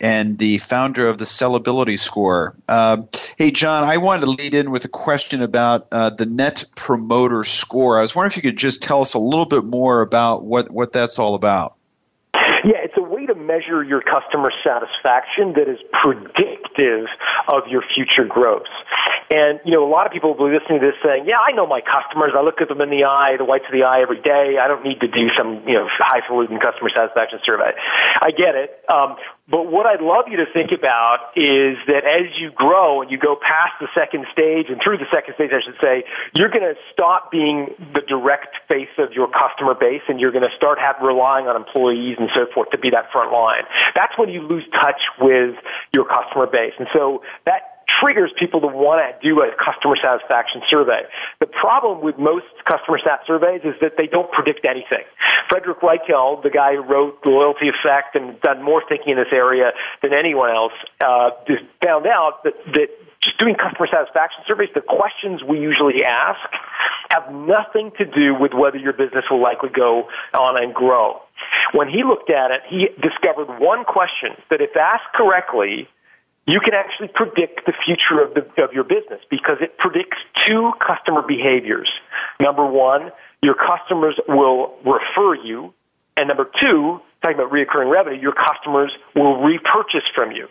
and 0.00 0.38
the 0.38 0.58
founder 0.58 1.08
of 1.08 1.18
the 1.18 1.24
Sellability 1.24 1.98
Score. 1.98 2.54
Uh, 2.68 2.98
hey, 3.38 3.50
John, 3.50 3.84
I 3.84 3.96
wanted 3.96 4.26
to 4.26 4.30
lead 4.30 4.54
in 4.54 4.70
with 4.70 4.84
a 4.84 4.88
question 4.88 5.42
about 5.42 5.90
the 5.90 6.26
Net 6.28 6.64
Promoter 6.76 7.44
Score. 7.44 7.98
I 7.98 8.02
was 8.02 8.14
wondering 8.14 8.32
if 8.32 8.36
you 8.36 8.42
could 8.42 8.58
just 8.58 8.82
tell 8.82 9.00
us 9.00 9.14
a 9.14 9.18
little 9.18 9.46
bit 9.46 9.64
more 9.64 10.02
about 10.02 10.44
what, 10.44 10.70
what 10.70 10.92
that's 10.92 11.18
all 11.18 11.34
about. 11.34 11.76
Yeah, 12.66 12.78
it's 12.82 12.96
a 12.96 13.02
way 13.02 13.26
to 13.26 13.34
measure 13.46 13.82
your 13.82 14.02
customer 14.02 14.50
satisfaction 14.64 15.54
that 15.54 15.68
is 15.68 15.78
predictive 15.92 17.06
of 17.48 17.66
your 17.68 17.82
future 17.94 18.24
growth. 18.24 18.68
And, 19.30 19.60
you 19.64 19.72
know, 19.72 19.84
a 19.84 19.90
lot 19.90 20.06
of 20.06 20.12
people 20.12 20.34
will 20.34 20.48
be 20.48 20.54
listening 20.54 20.80
to 20.80 20.86
this 20.86 20.98
saying, 21.02 21.26
yeah, 21.26 21.38
I 21.42 21.52
know 21.52 21.66
my 21.66 21.80
customers. 21.80 22.32
I 22.36 22.42
look 22.42 22.60
at 22.60 22.68
them 22.68 22.80
in 22.80 22.90
the 22.90 23.04
eye, 23.04 23.36
the 23.36 23.44
whites 23.44 23.64
of 23.66 23.72
the 23.72 23.82
eye 23.82 24.00
every 24.00 24.20
day. 24.20 24.58
I 24.60 24.68
don't 24.68 24.84
need 24.84 25.00
to 25.00 25.08
do 25.08 25.30
some, 25.36 25.66
you 25.66 25.74
know, 25.74 25.88
highfalutin 25.98 26.58
customer 26.58 26.90
satisfaction 26.90 27.40
survey. 27.44 27.72
I 28.22 28.30
get 28.30 28.54
it. 28.54 28.70
Um, 28.88 29.16
but 29.48 29.70
what 29.70 29.86
I'd 29.86 30.00
love 30.00 30.24
you 30.26 30.38
to 30.38 30.46
think 30.52 30.72
about 30.72 31.30
is 31.36 31.78
that 31.86 32.02
as 32.02 32.34
you 32.38 32.50
grow 32.50 33.02
and 33.02 33.10
you 33.10 33.18
go 33.18 33.36
past 33.36 33.78
the 33.80 33.86
second 33.94 34.26
stage 34.32 34.66
and 34.68 34.80
through 34.82 34.98
the 34.98 35.06
second 35.12 35.34
stage, 35.34 35.50
I 35.54 35.62
should 35.62 35.78
say, 35.80 36.02
you're 36.34 36.48
going 36.48 36.66
to 36.66 36.74
stop 36.92 37.30
being 37.30 37.70
the 37.94 38.00
direct 38.00 38.56
face 38.66 38.90
of 38.98 39.12
your 39.12 39.28
customer 39.30 39.74
base 39.74 40.02
and 40.08 40.18
you're 40.18 40.32
going 40.32 40.48
to 40.48 40.56
start 40.56 40.80
have, 40.80 40.96
relying 41.00 41.46
on 41.46 41.54
employees 41.54 42.16
and 42.18 42.28
so 42.34 42.46
forth 42.52 42.70
to 42.70 42.78
be 42.78 42.90
that 42.90 43.12
front 43.12 43.30
line. 43.30 43.62
That's 43.94 44.18
when 44.18 44.30
you 44.30 44.42
lose 44.42 44.64
touch 44.72 45.00
with 45.20 45.54
your 45.92 46.06
customer 46.06 46.46
base. 46.46 46.74
And 46.78 46.88
so 46.92 47.22
that 47.44 47.75
triggers 47.88 48.32
people 48.38 48.60
to 48.60 48.66
want 48.66 49.00
to 49.00 49.10
do 49.26 49.40
a 49.40 49.50
customer 49.56 49.96
satisfaction 50.02 50.62
survey. 50.68 51.02
The 51.40 51.46
problem 51.46 52.02
with 52.02 52.18
most 52.18 52.46
customer 52.64 52.98
sat 53.02 53.20
surveys 53.26 53.62
is 53.64 53.74
that 53.80 53.96
they 53.96 54.06
don't 54.06 54.30
predict 54.32 54.66
anything. 54.66 55.04
Frederick 55.48 55.80
Reichheld, 55.80 56.42
the 56.42 56.50
guy 56.50 56.74
who 56.74 56.82
wrote 56.82 57.22
The 57.22 57.30
Loyalty 57.30 57.68
Effect 57.68 58.16
and 58.16 58.40
done 58.40 58.62
more 58.62 58.82
thinking 58.88 59.12
in 59.12 59.18
this 59.18 59.32
area 59.32 59.72
than 60.02 60.12
anyone 60.12 60.50
else, 60.50 60.72
uh, 61.00 61.30
found 61.82 62.06
out 62.06 62.42
that, 62.44 62.54
that 62.74 62.88
just 63.22 63.38
doing 63.38 63.54
customer 63.54 63.88
satisfaction 63.90 64.42
surveys, 64.46 64.70
the 64.74 64.80
questions 64.80 65.42
we 65.42 65.58
usually 65.58 66.04
ask 66.04 66.40
have 67.10 67.32
nothing 67.32 67.92
to 67.98 68.04
do 68.04 68.34
with 68.34 68.52
whether 68.52 68.76
your 68.76 68.92
business 68.92 69.24
will 69.30 69.42
likely 69.42 69.68
go 69.68 70.08
on 70.38 70.62
and 70.62 70.74
grow. 70.74 71.20
When 71.72 71.88
he 71.88 72.02
looked 72.02 72.30
at 72.30 72.50
it, 72.50 72.62
he 72.68 72.88
discovered 73.00 73.60
one 73.60 73.84
question 73.84 74.34
that 74.50 74.60
if 74.60 74.76
asked 74.76 75.12
correctly, 75.14 75.88
you 76.46 76.60
can 76.60 76.74
actually 76.74 77.08
predict 77.08 77.66
the 77.66 77.72
future 77.84 78.22
of, 78.22 78.34
the, 78.34 78.62
of 78.62 78.72
your 78.72 78.84
business 78.84 79.20
because 79.30 79.58
it 79.60 79.78
predicts 79.78 80.18
two 80.46 80.72
customer 80.80 81.22
behaviors. 81.22 81.90
Number 82.40 82.64
one, 82.64 83.10
your 83.42 83.54
customers 83.54 84.18
will 84.28 84.76
refer 84.84 85.34
you. 85.34 85.74
And 86.16 86.28
number 86.28 86.48
two, 86.60 87.00
talking 87.22 87.38
about 87.38 87.50
reoccurring 87.50 87.92
revenue, 87.92 88.20
your 88.20 88.32
customers 88.32 88.92
will 89.14 89.42
repurchase 89.42 90.08
from 90.14 90.32
you. 90.32 90.48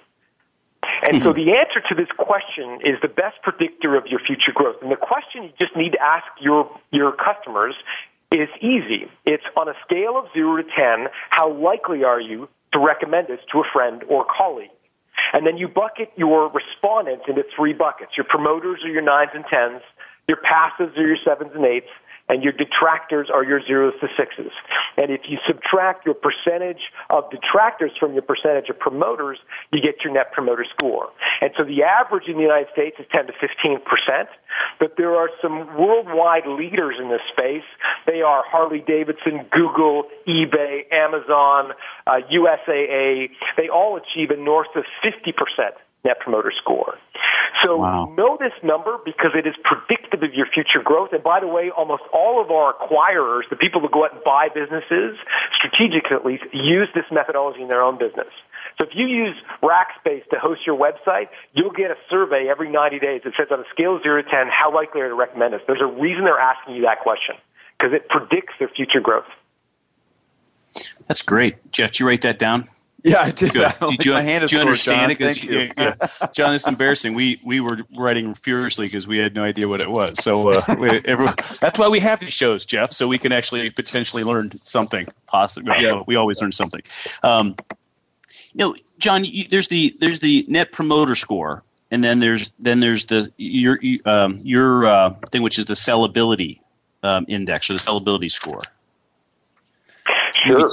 And 1.03 1.23
so 1.23 1.33
mm-hmm. 1.33 1.45
the 1.45 1.57
answer 1.57 1.81
to 1.89 1.95
this 1.95 2.09
question 2.17 2.79
is 2.83 2.99
the 3.01 3.07
best 3.07 3.41
predictor 3.41 3.95
of 3.95 4.05
your 4.07 4.19
future 4.19 4.51
growth. 4.53 4.75
And 4.81 4.91
the 4.91 4.97
question 4.97 5.43
you 5.43 5.53
just 5.57 5.75
need 5.75 5.91
to 5.93 6.01
ask 6.01 6.25
your, 6.41 6.69
your 6.91 7.13
customers 7.13 7.75
is 8.31 8.49
easy. 8.59 9.09
It's 9.25 9.43
on 9.55 9.69
a 9.69 9.73
scale 9.83 10.17
of 10.17 10.25
0 10.33 10.57
to 10.57 10.63
10, 10.63 11.07
how 11.29 11.51
likely 11.53 12.03
are 12.03 12.19
you 12.19 12.49
to 12.73 12.79
recommend 12.79 13.27
this 13.27 13.39
to 13.51 13.59
a 13.59 13.63
friend 13.71 14.03
or 14.09 14.25
colleague? 14.25 14.69
And 15.35 15.45
then 15.45 15.57
you 15.57 15.67
bucket 15.67 16.13
your 16.15 16.47
respondents 16.47 17.25
into 17.27 17.43
three 17.53 17.73
buckets. 17.73 18.11
Your 18.15 18.23
promoters 18.23 18.85
are 18.85 18.89
your 18.89 19.01
nines 19.01 19.31
and 19.33 19.43
tens, 19.51 19.81
your 20.29 20.37
passives 20.37 20.97
are 20.97 21.05
your 21.05 21.17
sevens 21.25 21.51
and 21.53 21.65
eights, 21.65 21.89
and 22.27 22.43
your 22.43 22.53
detractors 22.53 23.29
are 23.33 23.43
your 23.43 23.61
zeros 23.65 23.93
to 24.01 24.07
sixes. 24.17 24.51
And 24.97 25.11
if 25.11 25.21
you 25.27 25.37
subtract 25.45 26.05
your 26.05 26.15
percentage 26.15 26.89
of 27.09 27.29
detractors 27.29 27.91
from 27.99 28.13
your 28.13 28.23
percentage 28.23 28.69
of 28.69 28.79
promoters, 28.79 29.37
you 29.71 29.81
get 29.81 30.03
your 30.03 30.13
net 30.13 30.31
promoter 30.31 30.65
score. 30.75 31.09
And 31.41 31.51
so 31.57 31.63
the 31.63 31.83
average 31.83 32.27
in 32.27 32.35
the 32.35 32.41
United 32.41 32.67
States 32.73 32.97
is 32.99 33.05
10 33.11 33.27
to 33.27 33.33
15 33.33 33.79
percent, 33.85 34.29
but 34.79 34.95
there 34.97 35.15
are 35.15 35.29
some 35.41 35.67
worldwide 35.77 36.47
leaders 36.47 36.95
in 36.99 37.09
this 37.09 37.21
space. 37.31 37.67
They 38.07 38.21
are 38.21 38.43
Harley 38.47 38.83
Davidson, 38.85 39.45
Google, 39.51 40.03
eBay, 40.27 40.91
Amazon, 40.91 41.73
uh, 42.07 42.21
USAA. 42.31 43.29
They 43.57 43.69
all 43.69 43.97
achieve 43.97 44.31
a 44.31 44.37
north 44.37 44.75
of 44.75 44.83
50 45.03 45.31
percent 45.31 45.75
net 46.05 46.19
promoter 46.19 46.53
score. 46.55 46.97
So 47.63 47.77
wow. 47.77 48.13
know 48.15 48.37
this 48.39 48.53
number 48.63 48.97
because 49.03 49.31
it 49.33 49.47
is 49.47 49.55
predictive 49.63 50.21
of 50.23 50.33
your 50.33 50.45
future 50.45 50.81
growth. 50.83 51.09
And 51.13 51.23
by 51.23 51.39
the 51.39 51.47
way, 51.47 51.71
almost 51.71 52.03
all 52.13 52.41
of 52.41 52.51
our 52.51 52.75
acquirers, 52.75 53.49
the 53.49 53.55
people 53.55 53.81
who 53.81 53.89
go 53.89 54.05
out 54.05 54.13
and 54.13 54.23
buy 54.23 54.49
businesses, 54.53 55.17
strategic 55.53 56.11
at 56.11 56.25
least, 56.25 56.43
use 56.53 56.89
this 56.93 57.05
methodology 57.11 57.61
in 57.61 57.67
their 57.67 57.81
own 57.81 57.97
business. 57.97 58.29
So 58.77 58.83
if 58.83 58.91
you 58.93 59.07
use 59.07 59.35
Rackspace 59.63 60.27
to 60.29 60.39
host 60.39 60.61
your 60.67 60.77
website, 60.77 61.29
you'll 61.53 61.71
get 61.71 61.91
a 61.91 61.95
survey 62.09 62.47
every 62.49 62.69
90 62.69 62.99
days 62.99 63.21
that 63.23 63.33
says 63.37 63.47
on 63.51 63.59
a 63.61 63.69
scale 63.71 63.95
of 63.95 64.03
0 64.03 64.21
to 64.21 64.29
10, 64.29 64.47
how 64.51 64.73
likely 64.73 65.01
are 65.01 65.05
you 65.05 65.09
to 65.11 65.15
recommend 65.15 65.53
us? 65.53 65.61
There's 65.65 65.81
a 65.81 65.85
reason 65.85 66.25
they're 66.25 66.37
asking 66.37 66.75
you 66.75 66.81
that 66.83 66.99
question 66.99 67.35
because 67.77 67.93
it 67.93 68.09
predicts 68.09 68.53
their 68.59 68.69
future 68.69 68.99
growth. 68.99 69.25
That's 71.07 71.21
great. 71.21 71.71
Jeff, 71.71 71.91
did 71.91 72.01
you 72.01 72.07
write 72.07 72.21
that 72.21 72.37
down? 72.37 72.67
Yeah, 73.05 73.21
I 73.21 73.29
did. 73.29 73.53
Good. 73.53 73.71
do, 73.79 73.95
you, 73.99 74.13
my 74.13 74.23
hand 74.23 74.43
is 74.43 74.49
do 74.49 74.55
you 74.55 74.61
sore, 74.61 74.69
understand 74.69 75.01
John. 75.01 75.11
it? 75.11 75.17
Thank 75.19 75.43
you. 75.43 75.59
Yeah, 75.59 75.71
yeah. 75.77 76.27
John, 76.33 76.55
it's 76.55 76.67
embarrassing. 76.67 77.13
We 77.13 77.39
we 77.43 77.59
were 77.59 77.77
writing 77.95 78.33
furiously 78.33 78.87
because 78.87 79.07
we 79.07 79.19
had 79.19 79.35
no 79.35 79.43
idea 79.43 79.67
what 79.67 79.79
it 79.79 79.91
was. 79.91 80.23
So 80.23 80.49
uh, 80.49 80.75
we, 80.79 80.89
everyone, 81.05 81.35
that's 81.61 81.77
why 81.77 81.87
we 81.87 81.99
have 81.99 82.19
these 82.19 82.33
shows, 82.33 82.65
Jeff, 82.65 82.91
so 82.91 83.07
we 83.07 83.19
can 83.19 83.31
actually 83.31 83.69
potentially 83.69 84.23
learn 84.23 84.51
something. 84.63 85.07
Possibly, 85.27 85.75
yeah. 85.79 86.01
we 86.07 86.15
always 86.15 86.41
learn 86.41 86.51
something. 86.51 86.81
Um, 87.21 87.55
you 88.53 88.65
know, 88.65 88.75
John, 88.97 89.23
you, 89.23 89.43
there's 89.49 89.67
the 89.67 89.95
there's 89.99 90.19
the 90.19 90.43
net 90.47 90.71
promoter 90.71 91.13
score, 91.13 91.61
and 91.91 92.03
then 92.03 92.19
there's 92.19 92.53
then 92.57 92.79
there's 92.79 93.05
the 93.05 93.31
your 93.37 93.77
um, 94.05 94.39
your 94.41 94.87
uh, 94.87 95.13
thing, 95.31 95.43
which 95.43 95.59
is 95.59 95.65
the 95.65 95.75
sellability 95.75 96.59
um, 97.03 97.25
index 97.27 97.69
or 97.69 97.73
the 97.73 97.79
sellability 97.79 98.31
score. 98.31 98.63
Sure 100.33 100.71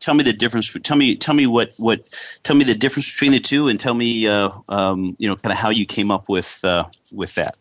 tell 0.00 0.14
me 0.14 0.24
the 0.24 0.32
difference. 0.32 0.76
Tell 0.82 0.96
me, 0.96 1.16
tell 1.16 1.34
me 1.34 1.46
what, 1.46 1.74
what, 1.76 2.04
tell 2.42 2.56
me 2.56 2.64
the 2.64 2.74
difference 2.74 3.12
between 3.12 3.32
the 3.32 3.40
two, 3.40 3.68
and 3.68 3.78
tell 3.78 3.94
me, 3.94 4.26
uh, 4.26 4.50
um, 4.68 5.14
you 5.18 5.28
know, 5.28 5.36
kind 5.36 5.52
of 5.52 5.58
how 5.58 5.70
you 5.70 5.86
came 5.86 6.10
up 6.10 6.28
with 6.28 6.64
uh, 6.64 6.84
with 7.12 7.34
that. 7.34 7.56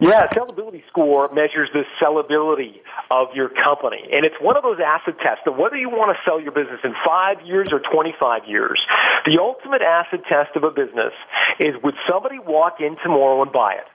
Yeah, 0.00 0.26
sellability 0.28 0.82
score 0.88 1.28
measures 1.34 1.68
the 1.74 1.84
sellability 2.00 2.80
of 3.10 3.28
your 3.34 3.50
company, 3.50 4.08
and 4.10 4.24
it's 4.24 4.36
one 4.40 4.56
of 4.56 4.62
those 4.62 4.78
acid 4.80 5.16
tests 5.22 5.42
that 5.44 5.52
whether 5.52 5.76
you 5.76 5.90
want 5.90 6.16
to 6.16 6.22
sell 6.24 6.40
your 6.40 6.52
business 6.52 6.80
in 6.82 6.94
five 7.04 7.42
years 7.42 7.68
or 7.70 7.80
twenty-five 7.80 8.46
years, 8.46 8.80
the 9.26 9.38
ultimate 9.38 9.82
acid 9.82 10.22
test 10.28 10.56
of 10.56 10.64
a 10.64 10.70
business 10.70 11.12
is: 11.58 11.74
would 11.82 11.94
somebody 12.08 12.38
walk 12.38 12.80
in 12.80 12.96
tomorrow 13.02 13.42
and 13.42 13.52
buy 13.52 13.74
it? 13.74 13.86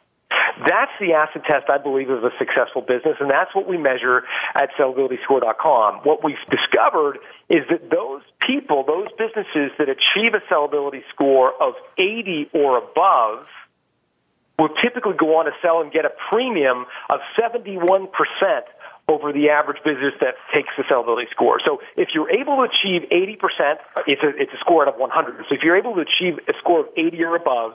That's 0.68 0.91
the 1.00 1.14
acid 1.14 1.43
test, 1.43 1.70
I 1.70 1.78
believe, 1.78 2.10
of 2.10 2.24
a 2.24 2.32
successful 2.39 2.82
business, 2.82 3.18
and 3.20 3.30
that's 3.30 3.54
what 3.54 3.68
we 3.68 3.78
measure 3.78 4.24
at 4.56 4.70
sellabilityscore.com. 4.80 6.02
What 6.04 6.24
we've 6.24 6.38
discovered 6.50 7.20
is 7.50 7.64
that 7.70 7.89
those 7.89 8.22
people, 8.46 8.84
those 8.84 9.08
businesses 9.18 9.72
that 9.78 9.89
achieve 9.89 10.34
a 10.34 10.41
sellability 10.52 11.04
score 11.14 11.52
of 11.62 11.76
80 11.98 12.50
or 12.54 12.78
above, 12.78 13.48
will 14.58 14.70
typically 14.82 15.14
go 15.18 15.38
on 15.38 15.46
to 15.46 15.52
sell 15.62 15.82
and 15.82 15.91
get 15.91 16.06
a 16.06 16.12
premium 16.30 16.86
of 17.10 17.20
71% 17.38 18.10
over 19.08 19.32
the 19.32 19.50
average 19.50 19.78
business 19.84 20.14
that 20.20 20.34
takes 20.54 20.70
the 20.78 20.84
sellability 20.84 21.30
score. 21.30 21.60
So 21.64 21.80
if 21.96 22.10
you're 22.16 22.32
able 22.32 22.58
to 22.58 22.64
achieve 22.64 23.08
80%, 23.12 23.78
it's 24.08 24.24
a, 24.24 24.30
it's 24.41 24.54
a 24.54 24.58
score 24.60 24.88
out 24.88 24.93
of 24.93 25.00
100. 25.00 25.46
So 25.48 25.56
if 25.56 25.62
you're 25.62 25.78
able 25.78 25.93
to 25.96 26.02
achieve 26.02 26.39
a 26.48 26.54
score 26.58 26.82
of 26.82 26.88
80 26.98 27.24
or 27.24 27.36
above, 27.36 27.74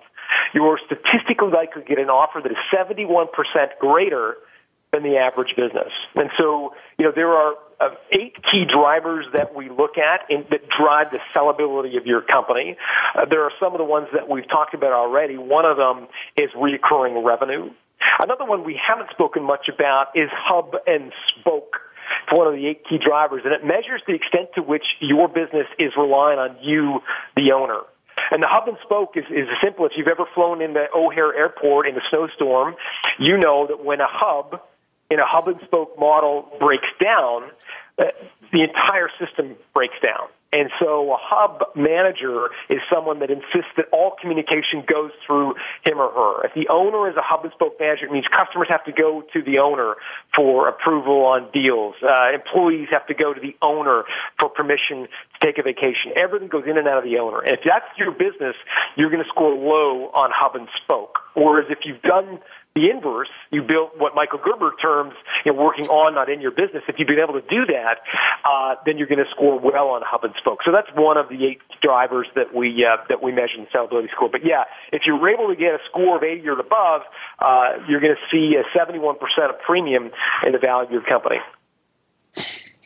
you're 0.54 0.80
statistically 0.84 1.50
likely 1.50 1.82
to 1.82 1.88
get 1.88 1.98
an 1.98 2.10
offer 2.10 2.40
that 2.42 2.50
is 2.50 2.58
71% 2.74 3.28
greater 3.78 4.36
than 4.92 5.02
the 5.02 5.16
average 5.16 5.54
business. 5.56 5.92
And 6.14 6.30
so, 6.36 6.74
you 6.98 7.04
know, 7.04 7.12
there 7.14 7.30
are 7.30 7.54
uh, 7.80 7.94
eight 8.10 8.36
key 8.50 8.64
drivers 8.64 9.26
that 9.32 9.54
we 9.54 9.68
look 9.68 9.96
at 9.98 10.28
in, 10.28 10.44
that 10.50 10.68
drive 10.68 11.10
the 11.10 11.20
sellability 11.34 11.96
of 11.96 12.06
your 12.06 12.22
company. 12.22 12.76
Uh, 13.14 13.24
there 13.24 13.44
are 13.44 13.52
some 13.60 13.72
of 13.72 13.78
the 13.78 13.84
ones 13.84 14.08
that 14.12 14.28
we've 14.28 14.48
talked 14.48 14.74
about 14.74 14.92
already. 14.92 15.38
One 15.38 15.64
of 15.64 15.76
them 15.76 16.08
is 16.36 16.50
recurring 16.60 17.24
revenue. 17.24 17.70
Another 18.18 18.44
one 18.44 18.64
we 18.64 18.78
haven't 18.80 19.10
spoken 19.10 19.44
much 19.44 19.68
about 19.72 20.08
is 20.14 20.28
hub 20.32 20.74
and 20.86 21.12
spoke. 21.38 21.76
It's 22.24 22.36
one 22.36 22.48
of 22.48 22.54
the 22.54 22.66
eight 22.66 22.82
key 22.88 22.98
drivers, 22.98 23.42
and 23.44 23.54
it 23.54 23.64
measures 23.64 24.02
the 24.06 24.14
extent 24.14 24.50
to 24.56 24.62
which 24.62 24.84
your 25.00 25.28
business 25.28 25.66
is 25.78 25.92
relying 25.96 26.38
on 26.38 26.56
you, 26.60 27.00
the 27.36 27.52
owner. 27.52 27.80
And 28.30 28.42
the 28.42 28.48
hub 28.48 28.68
and 28.68 28.76
spoke 28.82 29.16
is, 29.16 29.24
is 29.30 29.48
simple. 29.62 29.86
If 29.86 29.92
you've 29.96 30.08
ever 30.08 30.24
flown 30.34 30.60
into 30.60 30.86
O'Hare 30.94 31.34
Airport 31.34 31.86
in 31.86 31.96
a 31.96 32.00
snowstorm, 32.10 32.74
you 33.18 33.38
know 33.38 33.66
that 33.68 33.84
when 33.84 34.00
a 34.00 34.08
hub 34.08 34.60
in 35.10 35.18
a 35.18 35.26
hub 35.26 35.48
and 35.48 35.60
spoke 35.64 35.98
model 35.98 36.48
breaks 36.58 36.88
down, 37.02 37.50
uh, 37.98 38.10
the 38.52 38.62
entire 38.62 39.10
system 39.18 39.56
breaks 39.74 39.96
down. 40.02 40.28
And 40.52 40.70
so 40.80 41.12
a 41.12 41.16
hub 41.16 41.62
manager 41.76 42.48
is 42.68 42.80
someone 42.92 43.20
that 43.20 43.30
insists 43.30 43.70
that 43.76 43.86
all 43.92 44.16
communication 44.20 44.82
goes 44.84 45.12
through 45.24 45.54
him 45.84 45.98
or 45.98 46.10
her. 46.10 46.44
If 46.44 46.54
the 46.54 46.66
owner 46.68 47.08
is 47.08 47.16
a 47.16 47.22
hub 47.22 47.44
and 47.44 47.52
spoke 47.52 47.78
manager, 47.78 48.06
it 48.06 48.12
means 48.12 48.26
customers 48.26 48.66
have 48.68 48.84
to 48.86 48.92
go 48.92 49.22
to 49.32 49.42
the 49.42 49.58
owner 49.60 49.94
for 50.34 50.68
approval 50.68 51.22
on 51.24 51.48
deals. 51.52 51.94
Uh, 52.02 52.34
employees 52.34 52.88
have 52.90 53.06
to 53.06 53.14
go 53.14 53.32
to 53.32 53.40
the 53.40 53.54
owner 53.62 54.02
for 54.40 54.48
permission 54.48 55.06
to 55.06 55.38
take 55.40 55.58
a 55.58 55.62
vacation. 55.62 56.10
Everything 56.16 56.48
goes 56.48 56.64
in 56.66 56.76
and 56.76 56.88
out 56.88 56.98
of 56.98 57.04
the 57.04 57.18
owner. 57.18 57.38
And 57.38 57.54
if 57.54 57.60
that's 57.64 57.86
your 57.96 58.10
business, 58.10 58.56
you're 58.96 59.10
going 59.10 59.22
to 59.22 59.28
score 59.28 59.54
low 59.54 60.10
on 60.14 60.30
hub 60.34 60.56
and 60.56 60.66
spoke. 60.82 61.20
Whereas 61.34 61.66
if 61.70 61.78
you've 61.84 62.02
done 62.02 62.40
the 62.74 62.88
inverse, 62.88 63.28
you 63.50 63.62
built 63.62 63.98
what 63.98 64.14
Michael 64.14 64.38
Gerber 64.38 64.72
terms 64.80 65.14
you 65.44 65.52
know, 65.52 65.58
working 65.58 65.86
on, 65.88 66.14
not 66.14 66.30
in 66.30 66.40
your 66.40 66.52
business. 66.52 66.82
If 66.86 66.96
you've 66.98 67.08
been 67.08 67.18
able 67.18 67.34
to 67.34 67.46
do 67.46 67.66
that, 67.66 67.98
uh, 68.46 68.76
then 68.86 68.96
you're 68.96 69.10
going 69.10 69.22
to 69.22 69.30
score 69.30 69.58
well 69.58 69.88
on 69.90 70.02
hub 70.06 70.24
and 70.24 70.34
spoke. 70.38 70.60
So 70.64 70.70
that's 70.70 70.88
one 70.94 71.16
of 71.16 71.28
the 71.28 71.44
eight 71.46 71.60
drivers 71.82 72.28
that 72.36 72.54
we 72.54 72.86
uh, 72.86 73.02
that 73.08 73.22
we 73.22 73.32
measure 73.32 73.58
in 73.58 73.66
sellability 73.74 74.10
score. 74.14 74.28
But 74.30 74.44
yeah, 74.44 74.64
if 74.92 75.02
you're 75.04 75.18
able 75.28 75.48
to 75.48 75.56
get 75.56 75.74
a 75.74 75.82
score 75.90 76.16
of 76.16 76.22
80 76.22 76.46
or 76.48 76.60
above, 76.60 77.02
uh, 77.38 77.82
you're 77.88 78.00
going 78.00 78.14
to 78.14 78.24
see 78.30 78.54
a 78.54 78.64
71% 78.76 79.18
of 79.50 79.58
premium 79.66 80.10
in 80.46 80.52
the 80.52 80.58
value 80.58 80.86
of 80.86 80.92
your 80.92 81.02
company. 81.02 81.42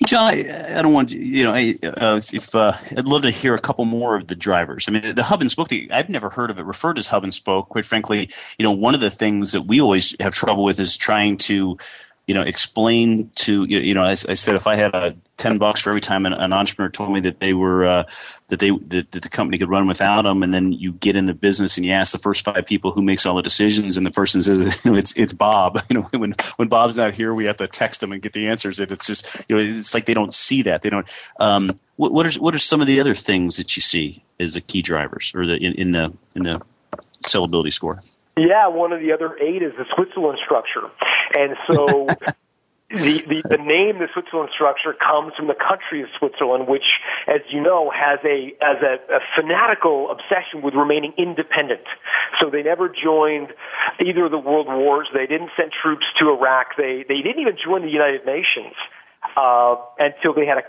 John, 0.07 0.35
I, 0.35 0.83
don't 0.83 0.93
want 0.93 1.13
you 1.13 1.45
know, 1.45 1.55
I, 1.55 1.75
uh, 1.85 2.21
if 2.33 2.55
uh, 2.55 2.73
I'd 2.97 3.07
love 3.07 3.23
to 3.23 3.31
hear 3.31 3.55
a 3.55 3.61
couple 3.61 3.85
more 3.85 4.17
of 4.17 4.27
the 4.27 4.35
drivers. 4.35 4.89
I 4.89 4.93
mean, 4.93 5.15
the 5.15 5.23
hub 5.23 5.41
and 5.41 5.51
spoke. 5.51 5.69
I've 5.93 6.09
never 6.09 6.31
heard 6.31 6.51
of 6.51 6.59
it 6.59 6.65
referred 6.65 6.99
as 6.99 7.07
hub 7.07 7.23
and 7.23 7.33
spoke. 7.33 7.69
Quite 7.69 7.85
frankly, 7.85 8.31
you 8.59 8.65
know, 8.65 8.73
one 8.73 8.95
of 8.95 9.01
the 9.01 9.11
things 9.11 9.53
that 9.53 9.63
we 9.63 9.81
always 9.81 10.17
have 10.19 10.35
trouble 10.35 10.65
with 10.65 10.81
is 10.81 10.97
trying 10.97 11.37
to 11.39 11.79
you 12.27 12.35
know, 12.35 12.43
explain 12.43 13.31
to 13.35 13.65
you 13.65 13.81
you 13.81 13.95
know, 13.95 14.03
I, 14.03 14.13
I 14.13 14.35
said 14.35 14.55
if 14.55 14.67
I 14.67 14.77
had 14.77 14.95
a 14.95 15.15
ten 15.37 15.59
bucks 15.59 15.81
for 15.83 15.91
every 15.91 16.01
time 16.01 16.25
an, 16.25 16.33
an 16.33 16.55
entrepreneur 16.55 16.91
told 16.91 17.13
me 17.13 17.21
that 17.21 17.39
they 17.39 17.53
were 17.53 17.87
uh, 17.87 18.05
that 18.49 18.61
they 18.61 18.71
that, 18.71 19.13
that, 19.13 19.23
the 19.23 19.29
company 19.29 19.59
could 19.59 19.69
run 19.69 19.87
without 19.87 20.23
them, 20.23 20.43
and 20.43 20.53
then 20.53 20.73
you 20.73 20.93
get 20.93 21.17
in 21.17 21.27
the 21.27 21.35
business 21.35 21.77
and 21.77 21.85
you 21.85 21.93
ask 21.93 22.13
the 22.13 22.19
first 22.19 22.45
five 22.45 22.65
people 22.65 22.93
who 22.93 23.03
makes 23.03 23.27
all 23.27 23.37
the 23.37 23.43
decisions, 23.43 23.99
and 23.99 24.07
the 24.07 24.11
person 24.11 24.41
says, 24.41 24.59
you 24.85 24.91
know, 24.91 24.97
it's 24.97 25.17
it's 25.17 25.33
Bob. 25.33 25.83
You 25.91 26.01
know, 26.01 26.09
when 26.19 26.33
when 26.57 26.69
Bob's 26.69 26.97
not 26.97 27.15
here, 27.15 27.35
we 27.35 27.45
have 27.45 27.59
to 27.59 27.67
text 27.67 28.01
them 28.01 28.11
and 28.11 28.23
get 28.23 28.33
the 28.33 28.49
answers, 28.49 28.81
and 28.81 28.91
it's 28.91 29.07
just 29.07 29.45
you 29.49 29.57
know, 29.57 29.63
it's 29.63 29.93
like 29.93 30.07
they 30.07 30.15
don't 30.15 30.35
see 30.35 30.63
that. 30.63 30.83
They 30.83 30.91
don't. 30.91 31.07
Um, 31.39 31.73
what 31.97 32.11
what 32.11 32.27
are 32.27 32.41
what 32.41 32.55
are 32.55 32.59
some 32.59 32.81
of 32.81 32.87
the 32.87 33.01
other 33.01 33.15
things 33.15 33.59
that 33.59 33.77
you 33.77 33.83
see 33.83 34.25
as 34.41 34.55
the 34.55 34.61
key 34.63 34.81
drivers 34.81 35.33
or 35.35 35.47
the 35.47 35.57
in, 35.57 35.75
in 35.75 35.93
the 35.93 36.13
in 36.35 36.45
the 36.45 36.63
sellability 37.23 37.73
score? 37.73 38.01
Yeah, 38.37 38.69
one 38.69 38.93
of 38.93 39.01
the 39.01 39.13
other 39.13 39.37
eight 39.39 39.63
is 39.63 39.73
the 39.79 39.85
Switzerland 39.95 40.39
structure. 40.45 40.91
And 41.37 41.57
so 41.67 42.09
the, 42.91 43.23
the, 43.29 43.43
the 43.49 43.63
name, 43.63 43.99
the 43.99 44.09
Switzerland 44.13 44.51
structure, 44.53 44.93
comes 44.93 45.35
from 45.37 45.47
the 45.47 45.55
country 45.55 46.03
of 46.03 46.09
Switzerland, 46.19 46.67
which, 46.67 46.99
as 47.29 47.41
you 47.51 47.63
know, 47.63 47.91
has 47.95 48.19
a 48.25 48.53
as 48.61 48.83
a, 48.83 48.99
a 49.15 49.21
fanatical 49.37 50.11
obsession 50.11 50.63
with 50.63 50.75
remaining 50.75 51.13
independent. 51.17 51.87
So 52.41 52.51
they 52.51 52.63
never 52.63 52.89
joined 52.89 53.55
either 54.05 54.27
of 54.27 54.33
the 54.33 54.39
world 54.39 54.67
wars. 54.67 55.09
They 55.15 55.27
didn't 55.27 55.51
send 55.57 55.71
troops 55.71 56.07
to 56.19 56.31
Iraq. 56.31 56.77
They 56.77 57.05
they 57.07 57.23
didn't 57.23 57.41
even 57.41 57.57
join 57.63 57.83
the 57.83 57.91
United 57.91 58.27
Nations 58.27 58.75
uh, 59.37 59.77
until 59.99 60.35
they 60.35 60.47
had 60.47 60.59
a, 60.59 60.67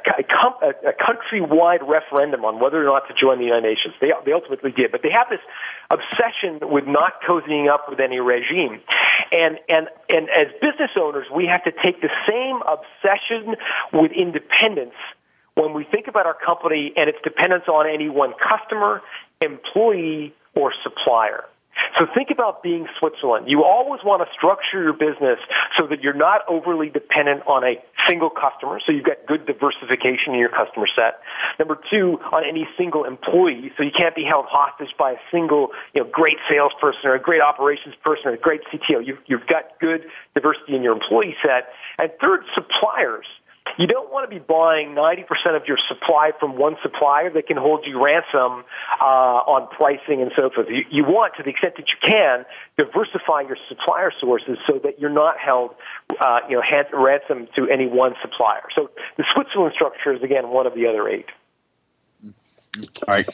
a, 0.66 0.90
a 0.90 0.94
countrywide 0.94 1.88
referendum 1.88 2.46
on 2.46 2.60
whether 2.60 2.82
or 2.82 2.86
not 2.86 3.08
to 3.08 3.14
join 3.14 3.38
the 3.38 3.46
United 3.46 3.68
Nations. 3.68 3.94
They, 4.02 4.12
they 4.26 4.32
ultimately 4.32 4.72
did, 4.72 4.92
but 4.92 5.02
they 5.04 5.12
have 5.12 5.28
this 5.30 5.42
obsession 5.90 6.60
with 6.70 6.86
not 6.88 7.22
cozying 7.28 7.70
up 7.72 7.90
with 7.90 8.00
any 8.00 8.20
regime. 8.20 8.82
And, 9.32 9.60
and, 9.70 9.88
and 10.10 10.30
as 10.30 10.52
business 10.62 10.92
owners, 11.00 11.28
we 11.34 11.46
have 11.46 11.64
to 11.64 11.72
take 11.72 12.02
the 12.02 12.12
same 12.28 12.62
obsession 12.66 13.56
with 13.94 14.12
independence 14.12 14.96
when 15.56 15.74
we 15.74 15.84
think 15.86 16.08
about 16.08 16.26
our 16.26 16.36
company 16.36 16.94
and 16.98 17.10
its 17.10 17.18
dependence 17.24 17.64
on 17.68 17.88
any 17.88 18.10
one 18.10 18.34
customer, 18.34 19.02
employee, 19.42 20.34
or 20.54 20.74
supplier. 20.84 21.46
So 21.98 22.06
think 22.14 22.30
about 22.30 22.64
being 22.64 22.88
Switzerland. 23.00 23.48
You 23.48 23.64
always 23.64 24.02
want 24.04 24.26
to 24.26 24.34
structure 24.34 24.84
your 24.84 24.94
business 24.94 25.40
so 25.78 25.88
that 25.88 26.02
you're 26.02 26.14
not 26.16 26.42
overly 26.48 26.90
dependent 26.90 27.44
on 27.48 27.64
a 27.64 27.76
single 28.08 28.30
customer, 28.30 28.80
so 28.86 28.92
you've 28.92 29.06
got 29.06 29.26
good 29.28 29.46
diversification 29.46 30.34
in 30.34 30.40
your 30.40 30.50
customer 30.50 30.88
set. 30.94 31.20
Number 31.58 31.80
two, 31.90 32.20
on 32.34 32.44
any 32.44 32.68
single 32.78 33.06
employee, 33.06 33.72
so 33.78 33.84
you 33.84 33.92
can't 33.96 34.16
be 34.16 34.24
held 34.24 34.46
hostage 34.48 34.94
by 35.00 35.12
a 35.12 35.22
single, 35.32 35.70
you 35.94 36.04
know, 36.04 36.10
great 36.12 36.38
salesperson 36.50 37.02
or 37.06 37.16
a 37.16 37.22
great 37.22 37.42
operations 37.42 37.96
person 38.04 38.28
or 38.28 38.34
a 38.34 38.38
great 38.38 38.62
CTO. 38.72 39.06
You've, 39.06 39.20
you've 39.26 39.48
got 39.48 39.80
good 39.80 40.06
diversity 40.34 40.76
in 40.76 40.84
your 40.84 40.94
employee 40.94 41.36
set. 41.44 41.70
And 41.98 42.12
third, 42.22 42.44
suppliers. 42.54 43.26
You 43.78 43.88
don't 43.88 44.12
want 44.12 44.30
to 44.30 44.34
be 44.34 44.40
buying 44.40 44.96
90% 44.96 45.26
of 45.56 45.68
your 45.68 45.78
supply 45.90 46.32
from 46.40 46.58
one 46.58 46.76
supplier 46.82 47.30
that 47.32 47.48
can 47.48 47.58
hold 47.58 47.86
you 47.86 48.02
ransom 48.02 48.64
uh, 49.02 49.52
on 49.52 49.68
pricing 49.76 50.22
and 50.22 50.32
so 50.36 50.50
forth. 50.50 50.68
You, 50.70 50.86
you 50.90 51.04
want, 51.04 51.34
to 51.38 51.44
the 51.44 51.50
extent 51.50 51.76
that 51.78 51.88
you 51.90 52.00
can, 52.02 52.46
diversify 52.78 53.42
your 53.42 53.58
supplier 53.68 54.12
sources 54.20 54.58
so 54.68 54.80
that 54.84 55.00
you're 55.00 55.10
not 55.10 55.36
held, 55.40 55.72
uh, 56.22 56.40
you 56.48 56.56
know, 56.56 56.62
hand, 56.62 56.88
ransom 56.94 57.48
to 57.58 57.68
any 57.68 57.88
one 57.88 58.14
supplier. 58.22 58.64
So 58.76 58.90
the 59.18 59.26
Switzerland 59.34 59.74
structure 59.76 60.14
is 60.14 60.24
again 60.24 60.50
one 60.50 60.68
of 60.68 60.74
the 60.74 60.88
other 60.88 61.10
eight. 61.10 61.28
All 62.24 63.14
right. 63.14 63.28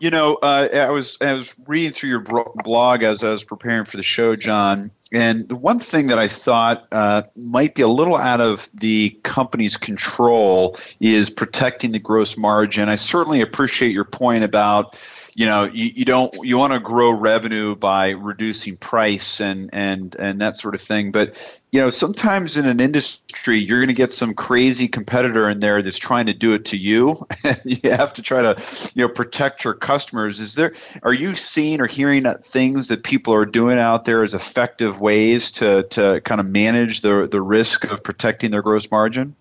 You 0.00 0.10
know, 0.10 0.36
uh, 0.36 0.68
I 0.72 0.90
was 0.90 1.18
I 1.20 1.32
was 1.32 1.52
reading 1.66 1.92
through 1.92 2.10
your 2.10 2.24
blog 2.64 3.02
as 3.02 3.24
I 3.24 3.30
was 3.30 3.42
preparing 3.42 3.84
for 3.84 3.96
the 3.96 4.04
show, 4.04 4.36
John, 4.36 4.92
and 5.10 5.48
the 5.48 5.56
one 5.56 5.80
thing 5.80 6.06
that 6.08 6.20
I 6.20 6.28
thought 6.28 6.86
uh, 6.92 7.22
might 7.36 7.74
be 7.74 7.82
a 7.82 7.88
little 7.88 8.16
out 8.16 8.40
of 8.40 8.60
the 8.74 9.18
company's 9.24 9.76
control 9.76 10.78
is 11.00 11.30
protecting 11.30 11.90
the 11.90 11.98
gross 11.98 12.36
margin. 12.36 12.88
I 12.88 12.94
certainly 12.94 13.40
appreciate 13.40 13.90
your 13.90 14.04
point 14.04 14.44
about 14.44 14.96
you 15.38 15.46
know 15.46 15.70
you, 15.72 15.92
you 15.94 16.04
don't 16.04 16.34
you 16.42 16.58
want 16.58 16.72
to 16.72 16.80
grow 16.80 17.12
revenue 17.12 17.76
by 17.76 18.08
reducing 18.08 18.76
price 18.76 19.38
and 19.38 19.70
and 19.72 20.16
and 20.16 20.40
that 20.40 20.56
sort 20.56 20.74
of 20.74 20.80
thing. 20.80 21.12
But 21.12 21.36
you 21.70 21.80
know 21.80 21.90
sometimes 21.90 22.56
in 22.56 22.66
an 22.66 22.80
industry 22.80 23.60
you're 23.60 23.78
going 23.78 23.86
to 23.86 23.94
get 23.94 24.10
some 24.10 24.34
crazy 24.34 24.88
competitor 24.88 25.48
in 25.48 25.60
there 25.60 25.80
that's 25.80 25.96
trying 25.96 26.26
to 26.26 26.34
do 26.34 26.54
it 26.54 26.64
to 26.66 26.76
you. 26.76 27.24
And 27.44 27.60
you 27.64 27.90
have 27.92 28.12
to 28.14 28.22
try 28.22 28.42
to 28.42 28.60
you 28.94 29.06
know 29.06 29.12
protect 29.14 29.62
your 29.62 29.74
customers. 29.74 30.40
Is 30.40 30.56
there 30.56 30.74
are 31.04 31.12
you 31.12 31.36
seeing 31.36 31.80
or 31.80 31.86
hearing 31.86 32.26
things 32.52 32.88
that 32.88 33.04
people 33.04 33.32
are 33.32 33.46
doing 33.46 33.78
out 33.78 34.06
there 34.06 34.24
as 34.24 34.34
effective 34.34 34.98
ways 34.98 35.52
to 35.52 35.84
to 35.90 36.20
kind 36.24 36.40
of 36.40 36.46
manage 36.46 37.02
the 37.02 37.28
the 37.30 37.40
risk 37.40 37.84
of 37.84 38.02
protecting 38.02 38.50
their 38.50 38.62
gross 38.62 38.90
margin? 38.90 39.36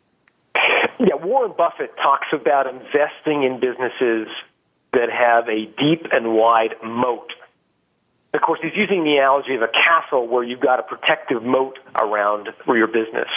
Yeah, 1.00 1.16
Warren 1.16 1.54
Buffett 1.58 1.96
talks 1.98 2.28
about 2.34 2.68
investing 2.68 3.42
in 3.42 3.60
businesses 3.60 4.28
that 4.98 5.14
have 5.14 5.48
a 5.48 5.66
deep 5.78 6.10
and 6.12 6.34
wide 6.34 6.74
moat. 6.84 7.32
Of 8.34 8.42
course, 8.42 8.60
he's 8.64 8.76
using 8.76 9.04
the 9.04 9.18
analogy 9.18 9.54
of 9.54 9.62
a 9.62 9.70
castle 9.70 10.28
where 10.28 10.44
you've 10.44 10.60
got 10.60 10.80
a 10.80 10.84
protective 10.84 11.44
moat 11.44 11.78
around 11.96 12.50
your 12.68 12.88
business. 12.88 13.30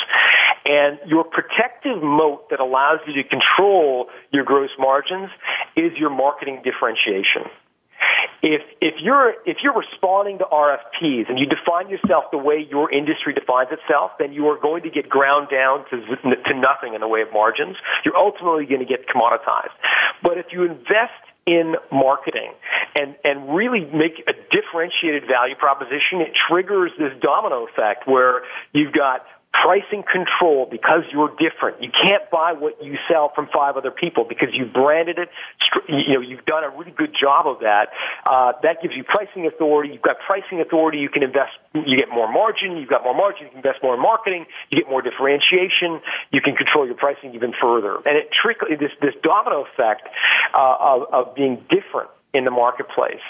And 0.64 0.98
your 1.06 1.24
protective 1.24 2.02
moat 2.02 2.48
that 2.50 2.60
allows 2.60 3.00
you 3.06 3.12
to 3.22 3.28
control 3.28 4.08
your 4.32 4.44
gross 4.44 4.70
margins 4.78 5.30
is 5.76 5.92
your 5.98 6.10
marketing 6.10 6.62
differentiation. 6.64 7.44
If, 8.42 8.62
if 8.80 8.94
you're, 9.00 9.34
if 9.44 9.58
you're 9.62 9.76
responding 9.76 10.38
to 10.38 10.44
RFPs 10.44 11.28
and 11.28 11.38
you 11.38 11.44
define 11.44 11.90
yourself 11.90 12.24
the 12.32 12.38
way 12.38 12.66
your 12.70 12.90
industry 12.90 13.34
defines 13.34 13.68
itself, 13.70 14.12
then 14.18 14.32
you 14.32 14.48
are 14.48 14.58
going 14.58 14.82
to 14.84 14.90
get 14.90 15.10
ground 15.10 15.48
down 15.52 15.84
to, 15.90 15.96
to 16.00 16.54
nothing 16.56 16.94
in 16.94 17.00
the 17.00 17.08
way 17.08 17.20
of 17.20 17.28
margins. 17.32 17.76
You're 18.04 18.16
ultimately 18.16 18.64
going 18.64 18.80
to 18.80 18.88
get 18.88 19.06
commoditized. 19.08 19.76
But 20.22 20.38
if 20.38 20.46
you 20.52 20.64
invest 20.64 21.20
in 21.50 21.74
marketing 21.90 22.52
and, 22.94 23.16
and 23.24 23.54
really 23.54 23.84
make 23.92 24.22
a 24.28 24.32
differentiated 24.54 25.24
value 25.26 25.56
proposition, 25.56 26.20
it 26.20 26.32
triggers 26.48 26.92
this 26.96 27.12
domino 27.20 27.66
effect 27.66 28.06
where 28.06 28.42
you've 28.72 28.92
got 28.92 29.26
pricing 29.52 30.04
control 30.06 30.66
because 30.70 31.02
you're 31.12 31.34
different. 31.38 31.82
You 31.82 31.90
can't 31.90 32.22
buy 32.30 32.52
what 32.52 32.82
you 32.82 32.96
sell 33.10 33.32
from 33.34 33.48
five 33.52 33.76
other 33.76 33.90
people 33.90 34.24
because 34.24 34.48
you've 34.52 34.72
branded 34.72 35.18
it. 35.18 35.28
You 35.88 36.14
know, 36.14 36.20
you've 36.20 36.44
done 36.44 36.62
a 36.62 36.70
really 36.70 36.92
good 36.92 37.14
job 37.18 37.46
of 37.46 37.60
that. 37.60 37.88
Uh, 38.24 38.52
that 38.62 38.80
gives 38.80 38.94
you 38.94 39.02
pricing 39.02 39.46
authority. 39.46 39.92
You've 39.92 40.02
got 40.02 40.16
pricing 40.24 40.60
authority. 40.60 40.98
You 40.98 41.08
can 41.08 41.22
invest. 41.22 41.52
You 41.74 41.96
get 41.96 42.08
more 42.10 42.30
margin. 42.30 42.76
You've 42.76 42.88
got 42.88 43.02
more 43.02 43.14
margin. 43.14 43.44
You 43.44 43.48
can 43.48 43.58
invest 43.58 43.82
more 43.82 43.94
in 43.94 44.00
marketing. 44.00 44.46
You 44.70 44.78
get 44.78 44.88
more 44.88 45.02
differentiation. 45.02 46.00
You 46.30 46.40
can 46.40 46.54
control 46.54 46.86
your 46.86 46.96
pricing 46.96 47.34
even 47.34 47.52
further. 47.60 47.96
And 48.06 48.16
it 48.16 48.30
trickle 48.32 48.68
this 48.70 48.92
this 49.02 49.14
domino 49.22 49.66
effect 49.66 50.08
uh, 50.54 50.76
of, 50.78 51.12
of 51.12 51.34
being 51.34 51.56
different 51.68 52.10
in 52.32 52.44
the 52.44 52.50
marketplace. 52.50 53.22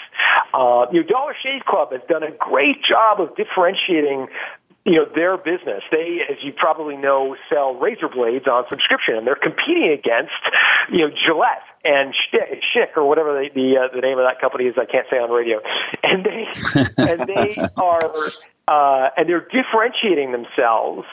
Uh, 0.53 0.85
Dollar 0.85 1.35
Shave 1.41 1.65
Club 1.65 1.91
has 1.91 2.01
done 2.07 2.23
a 2.23 2.31
great 2.31 2.83
job 2.83 3.19
of 3.19 3.35
differentiating 3.35 4.27
you 4.85 4.95
know 4.95 5.05
their 5.13 5.37
business. 5.37 5.83
They, 5.91 6.19
as 6.29 6.37
you 6.43 6.53
probably 6.53 6.97
know, 6.97 7.35
sell 7.49 7.75
razor 7.75 8.09
blades 8.09 8.47
on 8.47 8.65
subscription, 8.69 9.15
and 9.15 9.27
they're 9.27 9.35
competing 9.35 9.91
against 9.91 10.31
you 10.91 10.99
know 10.99 11.09
Gillette 11.09 11.63
and 11.83 12.13
Schick 12.33 12.97
or 12.97 13.07
whatever 13.07 13.33
the 13.33 13.49
the, 13.53 13.77
uh, 13.77 13.95
the 13.95 14.01
name 14.01 14.17
of 14.17 14.25
that 14.25 14.41
company 14.41 14.65
is. 14.65 14.75
I 14.77 14.85
can't 14.85 15.07
say 15.09 15.17
on 15.17 15.29
radio, 15.29 15.59
and 16.03 16.25
they 16.25 16.47
and 16.97 17.27
they 17.27 17.55
are 17.77 18.25
uh, 18.71 19.09
and 19.17 19.27
they're 19.27 19.45
differentiating 19.51 20.31
themselves. 20.31 21.03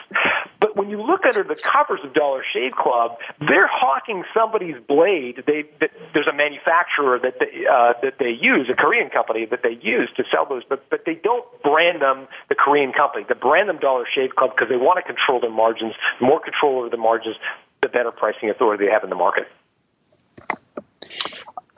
But 0.61 0.77
when 0.77 0.89
you 0.89 1.01
look 1.01 1.27
under 1.27 1.43
the 1.43 1.59
covers 1.59 1.99
of 2.05 2.13
Dollar 2.13 2.43
Shave 2.53 2.71
Club, 2.71 3.17
they're 3.39 3.67
hawking 3.67 4.23
somebody's 4.33 4.79
blade. 4.87 5.43
They, 5.45 5.67
that, 5.81 5.91
there's 6.13 6.27
a 6.31 6.35
manufacturer 6.35 7.19
that 7.19 7.35
they, 7.39 7.67
uh, 7.67 7.99
that 8.01 8.15
they 8.19 8.31
use, 8.31 8.69
a 8.71 8.75
Korean 8.75 9.09
company 9.09 9.45
that 9.51 9.59
they 9.63 9.75
use 9.81 10.09
to 10.15 10.23
sell 10.31 10.45
those, 10.47 10.63
but 10.69 10.89
but 10.89 11.03
they 11.05 11.15
don't 11.15 11.43
brand 11.61 12.01
them 12.01 12.27
the 12.47 12.55
Korean 12.55 12.93
company. 12.93 13.25
They 13.27 13.35
brand 13.35 13.67
them 13.67 13.79
Dollar 13.79 14.05
Shave 14.07 14.35
Club 14.37 14.51
because 14.55 14.69
they 14.69 14.77
want 14.79 15.03
to 15.03 15.03
control 15.03 15.41
their 15.41 15.51
margins. 15.51 15.95
The 16.19 16.27
more 16.27 16.39
control 16.39 16.79
over 16.79 16.89
the 16.89 16.97
margins, 16.97 17.35
the 17.81 17.89
better 17.89 18.11
pricing 18.11 18.49
authority 18.49 18.85
they 18.85 18.91
have 18.91 19.03
in 19.03 19.09
the 19.09 19.19
market. 19.19 19.47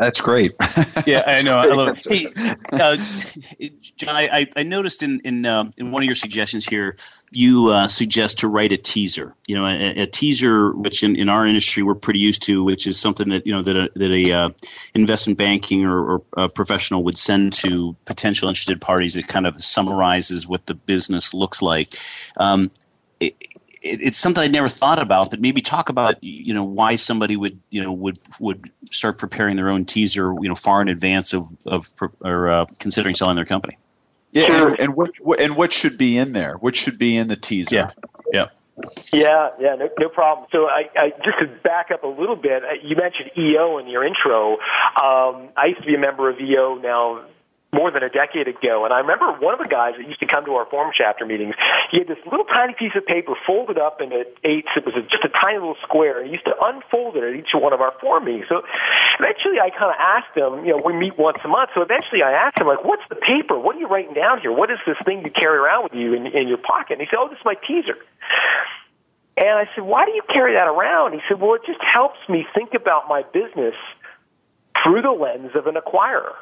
That's 0.02 0.20
great. 0.20 0.54
yeah, 1.06 1.22
I 1.28 1.44
know. 1.44 1.54
I 1.54 1.68
love 1.68 1.90
it. 1.90 2.04
Hey, 2.10 2.26
uh, 2.72 2.98
John, 3.98 4.16
I, 4.16 4.48
I 4.56 4.64
noticed 4.64 5.04
in 5.04 5.20
in, 5.20 5.46
uh, 5.46 5.70
in 5.78 5.92
one 5.92 6.02
of 6.02 6.08
your 6.08 6.16
suggestions 6.16 6.66
here, 6.66 6.98
you 7.30 7.68
uh, 7.68 7.88
suggest 7.88 8.40
to 8.40 8.48
write 8.48 8.72
a 8.72 8.78
teaser. 8.78 9.36
You 9.46 9.58
know, 9.58 9.68
a, 9.68 10.02
a, 10.02 10.08
teaser, 10.08 10.72
which 10.72 11.04
in, 11.04 11.16
in 11.16 11.30
our 11.30 11.46
industry 11.46 11.84
we're 11.84 11.94
pretty 11.94 12.18
used 12.18 12.42
to, 12.44 12.64
which 12.64 12.88
is 12.88 13.00
something 13.00 13.30
that 13.30 13.46
you 13.46 13.54
know 13.54 13.62
that 13.62 13.76
a, 13.76 13.92
that 13.94 14.12
a 14.12 14.32
uh, 14.32 14.50
investment 14.96 15.38
banking 15.38 15.86
or, 15.86 16.14
or 16.14 16.22
a 16.36 16.50
professional 16.50 17.04
would 17.04 17.20
send 17.20 17.54
to 17.54 17.96
potential 18.06 18.50
interested 18.50 18.82
parties. 18.82 19.14
That 19.14 19.28
kind 19.28 19.46
of 19.46 19.64
summarizes 19.64 20.48
what 20.48 20.66
the 20.66 20.74
business 20.74 21.32
looks 21.32 21.62
like. 21.62 21.96
Um, 22.38 22.72
it, 23.20 23.36
it's 23.82 24.18
something 24.18 24.44
I'd 24.44 24.52
never 24.52 24.70
thought 24.70 25.00
about, 25.00 25.32
but 25.32 25.40
maybe 25.40 25.62
talk 25.62 25.90
about 25.90 26.24
you 26.24 26.54
know 26.54 26.64
why 26.64 26.96
somebody 26.96 27.36
would 27.36 27.60
you 27.70 27.84
know 27.84 27.92
would 27.92 28.20
would 28.40 28.70
start 28.92 29.18
preparing 29.18 29.56
their 29.56 29.70
own 29.70 29.86
teaser 29.86 30.34
you 30.42 30.50
know 30.50 30.56
far 30.56 30.82
in 30.82 30.88
advance 30.88 31.34
of 31.34 31.46
of 31.66 31.90
or 32.22 32.52
uh, 32.52 32.66
considering 32.80 33.16
selling 33.16 33.36
their 33.36 33.46
company. 33.46 33.78
Yeah, 34.32 34.46
sure. 34.46 34.70
and, 34.70 34.80
and, 34.80 34.96
what 34.96 35.42
and 35.42 35.56
what 35.56 35.74
should 35.74 35.98
be 35.98 36.18
in 36.18 36.32
there? 36.32 36.56
What 36.56 36.76
should 36.76 36.98
be 36.98 37.18
in 37.18 37.28
the 37.28 37.36
teaser? 37.36 37.76
Yeah, 37.76 37.92
yeah. 38.32 38.46
Yeah, 39.14 39.50
yeah, 39.60 39.76
no, 39.76 39.90
no 40.00 40.10
problem. 40.10 40.48
So 40.52 40.66
I, 40.66 40.90
I 40.96 41.10
just 41.24 41.38
to 41.40 41.48
back 41.62 41.92
up 41.92 42.04
a 42.04 42.08
little 42.08 42.38
bit, 42.38 42.64
uh, 42.64 42.74
you 42.82 42.96
mentioned 42.96 43.30
EO 43.38 43.78
in 43.78 43.88
your 43.88 44.04
intro. 44.04 44.54
Um, 44.54 45.50
I 45.56 45.68
used 45.68 45.82
to 45.82 45.86
be 45.86 45.94
a 45.94 46.00
member 46.00 46.30
of 46.30 46.40
EO 46.40 46.76
now 46.76 47.26
more 47.74 47.90
than 47.90 48.04
a 48.04 48.10
decade 48.10 48.48
ago. 48.48 48.84
And 48.84 48.94
I 48.94 49.00
remember 49.00 49.32
one 49.40 49.54
of 49.54 49.60
the 49.60 49.72
guys 49.72 49.96
that 49.98 50.06
used 50.06 50.20
to 50.20 50.28
come 50.28 50.44
to 50.46 50.56
our 50.56 50.66
forum 50.66 50.92
chapter 50.94 51.26
meetings, 51.26 51.56
he 51.90 52.00
had 52.00 52.08
this 52.08 52.20
little 52.26 52.46
tiny 52.46 52.74
piece 52.74 52.92
of 52.96 53.06
paper 53.06 53.34
folded 53.48 53.78
up 53.78 54.02
into 54.02 54.28
eighths. 54.44 54.76
It 54.76 54.86
was 54.86 54.96
just 55.10 55.24
a 55.24 55.30
tiny 55.30 55.60
little 55.60 55.80
square. 55.82 56.24
He 56.24 56.32
used 56.32 56.46
to 56.46 56.56
unfold 56.62 57.16
it 57.16 57.24
at 57.24 57.34
each 57.36 57.52
one 57.54 57.72
of 57.72 57.80
our 57.80 57.94
forum 58.02 58.26
meetings. 58.26 58.48
So 58.50 58.64
eventually 59.20 59.60
I 59.64 59.70
kind 59.72 59.88
of 59.88 60.00
asked 60.00 60.36
him, 60.36 60.66
you 60.66 60.76
know, 60.76 60.82
we 60.84 60.92
meet 60.94 61.18
once 61.18 61.40
a 61.46 61.48
month. 61.48 61.72
So 61.74 61.82
eventually 61.82 62.24
I 62.24 62.32
asked 62.32 62.58
him, 62.58 62.68
like, 62.68 62.84
what's 62.84 63.08
the 63.08 63.16
paper? 63.16 63.58
What 63.58 63.78
are 63.78 63.80
you 63.80 63.88
writing 63.88 64.14
down 64.14 64.42
here? 64.42 64.52
What 64.52 64.70
is 64.70 64.80
this 64.86 64.98
thing 65.06 65.24
you 65.24 65.32
carry 65.32 65.58
around 65.58 65.84
with 65.84 65.94
you 65.94 66.14
in, 66.14 66.28
in 66.28 66.48
your 66.50 66.60
pocket? 66.60 67.00
And 67.00 67.02
he 67.02 67.08
said, 67.08 67.20
oh, 67.20 67.30
this 67.30 67.40
is 67.40 67.46
my 67.46 67.56
teaser. 67.56 67.96
And 69.38 69.58
I 69.58 69.70
said, 69.74 69.86
why 69.86 70.06
do 70.06 70.12
you 70.12 70.22
carry 70.28 70.56
that 70.56 70.68
around? 70.68 71.14
He 71.14 71.22
said, 71.30 71.40
well, 71.40 71.56
it 71.56 71.62
just 71.66 71.80
helps 71.82 72.20
me 72.28 72.46
think 72.54 72.74
about 72.74 73.08
my 73.08 73.24
business 73.32 73.76
through 74.84 75.02
the 75.04 75.12
lens 75.12 75.52
of 75.56 75.68
an 75.68 75.76
acquirer. 75.76 76.36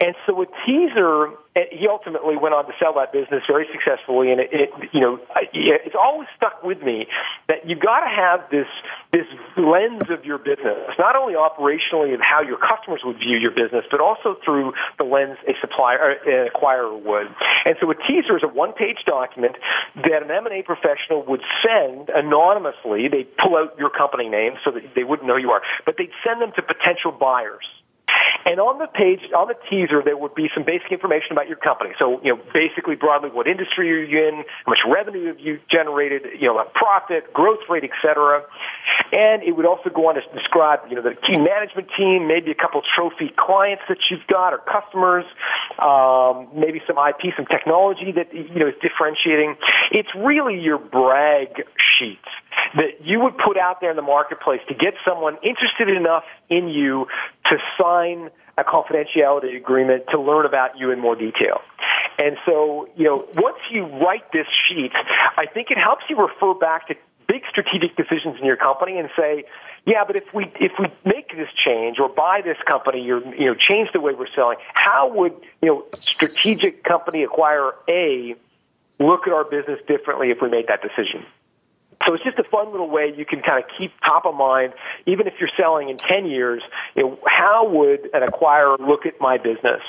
And 0.00 0.14
so 0.26 0.42
a 0.42 0.46
teaser, 0.66 1.28
eh, 1.54 1.64
he 1.72 1.88
ultimately 1.88 2.36
went 2.36 2.54
on 2.54 2.66
to 2.66 2.72
sell 2.78 2.92
that 2.94 3.12
business 3.12 3.42
very 3.46 3.66
successfully. 3.72 4.30
And 4.30 4.40
it, 4.40 4.50
it 4.52 4.70
you 4.92 5.00
know, 5.00 5.18
it's 5.52 5.96
always 5.98 6.28
stuck 6.36 6.62
with 6.62 6.82
me 6.82 7.06
that 7.48 7.66
you 7.68 7.76
got 7.76 8.00
to 8.00 8.10
have 8.10 8.50
this 8.50 8.66
this 9.12 9.26
lens 9.56 10.10
of 10.10 10.24
your 10.24 10.36
business, 10.36 10.76
not 10.98 11.16
only 11.16 11.34
operationally 11.34 12.12
of 12.12 12.20
how 12.20 12.42
your 12.42 12.58
customers 12.58 13.00
would 13.04 13.16
view 13.18 13.38
your 13.38 13.52
business, 13.52 13.84
but 13.90 14.00
also 14.00 14.36
through 14.44 14.74
the 14.98 15.04
lens 15.04 15.38
a 15.48 15.52
supplier, 15.60 15.98
or 15.98 16.10
an 16.10 16.50
acquirer 16.50 17.00
would. 17.02 17.28
And 17.64 17.76
so 17.80 17.90
a 17.90 17.94
teaser 17.94 18.36
is 18.36 18.42
a 18.42 18.48
one-page 18.48 19.04
document 19.06 19.56
that 19.96 20.22
an 20.22 20.30
M&A 20.30 20.62
professional 20.62 21.24
would 21.24 21.42
send 21.64 22.10
anonymously. 22.10 23.08
They 23.08 23.24
pull 23.24 23.56
out 23.56 23.78
your 23.78 23.90
company 23.90 24.28
name 24.28 24.54
so 24.64 24.72
that 24.72 24.94
they 24.94 25.04
wouldn't 25.04 25.26
know 25.26 25.36
you 25.36 25.50
are, 25.52 25.62
but 25.86 25.96
they'd 25.96 26.12
send 26.24 26.42
them 26.42 26.52
to 26.56 26.62
potential 26.62 27.12
buyers. 27.12 27.64
And 28.46 28.60
on 28.60 28.78
the 28.78 28.86
page, 28.86 29.26
on 29.34 29.48
the 29.48 29.58
teaser, 29.68 30.02
there 30.06 30.16
would 30.16 30.34
be 30.34 30.48
some 30.54 30.62
basic 30.62 30.92
information 30.92 31.32
about 31.32 31.48
your 31.48 31.58
company. 31.58 31.90
So, 31.98 32.22
you 32.22 32.30
know, 32.30 32.40
basically 32.54 32.94
broadly, 32.94 33.28
what 33.28 33.48
industry 33.48 33.90
are 33.90 34.04
you 34.04 34.28
in, 34.28 34.44
how 34.64 34.70
much 34.70 34.86
revenue 34.86 35.26
have 35.26 35.40
you 35.40 35.58
generated, 35.68 36.22
you 36.38 36.46
know, 36.46 36.62
profit, 36.72 37.32
growth 37.32 37.66
rate, 37.68 37.82
et 37.82 37.90
cetera. 38.00 38.44
And 39.10 39.42
it 39.42 39.56
would 39.56 39.66
also 39.66 39.90
go 39.90 40.08
on 40.08 40.14
to 40.14 40.22
describe, 40.32 40.80
you 40.88 40.94
know, 40.94 41.02
the 41.02 41.18
key 41.26 41.36
management 41.36 41.88
team, 41.98 42.28
maybe 42.28 42.52
a 42.52 42.54
couple 42.54 42.80
trophy 42.94 43.34
clients 43.36 43.82
that 43.88 43.98
you've 44.10 44.26
got 44.28 44.54
or 44.54 44.62
customers, 44.62 45.24
um, 45.82 46.46
maybe 46.54 46.80
some 46.86 46.96
IP, 47.02 47.34
some 47.34 47.46
technology 47.46 48.12
that, 48.12 48.32
you 48.32 48.60
know, 48.60 48.68
is 48.68 48.78
differentiating. 48.80 49.56
It's 49.90 50.14
really 50.14 50.60
your 50.60 50.78
brag 50.78 51.66
sheet 51.98 52.22
that 52.76 53.06
you 53.06 53.20
would 53.20 53.36
put 53.38 53.56
out 53.56 53.80
there 53.80 53.90
in 53.90 53.96
the 53.96 54.02
marketplace 54.02 54.60
to 54.68 54.74
get 54.74 54.94
someone 55.04 55.36
interested 55.42 55.88
enough 55.88 56.24
in 56.48 56.68
you 56.68 57.06
to 57.46 57.56
sign 57.80 58.30
a 58.58 58.64
confidentiality 58.64 59.56
agreement 59.56 60.04
to 60.10 60.20
learn 60.20 60.46
about 60.46 60.78
you 60.78 60.90
in 60.90 60.98
more 60.98 61.14
detail. 61.14 61.60
And 62.18 62.36
so, 62.46 62.88
you 62.96 63.04
know, 63.04 63.26
once 63.34 63.58
you 63.70 63.84
write 63.84 64.32
this 64.32 64.46
sheet, 64.68 64.92
I 65.36 65.46
think 65.46 65.70
it 65.70 65.78
helps 65.78 66.04
you 66.08 66.16
refer 66.16 66.54
back 66.54 66.88
to 66.88 66.94
big 67.28 67.42
strategic 67.50 67.96
decisions 67.96 68.38
in 68.38 68.46
your 68.46 68.56
company 68.56 68.98
and 68.98 69.10
say, 69.16 69.44
yeah, 69.84 70.04
but 70.06 70.16
if 70.16 70.32
we 70.32 70.50
if 70.58 70.72
we 70.78 70.86
make 71.04 71.36
this 71.36 71.48
change 71.64 71.98
or 72.00 72.08
buy 72.08 72.40
this 72.42 72.56
company 72.66 73.08
or 73.10 73.20
you 73.34 73.46
know 73.46 73.54
change 73.54 73.90
the 73.92 74.00
way 74.00 74.14
we're 74.14 74.32
selling, 74.34 74.56
how 74.72 75.12
would 75.12 75.32
you 75.62 75.68
know 75.68 75.84
strategic 75.94 76.82
company 76.82 77.22
acquire 77.22 77.72
A 77.88 78.34
look 78.98 79.26
at 79.26 79.32
our 79.32 79.44
business 79.44 79.78
differently 79.86 80.30
if 80.30 80.38
we 80.40 80.48
made 80.48 80.68
that 80.68 80.80
decision? 80.82 81.24
So 82.06 82.14
it's 82.14 82.22
just 82.22 82.38
a 82.38 82.44
fun 82.44 82.70
little 82.70 82.88
way 82.88 83.12
you 83.14 83.26
can 83.26 83.42
kind 83.42 83.62
of 83.62 83.68
keep 83.76 83.92
top 84.04 84.26
of 84.26 84.34
mind, 84.34 84.72
even 85.06 85.26
if 85.26 85.34
you're 85.40 85.50
selling 85.56 85.88
in 85.88 85.98
10 85.98 86.26
years, 86.26 86.62
you 86.94 87.02
know, 87.02 87.18
how 87.26 87.68
would 87.68 88.08
an 88.14 88.22
acquirer 88.22 88.78
look 88.78 89.06
at 89.06 89.20
my 89.20 89.38
business? 89.38 89.82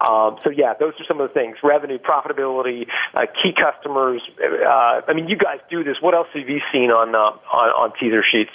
Um, 0.00 0.36
so 0.44 0.50
yeah, 0.50 0.74
those 0.78 0.92
are 1.00 1.04
some 1.06 1.20
of 1.20 1.28
the 1.28 1.34
things: 1.34 1.56
revenue, 1.62 1.98
profitability, 1.98 2.86
uh, 3.14 3.26
key 3.42 3.52
customers. 3.54 4.20
Uh, 4.42 5.00
I 5.06 5.12
mean, 5.14 5.28
you 5.28 5.36
guys 5.36 5.60
do 5.70 5.84
this. 5.84 5.96
What 6.00 6.14
else 6.14 6.26
have 6.34 6.48
you 6.48 6.60
seen 6.72 6.90
on 6.90 7.14
uh, 7.14 7.38
on, 7.56 7.70
on 7.70 7.92
teaser 7.98 8.22
sheets? 8.22 8.50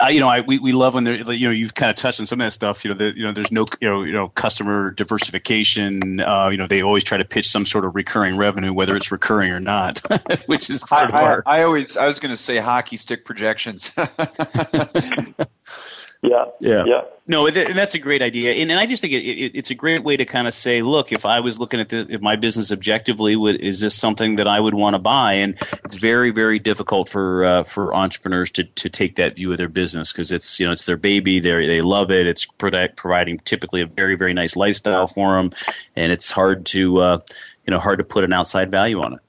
I, 0.00 0.10
you 0.10 0.20
know, 0.20 0.28
I 0.28 0.40
we, 0.40 0.58
we 0.58 0.72
love 0.72 0.94
when 0.94 1.04
there, 1.04 1.16
you 1.16 1.46
know, 1.46 1.52
you've 1.52 1.74
kind 1.74 1.90
of 1.90 1.96
touched 1.96 2.20
on 2.20 2.26
some 2.26 2.40
of 2.40 2.46
that 2.46 2.52
stuff. 2.52 2.84
You 2.84 2.90
know, 2.90 2.96
the, 2.96 3.16
you 3.16 3.24
know, 3.24 3.32
there's 3.32 3.50
no, 3.50 3.64
you 3.80 3.88
know, 3.88 4.02
you 4.02 4.12
know, 4.12 4.28
customer 4.28 4.90
diversification. 4.92 6.20
Uh, 6.20 6.48
you 6.48 6.56
know, 6.56 6.66
they 6.66 6.82
always 6.82 7.04
try 7.04 7.18
to 7.18 7.24
pitch 7.24 7.48
some 7.48 7.66
sort 7.66 7.84
of 7.84 7.94
recurring 7.94 8.36
revenue, 8.36 8.72
whether 8.72 8.96
it's 8.96 9.10
recurring 9.10 9.52
or 9.52 9.60
not, 9.60 10.00
which 10.46 10.70
is 10.70 10.82
part 10.82 11.12
I, 11.12 11.18
of 11.18 11.24
our. 11.24 11.42
I, 11.46 11.60
I 11.60 11.62
always, 11.64 11.96
I 11.96 12.06
was 12.06 12.20
going 12.20 12.30
to 12.30 12.36
say 12.36 12.58
hockey 12.58 12.96
stick 12.96 13.24
projections. 13.24 13.94
Yeah. 16.22 16.44
Yeah. 16.60 16.84
Yeah. 16.86 17.00
No, 17.26 17.46
and 17.46 17.56
that's 17.56 17.94
a 17.94 18.00
great 18.00 18.20
idea, 18.20 18.52
and, 18.52 18.70
and 18.70 18.80
I 18.80 18.86
just 18.86 19.00
think 19.00 19.12
it, 19.12 19.22
it, 19.22 19.52
it's 19.54 19.70
a 19.70 19.76
great 19.76 20.02
way 20.02 20.16
to 20.16 20.24
kind 20.24 20.48
of 20.48 20.54
say, 20.54 20.82
look, 20.82 21.12
if 21.12 21.24
I 21.24 21.38
was 21.38 21.56
looking 21.56 21.78
at 21.78 21.88
the, 21.88 22.04
if 22.08 22.20
my 22.20 22.34
business 22.34 22.72
objectively, 22.72 23.36
would, 23.36 23.60
is 23.60 23.80
this 23.80 23.94
something 23.94 24.36
that 24.36 24.48
I 24.48 24.58
would 24.58 24.74
want 24.74 24.94
to 24.94 24.98
buy? 24.98 25.34
And 25.34 25.56
it's 25.84 25.94
very, 25.94 26.32
very 26.32 26.58
difficult 26.58 27.08
for 27.08 27.44
uh, 27.44 27.62
for 27.62 27.94
entrepreneurs 27.94 28.50
to, 28.52 28.64
to 28.64 28.88
take 28.88 29.16
that 29.16 29.36
view 29.36 29.52
of 29.52 29.58
their 29.58 29.68
business 29.68 30.12
because 30.12 30.32
it's 30.32 30.58
you 30.58 30.66
know 30.66 30.72
it's 30.72 30.84
their 30.84 30.96
baby, 30.96 31.38
they 31.38 31.66
they 31.66 31.80
love 31.80 32.10
it, 32.10 32.26
it's 32.26 32.44
product, 32.44 32.96
providing 32.96 33.38
typically 33.38 33.82
a 33.82 33.86
very, 33.86 34.16
very 34.16 34.34
nice 34.34 34.56
lifestyle 34.56 35.06
for 35.06 35.36
them, 35.36 35.52
and 35.94 36.10
it's 36.10 36.32
hard 36.32 36.66
to 36.66 36.98
uh, 36.98 37.18
you 37.66 37.70
know 37.70 37.78
hard 37.78 37.98
to 37.98 38.04
put 38.04 38.24
an 38.24 38.32
outside 38.32 38.70
value 38.70 39.00
on 39.00 39.14
it. 39.14 39.20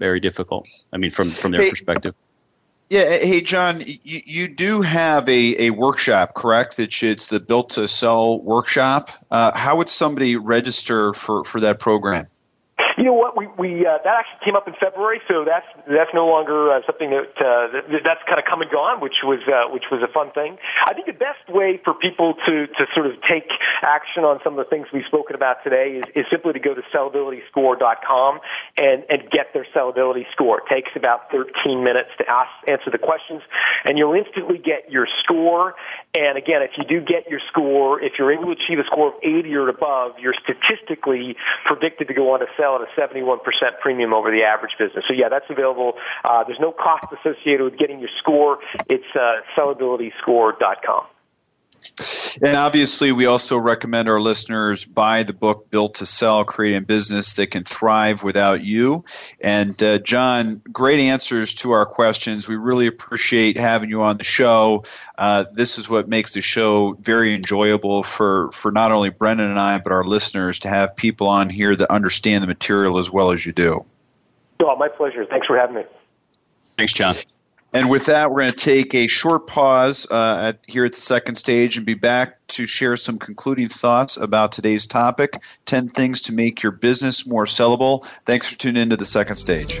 Very 0.00 0.18
difficult. 0.18 0.66
I 0.92 0.96
mean, 0.96 1.12
from 1.12 1.30
from 1.30 1.52
their 1.52 1.62
Hey, 1.62 1.70
perspective. 1.70 2.14
Yeah, 2.90 3.04
hey 3.18 3.40
John, 3.40 3.82
you, 3.86 4.20
you 4.26 4.48
do 4.48 4.82
have 4.82 5.28
a, 5.28 5.66
a 5.66 5.70
workshop, 5.70 6.34
correct? 6.34 6.76
That 6.76 7.02
it's 7.04 7.28
the 7.28 7.38
Built 7.38 7.70
to 7.70 7.86
Sell 7.86 8.40
workshop. 8.42 9.10
Uh, 9.30 9.56
how 9.56 9.76
would 9.76 9.88
somebody 9.88 10.34
register 10.34 11.12
for, 11.12 11.44
for 11.44 11.60
that 11.60 11.78
program? 11.78 12.26
You 13.00 13.06
know 13.06 13.14
what? 13.16 13.32
We 13.34 13.48
we 13.56 13.86
uh, 13.86 13.96
that 14.04 14.12
actually 14.12 14.44
came 14.44 14.56
up 14.56 14.68
in 14.68 14.74
February, 14.76 15.24
so 15.24 15.42
that's 15.48 15.64
that's 15.88 16.12
no 16.12 16.28
longer 16.28 16.68
uh, 16.68 16.84
something 16.84 17.08
that, 17.08 17.32
uh, 17.40 17.72
that 17.72 18.04
that's 18.04 18.20
kind 18.28 18.36
of 18.36 18.44
come 18.44 18.60
and 18.60 18.70
gone, 18.70 19.00
which 19.00 19.24
was 19.24 19.40
uh, 19.48 19.72
which 19.72 19.88
was 19.90 20.04
a 20.04 20.12
fun 20.12 20.36
thing. 20.36 20.60
I 20.84 20.92
think 20.92 21.06
the 21.06 21.16
best 21.16 21.40
way 21.48 21.80
for 21.82 21.94
people 21.94 22.34
to 22.44 22.66
to 22.68 22.82
sort 22.92 23.06
of 23.06 23.16
take 23.24 23.48
action 23.80 24.28
on 24.28 24.44
some 24.44 24.52
of 24.52 24.60
the 24.60 24.68
things 24.68 24.92
we've 24.92 25.08
spoken 25.08 25.32
about 25.34 25.64
today 25.64 25.96
is, 25.96 26.04
is 26.12 26.26
simply 26.28 26.52
to 26.52 26.60
go 26.60 26.74
to 26.76 26.82
sellabilityscore.com 26.92 28.40
and 28.76 29.08
and 29.08 29.30
get 29.32 29.56
their 29.56 29.64
sellability 29.72 30.28
score. 30.36 30.60
It 30.60 30.68
takes 30.68 30.92
about 30.94 31.32
13 31.32 31.82
minutes 31.82 32.10
to 32.20 32.28
ask 32.28 32.52
answer 32.68 32.92
the 32.92 33.00
questions, 33.00 33.40
and 33.88 33.96
you'll 33.96 34.12
instantly 34.12 34.58
get 34.58 34.92
your 34.92 35.08
score. 35.24 35.72
And 36.12 36.36
again, 36.36 36.62
if 36.62 36.72
you 36.76 36.84
do 36.84 37.04
get 37.04 37.30
your 37.30 37.38
score, 37.48 38.02
if 38.02 38.14
you're 38.18 38.32
able 38.32 38.46
to 38.46 38.58
achieve 38.58 38.80
a 38.80 38.86
score 38.86 39.08
of 39.08 39.14
80 39.22 39.54
or 39.54 39.68
above, 39.68 40.18
you're 40.18 40.34
statistically 40.34 41.36
predicted 41.66 42.08
to 42.08 42.14
go 42.14 42.32
on 42.34 42.40
to 42.40 42.46
sell 42.58 42.74
at 42.74 42.82
a 42.82 42.90
71% 43.00 43.38
premium 43.80 44.12
over 44.12 44.30
the 44.32 44.42
average 44.42 44.72
business. 44.76 45.04
So 45.06 45.14
yeah, 45.14 45.28
that's 45.28 45.46
available. 45.48 45.94
Uh, 46.24 46.42
there's 46.42 46.58
no 46.58 46.72
cost 46.72 47.04
associated 47.14 47.62
with 47.62 47.78
getting 47.78 48.00
your 48.00 48.10
score. 48.18 48.58
It's 48.88 49.06
uh, 49.14 49.46
sellabilityscore.com. 49.56 51.19
And 52.42 52.56
obviously, 52.56 53.12
we 53.12 53.26
also 53.26 53.58
recommend 53.58 54.08
our 54.08 54.20
listeners 54.20 54.84
buy 54.84 55.22
the 55.22 55.32
book 55.32 55.70
Built 55.70 55.94
to 55.94 56.06
Sell 56.06 56.44
Creating 56.44 56.78
a 56.78 56.86
Business 56.86 57.34
That 57.34 57.48
Can 57.48 57.64
Thrive 57.64 58.22
Without 58.22 58.64
You. 58.64 59.04
And 59.40 59.80
uh, 59.82 59.98
John, 59.98 60.62
great 60.72 61.00
answers 61.00 61.54
to 61.56 61.72
our 61.72 61.86
questions. 61.86 62.48
We 62.48 62.56
really 62.56 62.86
appreciate 62.86 63.56
having 63.56 63.90
you 63.90 64.02
on 64.02 64.16
the 64.18 64.24
show. 64.24 64.84
Uh, 65.18 65.44
this 65.52 65.78
is 65.78 65.88
what 65.88 66.08
makes 66.08 66.34
the 66.34 66.40
show 66.40 66.92
very 66.94 67.34
enjoyable 67.34 68.02
for, 68.02 68.50
for 68.52 68.70
not 68.70 68.92
only 68.92 69.10
Brendan 69.10 69.50
and 69.50 69.60
I, 69.60 69.78
but 69.78 69.92
our 69.92 70.04
listeners 70.04 70.60
to 70.60 70.68
have 70.68 70.96
people 70.96 71.26
on 71.26 71.50
here 71.50 71.76
that 71.76 71.90
understand 71.90 72.42
the 72.42 72.48
material 72.48 72.98
as 72.98 73.10
well 73.10 73.32
as 73.32 73.44
you 73.44 73.52
do. 73.52 73.84
Oh, 74.60 74.76
my 74.76 74.88
pleasure. 74.88 75.26
Thanks 75.26 75.46
for 75.46 75.58
having 75.58 75.76
me. 75.76 75.82
Thanks, 76.76 76.92
John. 76.92 77.16
And 77.72 77.88
with 77.88 78.06
that, 78.06 78.30
we're 78.30 78.42
going 78.42 78.54
to 78.54 78.64
take 78.64 78.94
a 78.94 79.06
short 79.06 79.46
pause 79.46 80.06
uh, 80.10 80.52
at, 80.54 80.58
here 80.66 80.84
at 80.84 80.92
the 80.92 81.00
second 81.00 81.36
stage 81.36 81.76
and 81.76 81.86
be 81.86 81.94
back 81.94 82.44
to 82.48 82.66
share 82.66 82.96
some 82.96 83.18
concluding 83.18 83.68
thoughts 83.68 84.16
about 84.16 84.52
today's 84.52 84.86
topic 84.86 85.40
10 85.66 85.88
things 85.88 86.22
to 86.22 86.32
make 86.32 86.62
your 86.62 86.72
business 86.72 87.26
more 87.26 87.44
sellable. 87.44 88.04
Thanks 88.26 88.48
for 88.48 88.58
tuning 88.58 88.82
in 88.82 88.90
to 88.90 88.96
the 88.96 89.06
second 89.06 89.36
stage. 89.36 89.80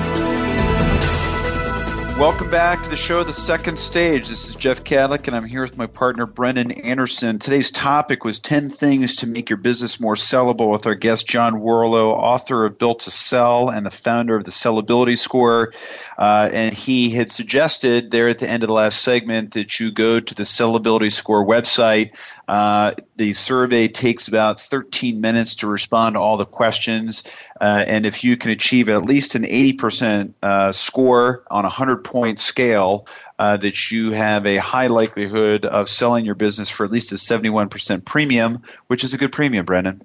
Welcome 2.21 2.51
back 2.51 2.83
to 2.83 2.89
the 2.89 2.95
show, 2.95 3.23
The 3.23 3.33
Second 3.33 3.79
Stage. 3.79 4.27
This 4.29 4.47
is 4.47 4.55
Jeff 4.55 4.83
Kadlic, 4.83 5.25
and 5.25 5.35
I'm 5.35 5.43
here 5.43 5.63
with 5.63 5.75
my 5.75 5.87
partner, 5.87 6.27
Brendan 6.27 6.69
Anderson. 6.69 7.39
Today's 7.39 7.71
topic 7.71 8.23
was 8.23 8.37
10 8.37 8.69
Things 8.69 9.15
to 9.17 9.27
Make 9.27 9.49
Your 9.49 9.57
Business 9.57 9.99
More 9.99 10.13
Sellable 10.13 10.71
with 10.71 10.85
our 10.85 10.93
guest, 10.93 11.27
John 11.27 11.55
Warrillow, 11.55 12.11
author 12.11 12.65
of 12.65 12.77
Built 12.77 12.99
to 12.99 13.11
Sell 13.11 13.69
and 13.69 13.87
the 13.87 13.89
founder 13.89 14.35
of 14.35 14.43
the 14.43 14.51
Sellability 14.51 15.17
Score. 15.17 15.73
Uh, 16.15 16.47
and 16.53 16.75
he 16.75 17.09
had 17.09 17.31
suggested 17.31 18.11
there 18.11 18.29
at 18.29 18.37
the 18.37 18.47
end 18.47 18.61
of 18.61 18.67
the 18.67 18.73
last 18.73 19.01
segment 19.01 19.55
that 19.55 19.79
you 19.79 19.91
go 19.91 20.19
to 20.19 20.35
the 20.35 20.43
Sellability 20.43 21.11
Score 21.11 21.43
website. 21.43 22.11
Uh, 22.47 22.93
the 23.15 23.33
survey 23.33 23.87
takes 23.87 24.27
about 24.27 24.61
13 24.61 25.21
minutes 25.21 25.55
to 25.55 25.67
respond 25.67 26.13
to 26.13 26.19
all 26.19 26.37
the 26.37 26.45
questions. 26.45 27.23
Uh, 27.61 27.83
and 27.85 28.07
if 28.07 28.23
you 28.23 28.35
can 28.35 28.49
achieve 28.49 28.89
at 28.89 29.03
least 29.03 29.35
an 29.35 29.43
80% 29.43 30.33
uh, 30.41 30.71
score 30.71 31.43
on 31.51 31.63
a 31.63 31.69
100 31.69 32.03
point 32.03 32.39
scale, 32.39 33.05
uh, 33.37 33.57
that 33.57 33.91
you 33.91 34.11
have 34.11 34.47
a 34.47 34.57
high 34.57 34.87
likelihood 34.87 35.65
of 35.65 35.87
selling 35.87 36.25
your 36.25 36.33
business 36.33 36.69
for 36.69 36.83
at 36.83 36.91
least 36.91 37.11
a 37.11 37.15
71% 37.15 38.03
premium, 38.03 38.63
which 38.87 39.03
is 39.03 39.13
a 39.13 39.17
good 39.17 39.31
premium, 39.31 39.65
Brendan 39.65 40.01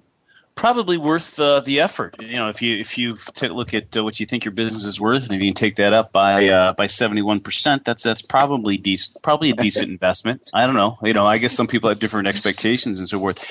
probably 0.57 0.97
worth 0.97 1.39
uh, 1.39 1.61
the 1.61 1.81
effort. 1.81 2.17
You 2.19 2.37
know, 2.37 2.49
if 2.49 2.63
you 2.63 2.81
if 2.81 2.99
you 2.99 3.17
look 3.43 3.75
at 3.75 3.97
uh, 3.97 4.03
what 4.03 4.19
you 4.19 4.27
think 4.27 4.45
your 4.45 4.53
business 4.53 4.85
is 4.85 5.01
worth, 5.01 5.25
and 5.25 5.35
if 5.35 5.41
you 5.41 5.49
can 5.49 5.55
take 5.55 5.77
that 5.77 5.93
up 5.93 6.13
by 6.13 6.49
uh, 6.49 6.73
by 6.73 6.87
seventy 6.87 7.23
one 7.23 7.39
percent, 7.39 7.85
that's 7.85 8.03
that's 8.03 8.23
probably 8.23 8.77
decent, 8.77 9.23
probably 9.23 9.51
a 9.51 9.55
decent 9.55 9.91
investment. 9.91 10.43
I 10.53 10.67
don't 10.67 10.75
know. 10.75 10.99
You 11.03 11.13
know, 11.13 11.27
I 11.27 11.39
guess 11.39 11.55
some 11.55 11.69
people 11.69 11.91
have 11.91 12.01
different 12.01 12.27
expectations 12.27 12.99
and 12.99 13.09
so 13.09 13.21
forth. 13.21 13.45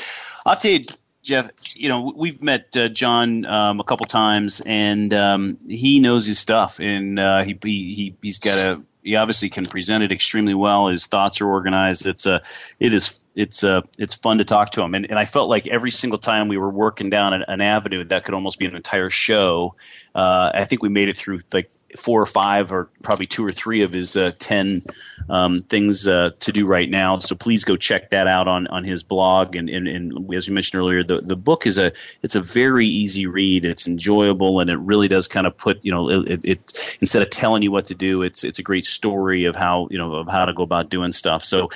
I'll 0.45 0.57
tell 0.57 0.71
you, 0.71 0.85
Jeff, 1.23 1.49
you 1.75 1.89
know, 1.89 2.13
we've 2.15 2.41
met 2.41 2.75
uh, 2.77 2.87
John 2.87 3.45
um, 3.45 3.79
a 3.79 3.83
couple 3.83 4.05
times, 4.05 4.61
and 4.65 5.13
um, 5.13 5.57
he 5.67 5.99
knows 5.99 6.25
his 6.25 6.39
stuff, 6.39 6.79
and 6.79 7.19
uh, 7.19 7.43
he, 7.43 7.57
he 7.63 8.15
he's 8.21 8.39
got 8.39 8.53
a 8.53 8.81
he 9.03 9.15
obviously 9.17 9.49
can 9.49 9.65
present 9.65 10.03
it 10.03 10.11
extremely 10.11 10.53
well. 10.53 10.87
His 10.87 11.05
thoughts 11.05 11.41
are 11.41 11.47
organized. 11.47 12.07
It's 12.07 12.25
a 12.25 12.41
it 12.79 12.93
is 12.93 13.24
it's 13.35 13.65
uh, 13.65 13.81
it's 13.99 14.13
fun 14.13 14.37
to 14.37 14.45
talk 14.45 14.71
to 14.71 14.81
him. 14.81 14.95
And, 14.95 15.05
and 15.09 15.19
I 15.19 15.25
felt 15.25 15.49
like 15.49 15.67
every 15.67 15.91
single 15.91 16.17
time 16.17 16.47
we 16.47 16.57
were 16.57 16.69
working 16.69 17.09
down 17.09 17.33
an, 17.33 17.43
an 17.47 17.59
avenue 17.59 18.05
that 18.05 18.23
could 18.23 18.33
almost 18.33 18.57
be 18.57 18.65
an 18.65 18.75
entire 18.75 19.09
show. 19.09 19.75
Uh, 20.15 20.51
I 20.53 20.63
think 20.63 20.81
we 20.81 20.87
made 20.87 21.09
it 21.09 21.17
through 21.17 21.39
like 21.53 21.69
four 21.97 22.21
or 22.21 22.25
five, 22.25 22.71
or 22.71 22.89
probably 23.03 23.25
two 23.25 23.45
or 23.45 23.51
three 23.51 23.81
of 23.81 23.91
his 23.91 24.15
uh, 24.15 24.31
ten 24.39 24.83
um, 25.29 25.59
things 25.59 26.07
uh, 26.07 26.29
to 26.39 26.53
do 26.53 26.65
right 26.65 26.89
now. 26.89 27.19
So 27.19 27.35
please 27.35 27.65
go 27.65 27.75
check 27.75 28.11
that 28.11 28.25
out 28.25 28.47
on, 28.47 28.67
on 28.67 28.85
his 28.85 29.03
blog. 29.03 29.57
And, 29.57 29.69
and, 29.69 29.85
and 29.89 30.33
as 30.33 30.47
you 30.47 30.53
mentioned 30.53 30.79
earlier, 30.79 31.03
the, 31.03 31.17
the 31.17 31.35
book 31.35 31.67
is 31.67 31.77
a 31.77 31.91
it's 32.21 32.35
a 32.35 32.41
very 32.41 32.87
easy 32.87 33.27
read. 33.27 33.65
It's 33.65 33.85
enjoyable, 33.85 34.61
and 34.61 34.69
it 34.69 34.77
really 34.77 35.09
does 35.09 35.27
kind 35.27 35.45
of 35.45 35.57
put 35.57 35.83
you 35.83 35.91
know 35.91 36.09
it, 36.09 36.45
it 36.45 36.97
instead 37.01 37.21
of 37.21 37.29
telling 37.29 37.63
you 37.63 37.71
what 37.73 37.87
to 37.87 37.95
do, 37.95 38.21
it's 38.21 38.45
it's 38.45 38.59
a 38.59 38.63
great 38.63 38.85
story 38.85 39.43
of 39.43 39.57
how 39.57 39.89
you 39.91 39.97
know 39.97 40.15
of 40.15 40.27
how 40.29 40.45
to 40.45 40.53
go 40.53 40.63
about 40.63 40.89
doing 40.89 41.11
stuff. 41.11 41.43
So. 41.43 41.69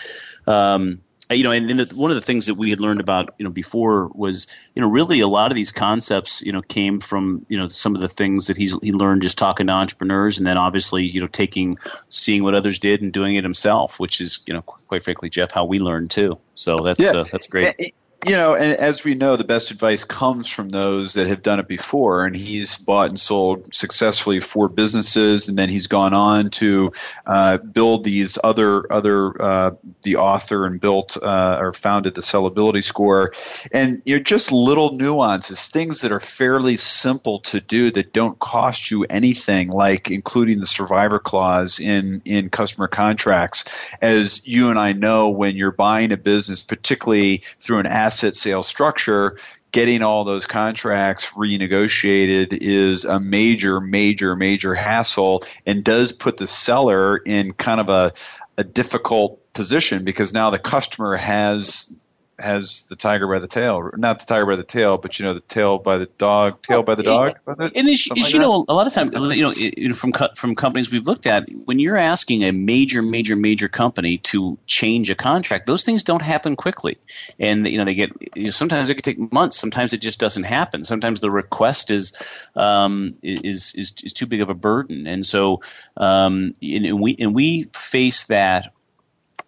Um, 0.47 1.01
you 1.32 1.44
know, 1.44 1.52
and, 1.52 1.70
and 1.70 1.80
the, 1.80 1.96
one 1.96 2.10
of 2.10 2.16
the 2.16 2.22
things 2.22 2.48
that 2.48 2.56
we 2.56 2.70
had 2.70 2.80
learned 2.80 3.00
about, 3.00 3.36
you 3.38 3.46
know, 3.46 3.52
before 3.52 4.08
was, 4.16 4.48
you 4.74 4.82
know, 4.82 4.90
really 4.90 5.20
a 5.20 5.28
lot 5.28 5.52
of 5.52 5.56
these 5.56 5.72
concepts, 5.72 6.42
you 6.42 6.52
know, 6.52 6.62
came 6.62 7.00
from, 7.00 7.46
you 7.50 7.58
know, 7.58 7.68
some 7.68 7.96
of 7.96 8.02
the 8.02 8.10
things 8.10 8.48
that 8.48 8.58
he's 8.58 8.76
he 8.82 8.92
learned 8.92 9.22
just 9.22 9.38
talking 9.38 9.68
to 9.68 9.74
entrepreneurs, 9.74 10.38
and 10.38 10.48
then 10.48 10.58
obviously, 10.58 11.06
you 11.06 11.22
know, 11.22 11.28
taking, 11.28 11.78
seeing 12.10 12.44
what 12.44 12.56
others 12.56 12.80
did 12.80 13.02
and 13.02 13.14
doing 13.14 13.36
it 13.36 13.44
himself, 13.44 14.00
which 14.00 14.20
is, 14.20 14.40
you 14.48 14.54
know, 14.54 14.62
quite 14.62 15.04
frankly, 15.04 15.30
Jeff, 15.30 15.52
how 15.52 15.66
we 15.66 15.80
learned 15.80 16.10
too. 16.10 16.40
So 16.56 16.82
that's 16.82 17.00
yeah. 17.00 17.12
uh, 17.12 17.24
that's 17.32 17.48
great 17.48 17.94
you 18.26 18.34
know, 18.34 18.53
and 18.53 18.74
as 18.74 19.05
we 19.05 19.13
know, 19.13 19.38
the 19.38 19.45
best 19.45 19.72
advice 19.72 20.03
comes 20.03 20.49
from 20.49 20.70
those 20.70 21.13
that 21.13 21.28
have 21.28 21.41
done 21.41 21.57
it 21.57 21.70
before. 21.70 22.26
And 22.26 22.36
he's 22.36 22.76
bought 22.76 23.07
and 23.07 23.20
sold 23.20 23.74
successfully 23.74 24.41
for 24.41 24.67
businesses, 24.67 25.47
and 25.47 25.57
then 25.57 25.70
he's 25.70 25.88
gone 25.88 26.13
on 26.13 26.49
to 26.51 26.91
uh, 27.26 27.57
build 27.57 28.03
these 28.03 28.38
other 28.43 28.91
other 28.91 29.41
uh, 29.41 29.72
the 30.01 30.17
author 30.17 30.65
and 30.65 30.82
built 30.82 31.15
uh, 31.22 31.57
or 31.61 31.72
founded 31.72 32.13
the 32.13 32.22
sellability 32.22 32.84
score, 32.84 33.32
and 33.72 34.01
you 34.03 34.17
know, 34.17 34.24
just 34.24 34.51
little 34.51 34.91
nuances, 34.91 35.70
things 35.70 36.01
that 36.01 36.11
are 36.11 36.20
fairly 36.20 36.76
simple 36.76 37.39
to 37.39 37.61
do 37.61 37.89
that 37.91 38.11
don't 38.11 38.38
cost 38.39 38.91
you 38.91 39.05
anything, 39.05 39.70
like 39.70 40.11
including 40.11 40.59
the 40.59 40.65
survivor 40.65 41.20
clause 41.20 41.80
in 41.80 42.22
in 42.26 42.49
customer 42.49 42.89
contracts. 42.89 43.63
As 44.01 44.45
you 44.45 44.70
and 44.70 44.78
I 44.78 44.91
know, 44.91 45.30
when 45.30 45.55
you're 45.55 45.72
buying 45.72 46.11
a 46.11 46.17
business, 46.17 46.65
particularly 46.65 47.43
through 47.59 47.80
an 47.80 47.86
asset 48.10 48.36
sale 48.36 48.64
structure, 48.64 49.38
getting 49.72 50.01
all 50.01 50.24
those 50.24 50.47
contracts 50.47 51.28
renegotiated 51.28 52.57
is 52.60 53.05
a 53.05 53.20
major, 53.20 53.80
major, 53.80 54.36
major 54.36 54.74
hassle 54.74 55.43
and 55.68 55.84
does 55.84 56.12
put 56.12 56.38
the 56.38 56.47
seller 56.47 57.18
in 57.18 57.53
kind 57.53 57.80
of 57.80 57.89
a, 57.89 58.12
a 58.57 58.64
difficult 58.64 59.53
position 59.53 60.03
because 60.05 60.34
now 60.34 60.49
the 60.49 60.57
customer 60.57 61.18
has 61.18 62.01
has 62.40 62.84
the 62.84 62.96
tiger 62.96 63.28
by 63.28 63.40
the 63.40 63.48
tail. 63.48 63.90
Not 63.96 64.20
the 64.20 64.26
tiger 64.26 64.46
by 64.46 64.56
the 64.56 64.64
tail, 64.64 64.98
but 64.98 65.20
you 65.20 65.26
know 65.26 65.34
the 65.34 65.40
tail 65.42 65.78
by 65.78 65.98
the 65.98 66.08
dog, 66.18 66.62
tail 66.62 66.84
by 66.84 66.96
the 66.96 67.04
dog. 67.04 67.38
And 67.48 67.88
as, 67.88 68.08
as 68.12 68.24
like 68.24 68.34
you 68.34 68.40
know, 68.40 68.66
a 68.68 68.74
lot 68.74 68.88
of 68.88 68.94
times, 68.94 69.12
you 69.36 69.90
know, 69.90 69.94
from 69.96 70.14
from 70.36 70.56
companies 70.56 70.92
we've 70.92 71.06
looked 71.06 71.28
at, 71.28 71.50
when 71.66 71.80
you're 71.80 71.98
asking 71.98 72.44
a 72.44 72.52
major, 72.52 73.02
major, 73.02 73.36
major 73.36 73.68
company 73.68 74.18
to 74.20 74.58
change 74.68 75.10
a 75.10 75.16
contract, 75.16 75.68
those 75.68 75.84
things 75.84 76.04
don't 76.04 76.22
happen 76.22 76.56
quickly, 76.56 76.98
and 77.40 77.68
you 77.68 77.78
know 77.78 77.86
they 77.86 77.96
get. 77.96 78.12
You 78.36 78.46
know, 78.46 78.50
sometimes 78.50 78.90
it 78.90 78.96
can 78.96 79.04
take 79.04 79.32
months. 79.32 79.58
Sometimes 79.58 79.94
it 79.94 80.02
just 80.02 80.20
doesn't 80.20 80.44
happen. 80.44 80.84
Sometimes 80.84 81.20
the 81.20 81.32
request 81.32 81.92
is 81.92 82.14
um, 82.56 83.16
is, 83.24 83.74
is 83.76 83.94
is 84.04 84.14
too 84.14 84.26
big 84.26 84.42
of 84.42 84.50
a 84.50 84.56
burden, 84.56 85.08
and 85.08 85.26
so 85.26 85.62
um, 85.98 86.54
and 86.62 87.00
we 87.02 87.16
and 87.20 87.34
we 87.34 87.70
face 87.74 88.26
that 88.28 88.74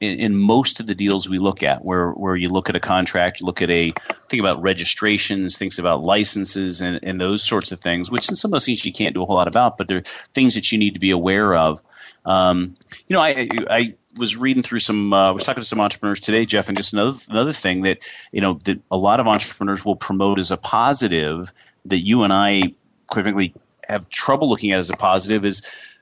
in, 0.01 0.19
in, 0.19 0.37
most 0.37 0.79
of 0.79 0.87
the 0.87 0.95
deals 0.95 1.29
we 1.29 1.37
look 1.37 1.61
at, 1.63 1.85
where 1.85 2.11
where 2.11 2.35
you 2.35 2.49
look 2.49 2.69
at 2.69 2.75
a 2.75 2.79
contract, 2.79 3.39
you 3.39 3.45
look 3.45 3.61
at 3.61 3.69
a 3.69 3.93
think 4.27 4.41
about 4.41 4.61
registrations, 4.61 5.57
things 5.57 5.77
about 5.79 6.03
licenses, 6.03 6.81
and, 6.81 6.99
and 7.03 7.21
those 7.21 7.43
sorts 7.43 7.71
of 7.71 7.79
things. 7.79 8.09
Which 8.09 8.27
in 8.29 8.35
some 8.35 8.49
of 8.49 8.53
those 8.53 8.65
things 8.65 8.83
you 8.83 8.91
can't 8.91 9.13
do 9.13 9.21
a 9.21 9.25
whole 9.25 9.35
lot 9.35 9.47
about, 9.47 9.77
but 9.77 9.87
they're 9.87 10.01
things 10.33 10.55
that 10.55 10.71
you 10.71 10.79
need 10.79 10.95
to 10.95 10.99
be 10.99 11.11
aware 11.11 11.55
of. 11.55 11.81
Um, 12.25 12.75
you 13.07 13.15
know, 13.15 13.21
I 13.21 13.47
I 13.69 13.95
was 14.17 14.35
reading 14.35 14.63
through 14.63 14.79
some. 14.79 15.13
Uh, 15.13 15.29
I 15.29 15.31
was 15.31 15.43
talking 15.43 15.61
to 15.61 15.67
some 15.67 15.79
entrepreneurs 15.79 16.19
today, 16.19 16.45
Jeff, 16.45 16.67
and 16.67 16.75
just 16.75 16.93
another 16.93 17.17
another 17.29 17.53
thing 17.53 17.83
that 17.83 17.99
you 18.31 18.41
know 18.41 18.55
that 18.65 18.81
a 18.89 18.97
lot 18.97 19.19
of 19.19 19.27
entrepreneurs 19.27 19.85
will 19.85 19.95
promote 19.95 20.39
as 20.39 20.51
a 20.51 20.57
positive 20.57 21.51
that 21.85 21.99
you 21.99 22.23
and 22.23 22.33
I, 22.33 22.73
quite 23.07 23.23
frankly, 23.23 23.53
have 23.87 24.09
trouble 24.09 24.49
looking 24.49 24.71
at 24.71 24.79
as 24.79 24.89
a 24.89 24.97
positive 24.97 25.45
is. 25.45 25.61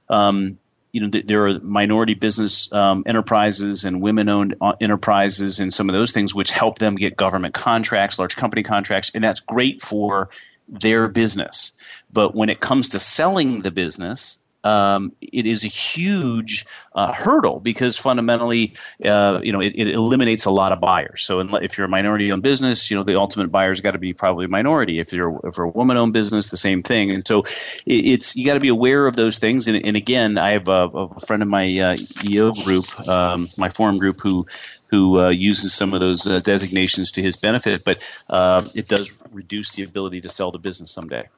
Um, 0.09 0.57
you 0.91 1.01
know, 1.01 1.07
there 1.07 1.47
are 1.47 1.59
minority 1.59 2.15
business 2.15 2.71
um, 2.73 3.03
enterprises 3.05 3.85
and 3.85 4.01
women-owned 4.01 4.55
uh, 4.59 4.73
enterprises 4.81 5.59
and 5.59 5.73
some 5.73 5.89
of 5.89 5.93
those 5.93 6.11
things 6.11 6.33
which 6.33 6.51
help 6.51 6.79
them 6.79 6.95
get 6.95 7.15
government 7.15 7.53
contracts, 7.53 8.17
large 8.17 8.35
company 8.35 8.63
contracts, 8.63 9.11
and 9.13 9.23
that's 9.23 9.41
great 9.41 9.81
for 9.81 10.29
their 10.67 11.07
business. 11.07 11.73
But 12.11 12.35
when 12.35 12.49
it 12.49 12.59
comes 12.59 12.89
to 12.89 12.99
selling 12.99 13.61
the 13.61 13.71
business, 13.71 14.39
um, 14.63 15.13
it 15.21 15.45
is 15.45 15.63
a 15.63 15.67
huge 15.67 16.65
uh, 16.93 17.13
hurdle 17.13 17.59
because 17.59 17.97
fundamentally, 17.97 18.73
uh, 19.05 19.39
you 19.41 19.53
know, 19.53 19.61
it, 19.61 19.73
it, 19.75 19.87
eliminates 19.87 20.45
a 20.45 20.51
lot 20.51 20.71
of 20.71 20.81
buyers. 20.81 21.25
So 21.25 21.39
if 21.39 21.77
you're 21.77 21.85
a 21.85 21.89
minority-owned 21.89 22.43
business, 22.43 22.91
you 22.91 22.97
know, 22.97 23.03
the 23.03 23.17
ultimate 23.17 23.51
buyer's 23.51 23.79
got 23.81 23.91
to 23.91 23.99
be 23.99 24.13
probably 24.13 24.45
a 24.45 24.49
minority. 24.49 24.99
If 24.99 25.13
you're 25.13 25.39
if 25.45 25.57
you're 25.57 25.67
a 25.67 25.69
woman-owned 25.69 26.13
business, 26.13 26.49
the 26.49 26.57
same 26.57 26.83
thing. 26.83 27.11
And 27.11 27.25
so 27.25 27.43
it, 27.85 28.05
it's 28.05 28.35
you 28.35 28.45
got 28.45 28.55
to 28.55 28.59
be 28.59 28.67
aware 28.67 29.07
of 29.07 29.15
those 29.15 29.37
things. 29.37 29.67
And, 29.67 29.85
and 29.85 29.95
again, 29.95 30.37
I 30.37 30.51
have 30.53 30.67
a, 30.67 30.87
a 30.87 31.19
friend 31.21 31.41
of 31.41 31.47
my 31.47 31.79
uh, 31.79 31.97
EO 32.25 32.51
group, 32.51 32.85
um, 33.07 33.47
my 33.57 33.69
forum 33.69 33.97
group, 33.97 34.19
who 34.19 34.45
who 34.89 35.19
uh, 35.19 35.29
uses 35.29 35.73
some 35.73 35.93
of 35.93 35.99
those 35.99 36.25
uh, 36.27 36.39
designations 36.39 37.11
to 37.11 37.21
his 37.21 37.35
benefit, 37.35 37.83
but 37.85 38.03
uh, 38.29 38.63
it 38.75 38.87
does 38.87 39.11
reduce 39.31 39.75
the 39.75 39.83
ability 39.83 40.21
to 40.21 40.29
sell 40.29 40.51
the 40.51 40.57
business 40.57 40.91
someday. 40.91 41.29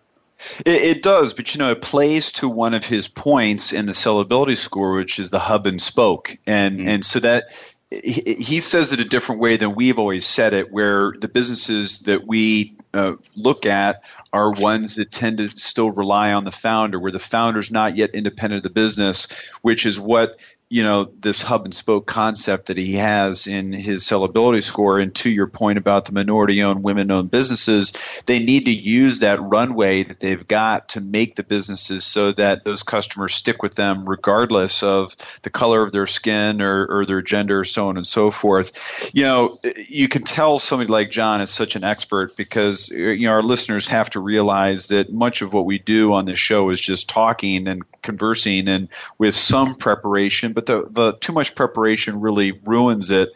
It, 0.66 0.98
it, 0.98 1.04
does, 1.04 1.34
but 1.34 1.54
you 1.54 1.60
know, 1.60 1.72
it 1.72 1.82
plays 1.82 2.32
to 2.34 2.50
one 2.50 2.74
of 2.74 2.86
his 2.86 3.08
points 3.08 3.74
in 3.74 3.86
the 3.86 3.92
sellability 3.92 4.58
score, 4.58 4.94
which 4.94 5.20
is 5.20 5.30
the 5.30 5.40
hub 5.40 5.68
and 5.68 5.82
spoke, 5.82 6.36
and 6.46 6.80
mm-hmm. 6.80 6.88
and 6.88 7.06
so 7.06 7.20
that 7.20 7.46
he, 7.90 8.36
he, 8.40 8.60
says 8.60 8.94
it 8.94 9.00
a 9.00 9.06
different 9.06 9.42
way 9.42 9.58
than 9.58 9.76
we've 9.76 10.00
always 10.00 10.26
said 10.26 10.54
it, 10.54 10.72
where 10.72 11.14
the 11.20 11.28
businesses 11.28 12.02
that 12.02 12.26
we 12.26 12.76
uh, 12.94 13.14
look 13.36 13.66
at 13.66 14.02
are 14.34 14.54
ones 14.54 14.96
that 14.96 15.12
tend 15.12 15.40
to 15.40 15.50
still 15.50 15.92
rely 15.92 16.32
on 16.32 16.46
the 16.46 16.52
founder, 16.52 17.00
where 17.00 17.12
the 17.12 17.20
founder's 17.20 17.70
not 17.70 17.98
yet 17.98 18.12
independent 18.16 18.60
of 18.60 18.64
the 18.64 18.70
business, 18.70 19.28
which 19.62 19.86
is 19.86 20.00
what 20.00 20.40
you 20.72 20.84
know 20.84 21.12
this 21.20 21.42
hub 21.42 21.66
and 21.66 21.76
spoke 21.76 22.08
concept 22.08 22.68
that 22.68 22.78
he 22.78 22.94
has 22.94 23.46
in 23.46 23.74
his 23.74 24.04
sellability 24.04 24.64
score. 24.64 25.00
And 25.00 25.14
to 25.16 25.30
your 25.30 25.48
point 25.48 25.78
about 25.78 26.06
the 26.06 26.14
minority 26.14 26.64
owned 26.64 26.82
women 26.84 27.12
owned 27.12 27.30
businesses 27.30 27.92
they 28.26 28.40
need 28.40 28.66
to 28.66 28.72
use 28.72 29.20
that 29.20 29.42
runway 29.42 30.04
that 30.04 30.22
they've 30.22 30.48
got 30.48 30.90
to 30.90 31.02
make 31.02 31.36
the 31.36 31.44
businesses 31.44 32.06
so 32.06 32.32
that 32.32 32.64
those 32.64 32.84
customers 32.84 33.36
stick 33.36 33.62
with 33.62 33.76
them 33.76 34.06
regardless 34.06 34.82
of 34.82 35.16
the 35.42 35.50
color 35.50 35.84
of 35.84 35.92
their 35.92 36.08
skin 36.08 36.62
or, 36.62 36.86
or 36.86 37.06
their 37.06 37.22
gender 37.22 37.66
so 37.66 37.90
on 37.90 37.98
and 37.98 38.08
so 38.08 38.32
forth. 38.32 39.12
You 39.14 39.24
know 39.24 39.60
you 39.90 40.08
can 40.08 40.24
tell 40.24 40.58
somebody 40.58 40.90
like 40.90 41.12
john 41.12 41.42
is 41.42 41.52
such 41.52 41.76
an 41.76 41.84
expert 41.84 42.38
because 42.38 42.90
you 42.90 43.28
know 43.28 43.32
our 43.32 43.44
listeners 43.44 43.88
have 43.90 44.10
to 44.12 44.22
realize 44.22 44.88
that 44.88 45.12
much 45.12 45.42
of 45.42 45.52
what 45.52 45.66
we 45.66 45.80
do 45.80 46.14
on 46.14 46.24
this 46.24 46.40
show 46.40 46.70
is 46.70 46.80
just 46.80 47.10
talking 47.10 47.68
and 47.68 47.84
conversing 48.02 48.68
and 48.68 48.90
with 49.18 49.36
some 49.36 49.76
preparation, 49.76 50.54
but 50.54 50.61
the, 50.66 50.88
the 50.90 51.14
too 51.14 51.34
much 51.34 51.56
preparation 51.56 52.22
really 52.22 52.52
ruins 52.52 53.12
it. 53.12 53.30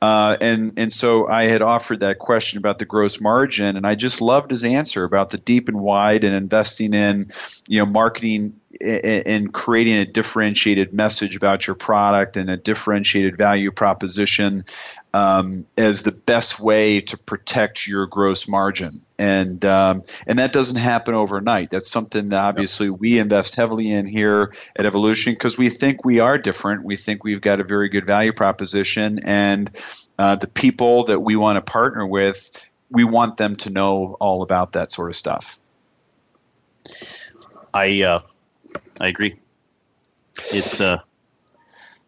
Uh, 0.00 0.36
and 0.40 0.74
and 0.76 0.92
so 0.92 1.28
I 1.28 1.44
had 1.44 1.62
offered 1.62 2.00
that 2.00 2.18
question 2.18 2.58
about 2.58 2.78
the 2.78 2.84
gross 2.84 3.20
margin, 3.20 3.76
and 3.76 3.86
I 3.86 3.94
just 3.94 4.20
loved 4.20 4.50
his 4.50 4.64
answer 4.64 5.04
about 5.04 5.30
the 5.30 5.38
deep 5.38 5.68
and 5.68 5.80
wide 5.80 6.24
and 6.24 6.34
investing 6.34 6.94
in 6.94 7.30
you 7.68 7.78
know 7.78 7.86
marketing 7.86 8.60
and 8.80 9.52
creating 9.52 9.94
a 9.94 10.06
differentiated 10.06 10.92
message 10.92 11.36
about 11.36 11.66
your 11.66 11.76
product 11.76 12.36
and 12.36 12.50
a 12.50 12.56
differentiated 12.56 13.36
value 13.36 13.70
proposition 13.70 14.64
um, 15.14 15.66
as 15.76 16.02
the 16.02 16.12
best 16.12 16.58
way 16.58 17.00
to 17.00 17.16
protect 17.18 17.86
your 17.86 18.06
gross 18.06 18.48
margin. 18.48 19.02
And 19.22 19.64
um, 19.64 20.02
and 20.26 20.40
that 20.40 20.52
doesn't 20.52 20.76
happen 20.76 21.14
overnight. 21.14 21.70
That's 21.70 21.88
something 21.88 22.30
that 22.30 22.40
obviously 22.40 22.90
we 22.90 23.20
invest 23.20 23.54
heavily 23.54 23.88
in 23.88 24.04
here 24.04 24.52
at 24.74 24.84
Evolution 24.84 25.32
because 25.32 25.56
we 25.56 25.68
think 25.70 26.04
we 26.04 26.18
are 26.18 26.38
different. 26.38 26.84
We 26.84 26.96
think 26.96 27.22
we've 27.22 27.40
got 27.40 27.60
a 27.60 27.64
very 27.64 27.88
good 27.88 28.04
value 28.04 28.32
proposition, 28.32 29.20
and 29.24 29.70
uh, 30.18 30.34
the 30.34 30.48
people 30.48 31.04
that 31.04 31.20
we 31.20 31.36
want 31.36 31.56
to 31.56 31.62
partner 31.62 32.04
with, 32.04 32.50
we 32.90 33.04
want 33.04 33.36
them 33.36 33.54
to 33.56 33.70
know 33.70 34.16
all 34.18 34.42
about 34.42 34.72
that 34.72 34.90
sort 34.90 35.08
of 35.08 35.14
stuff. 35.14 35.60
I 37.72 38.02
uh, 38.02 38.20
I 39.00 39.06
agree. 39.06 39.36
It's 40.50 40.80
uh, 40.80 40.98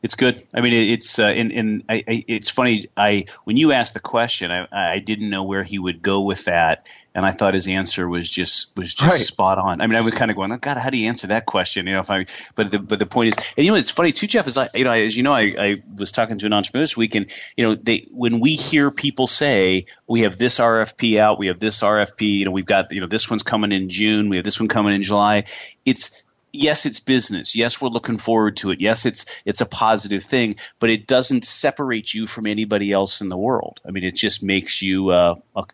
it's 0.03 0.17
good. 0.17 0.47
I 0.53 0.61
mean, 0.61 0.73
it's 0.73 1.19
uh, 1.19 1.33
in 1.35 1.51
in 1.51 1.85
I, 1.89 2.03
I, 2.09 2.25
it's 2.29 2.51
funny. 2.51 2.89
I 2.97 3.27
when 3.45 3.57
you 3.57 3.73
asked 3.73 3.95
the 3.95 4.01
question, 4.01 4.51
I, 4.51 4.67
I 4.73 4.99
didn't 4.99 5.31
know 5.31 5.45
where 5.45 5.63
he 5.63 5.79
would 5.79 6.03
go 6.03 6.21
with 6.21 6.45
that, 6.45 6.89
and 7.15 7.25
I 7.25 7.31
thought 7.31 7.55
his 7.55 7.69
answer 7.69 8.09
was 8.09 8.29
just 8.31 8.77
was 8.77 8.93
just 8.93 9.11
right. 9.11 9.21
spot 9.21 9.59
on. 9.59 9.81
I 9.81 9.87
mean, 9.87 9.97
I 9.97 10.01
was 10.01 10.15
kind 10.15 10.31
of 10.31 10.37
going, 10.37 10.51
oh, 10.51 10.57
God, 10.57 10.77
how 10.79 10.91
do 10.91 10.99
you 10.99 11.09
answer 11.09 11.29
that 11.29 11.47
question? 11.47 11.87
You 11.87 11.95
know, 11.95 12.01
if 12.01 12.11
I 12.11 12.27
but 12.57 12.71
the 12.71 12.79
but 12.81 12.99
the 12.99 13.07
point 13.07 13.29
is, 13.29 13.35
and 13.57 13.65
you 13.65 13.73
know, 13.73 13.79
it's 13.79 13.91
funny 13.91 14.13
too, 14.13 14.27
Jeff. 14.27 14.47
Is 14.49 14.57
I 14.57 14.69
you 14.75 14.85
know, 14.85 14.93
as 14.93 15.17
you 15.17 15.23
know, 15.23 15.33
I, 15.33 15.55
I 15.59 15.77
was 15.97 16.11
talking 16.11 16.39
to 16.39 16.47
an 16.47 16.53
entrepreneur 16.53 16.83
this 16.83 16.97
week, 16.97 17.15
and 17.15 17.27
you 17.57 17.65
know, 17.65 17.75
they 17.77 18.07
when 18.11 18.41
we 18.41 18.57
hear 18.57 18.91
people 18.91 19.27
say 19.27 19.87
we 20.09 20.23
have 20.23 20.39
this 20.39 20.59
RFP 20.59 21.19
out, 21.19 21.39
we 21.39 21.47
have 21.47 21.61
this 21.61 21.81
RFP, 21.81 22.39
you 22.39 22.45
know, 22.45 22.51
we've 22.51 22.67
got 22.67 22.91
you 22.91 23.01
know 23.01 23.07
this 23.07 23.31
one's 23.31 23.45
coming 23.45 23.71
in 23.71 23.89
June, 23.89 24.29
we 24.29 24.37
have 24.37 24.45
this 24.45 24.59
one 24.59 24.69
coming 24.69 24.95
in 24.95 25.03
July. 25.03 25.45
It's 25.87 26.25
yes, 26.55 26.87
it's 26.87 27.01
business. 27.01 27.55
Yes, 27.55 27.81
we're 27.81 27.89
looking 27.89 28.19
forward 28.19 28.57
to 28.59 28.71
it. 28.71 28.81
Yes, 28.81 29.07
it's 29.07 29.27
it's 29.45 29.61
a 29.61 29.67
positive 29.67 30.23
thing, 30.23 30.57
but 30.79 30.91
it 30.91 31.07
doesn't 31.07 31.45
separate 31.45 32.13
you 32.13 32.27
from 32.27 32.47
anybody 32.47 32.93
else 32.93 33.21
in 33.21 33.29
the 33.29 33.37
world. 33.37 33.81
I 33.87 33.91
mean, 33.91 34.05
it 34.05 34.15
just 34.17 34.43
makes 34.43 34.83
you 34.83 35.11
uh, 35.11 35.37
a, 35.55 35.65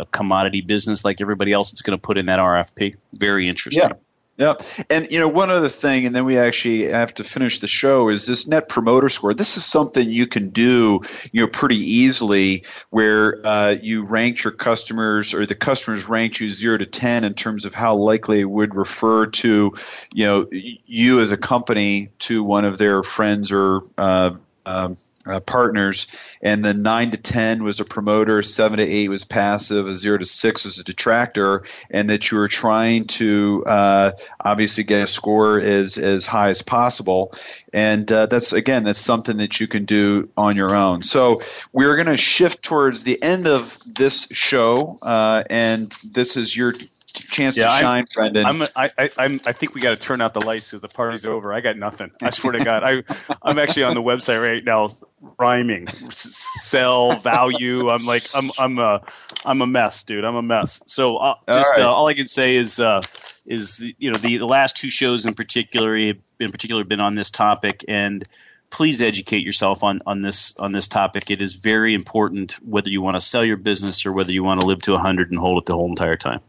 a, 0.00 0.06
commodity 0.06 0.60
business 0.60 1.04
like 1.04 1.20
everybody 1.20 1.52
else 1.52 1.70
that's 1.70 1.82
going 1.82 1.96
to 1.96 2.02
put 2.02 2.18
in 2.18 2.26
that 2.26 2.38
RFP. 2.38 2.96
Very 3.14 3.48
interesting. 3.48 3.82
Yeah. 3.82 3.96
Yeah, 4.40 4.54
and 4.88 5.06
you 5.10 5.20
know 5.20 5.28
one 5.28 5.50
other 5.50 5.68
thing, 5.68 6.06
and 6.06 6.16
then 6.16 6.24
we 6.24 6.38
actually 6.38 6.86
have 6.86 7.12
to 7.16 7.24
finish 7.24 7.60
the 7.60 7.66
show. 7.66 8.08
Is 8.08 8.24
this 8.24 8.48
Net 8.48 8.70
Promoter 8.70 9.10
Score? 9.10 9.34
This 9.34 9.58
is 9.58 9.66
something 9.66 10.08
you 10.08 10.26
can 10.26 10.48
do, 10.48 11.02
you 11.30 11.42
know, 11.42 11.46
pretty 11.46 11.76
easily, 11.76 12.64
where 12.88 13.46
uh, 13.46 13.76
you 13.82 14.02
ranked 14.06 14.42
your 14.42 14.54
customers, 14.54 15.34
or 15.34 15.44
the 15.44 15.54
customers 15.54 16.08
ranked 16.08 16.40
you 16.40 16.48
zero 16.48 16.78
to 16.78 16.86
ten 16.86 17.24
in 17.24 17.34
terms 17.34 17.66
of 17.66 17.74
how 17.74 17.96
likely 17.96 18.40
it 18.40 18.48
would 18.48 18.74
refer 18.74 19.26
to, 19.26 19.74
you 20.10 20.24
know, 20.24 20.48
you 20.50 21.20
as 21.20 21.32
a 21.32 21.36
company 21.36 22.08
to 22.20 22.42
one 22.42 22.64
of 22.64 22.78
their 22.78 23.02
friends 23.02 23.52
or 23.52 23.82
uh, 23.98 24.30
um, 24.66 24.96
uh, 25.26 25.40
partners, 25.40 26.06
and 26.40 26.64
then 26.64 26.82
nine 26.82 27.10
to 27.10 27.18
ten 27.18 27.62
was 27.62 27.80
a 27.80 27.84
promoter, 27.84 28.40
seven 28.40 28.78
to 28.78 28.84
eight 28.84 29.08
was 29.08 29.24
passive, 29.24 29.86
a 29.86 29.94
zero 29.94 30.16
to 30.16 30.24
six 30.24 30.64
was 30.64 30.78
a 30.78 30.84
detractor, 30.84 31.62
and 31.90 32.08
that 32.08 32.30
you 32.30 32.38
were 32.38 32.48
trying 32.48 33.04
to 33.04 33.64
uh, 33.66 34.12
obviously 34.42 34.82
get 34.82 35.02
a 35.02 35.06
score 35.06 35.60
as 35.60 35.98
as 35.98 36.24
high 36.24 36.48
as 36.48 36.62
possible, 36.62 37.34
and 37.72 38.10
uh, 38.10 38.26
that's 38.26 38.52
again 38.52 38.84
that's 38.84 38.98
something 38.98 39.36
that 39.36 39.60
you 39.60 39.68
can 39.68 39.84
do 39.84 40.28
on 40.36 40.56
your 40.56 40.74
own. 40.74 41.02
So 41.02 41.42
we're 41.72 41.96
going 41.96 42.06
to 42.06 42.16
shift 42.16 42.62
towards 42.62 43.04
the 43.04 43.22
end 43.22 43.46
of 43.46 43.78
this 43.86 44.26
show, 44.32 44.98
uh, 45.02 45.44
and 45.50 45.90
this 46.02 46.38
is 46.38 46.56
your 46.56 46.72
chance 47.12 47.56
yeah, 47.56 47.64
to 47.64 47.70
shine, 47.70 48.02
I'm, 48.02 48.06
Brendan. 48.14 48.46
I'm, 48.46 48.62
I, 48.76 48.90
I, 48.98 49.10
I'm, 49.18 49.40
I 49.46 49.52
think 49.52 49.74
we 49.74 49.80
got 49.80 49.90
to 49.90 49.96
turn 49.96 50.20
out 50.20 50.34
the 50.34 50.40
lights 50.40 50.70
because 50.70 50.80
the 50.80 50.88
party's 50.88 51.26
over. 51.26 51.52
I 51.52 51.60
got 51.60 51.76
nothing. 51.76 52.10
I 52.22 52.30
swear 52.30 52.52
to 52.52 52.64
God, 52.64 52.82
I, 52.84 53.02
I'm 53.42 53.58
actually 53.58 53.84
on 53.84 53.94
the 53.94 54.02
website 54.02 54.42
right 54.42 54.64
now, 54.64 54.90
rhyming, 55.38 55.88
sell, 55.88 57.16
value. 57.16 57.88
I'm 57.88 58.06
like, 58.06 58.28
I'm, 58.34 58.50
I'm 58.58 58.78
a, 58.78 59.02
I'm 59.44 59.62
a 59.62 59.66
mess, 59.66 60.04
dude. 60.04 60.24
I'm 60.24 60.36
a 60.36 60.42
mess. 60.42 60.82
So 60.86 61.16
uh, 61.16 61.34
just 61.48 61.74
all, 61.74 61.78
right. 61.78 61.80
uh, 61.80 61.92
all 61.92 62.06
I 62.06 62.14
can 62.14 62.26
say 62.26 62.56
is, 62.56 62.80
uh, 62.80 63.02
is 63.46 63.92
you 63.98 64.10
know 64.12 64.18
the, 64.18 64.36
the 64.36 64.46
last 64.46 64.76
two 64.76 64.90
shows 64.90 65.26
in 65.26 65.34
particular, 65.34 65.96
in 65.96 66.22
particular, 66.38 66.84
been 66.84 67.00
on 67.00 67.14
this 67.14 67.30
topic 67.30 67.84
and 67.88 68.24
please 68.70 69.02
educate 69.02 69.44
yourself 69.44 69.82
on, 69.82 70.00
on 70.06 70.22
this 70.22 70.56
on 70.56 70.72
this 70.72 70.88
topic. 70.88 71.30
It 71.30 71.42
is 71.42 71.54
very 71.54 71.94
important 71.94 72.52
whether 72.64 72.88
you 72.88 73.02
want 73.02 73.16
to 73.16 73.20
sell 73.20 73.44
your 73.44 73.56
business 73.56 74.06
or 74.06 74.12
whether 74.12 74.32
you 74.32 74.44
want 74.44 74.60
to 74.60 74.66
live 74.66 74.82
to 74.82 74.92
100 74.92 75.30
and 75.30 75.38
hold 75.38 75.62
it 75.62 75.66
the 75.66 75.74
whole 75.74 75.88
entire 75.88 76.16
time. 76.16 76.40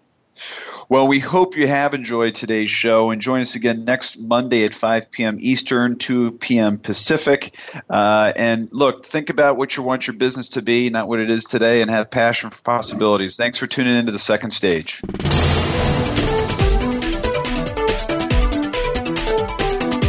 Well, 0.90 1.08
we 1.08 1.20
hope 1.20 1.56
you 1.56 1.68
have 1.68 1.94
enjoyed 1.94 2.36
today's 2.36 2.70
show 2.70 3.12
and 3.12 3.22
join 3.22 3.42
us 3.42 3.56
again 3.56 3.86
next 3.86 4.18
Monday 4.20 4.66
at 4.66 4.74
5 4.74 5.12
p.m. 5.12 5.38
Eastern, 5.40 5.98
2 5.98 6.34
p.m. 6.34 6.78
Pacific. 6.78 7.56
Uh, 7.90 8.34
and 8.36 8.72
look, 8.72 9.06
think 9.06 9.30
about 9.30 9.58
what 9.58 9.78
you 9.78 9.84
want 9.84 10.08
your 10.08 10.16
business 10.16 10.50
to 10.50 10.62
be, 10.62 10.90
not 10.90 11.08
what 11.08 11.20
it 11.20 11.30
is 11.30 11.46
today, 11.46 11.82
and 11.82 11.92
have 11.92 12.10
passion 12.10 12.50
for 12.50 12.62
possibilities. 12.62 13.36
Thanks 13.36 13.58
for 13.58 13.68
tuning 13.68 13.96
into 13.96 14.12
the 14.12 14.20
second 14.20 14.52
stage. 14.52 15.02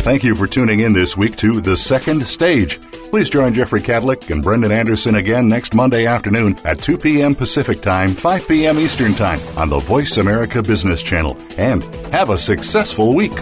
Thank 0.03 0.25
you 0.25 0.35
for 0.35 0.49
tuning 0.49 0.81
in 0.81 0.95
this 0.95 1.17
week 1.17 1.37
to 1.37 1.61
The 1.61 1.77
Second 1.77 2.27
Stage. 2.27 2.81
Please 3.13 3.29
join 3.29 3.53
Jeffrey 3.53 3.83
Kadlic 3.83 4.31
and 4.31 4.43
Brendan 4.43 4.73
Anderson 4.73 5.17
again 5.17 5.47
next 5.47 5.75
Monday 5.75 6.07
afternoon 6.07 6.59
at 6.65 6.81
2 6.81 6.97
p.m. 6.97 7.35
Pacific 7.35 7.83
Time, 7.83 8.09
5 8.09 8.49
p.m. 8.49 8.79
Eastern 8.79 9.13
Time 9.13 9.39
on 9.59 9.69
the 9.69 9.81
Voice 9.81 10.17
America 10.17 10.63
Business 10.63 11.03
Channel. 11.03 11.37
And 11.59 11.85
have 12.07 12.31
a 12.31 12.39
successful 12.39 13.15
week. 13.15 13.33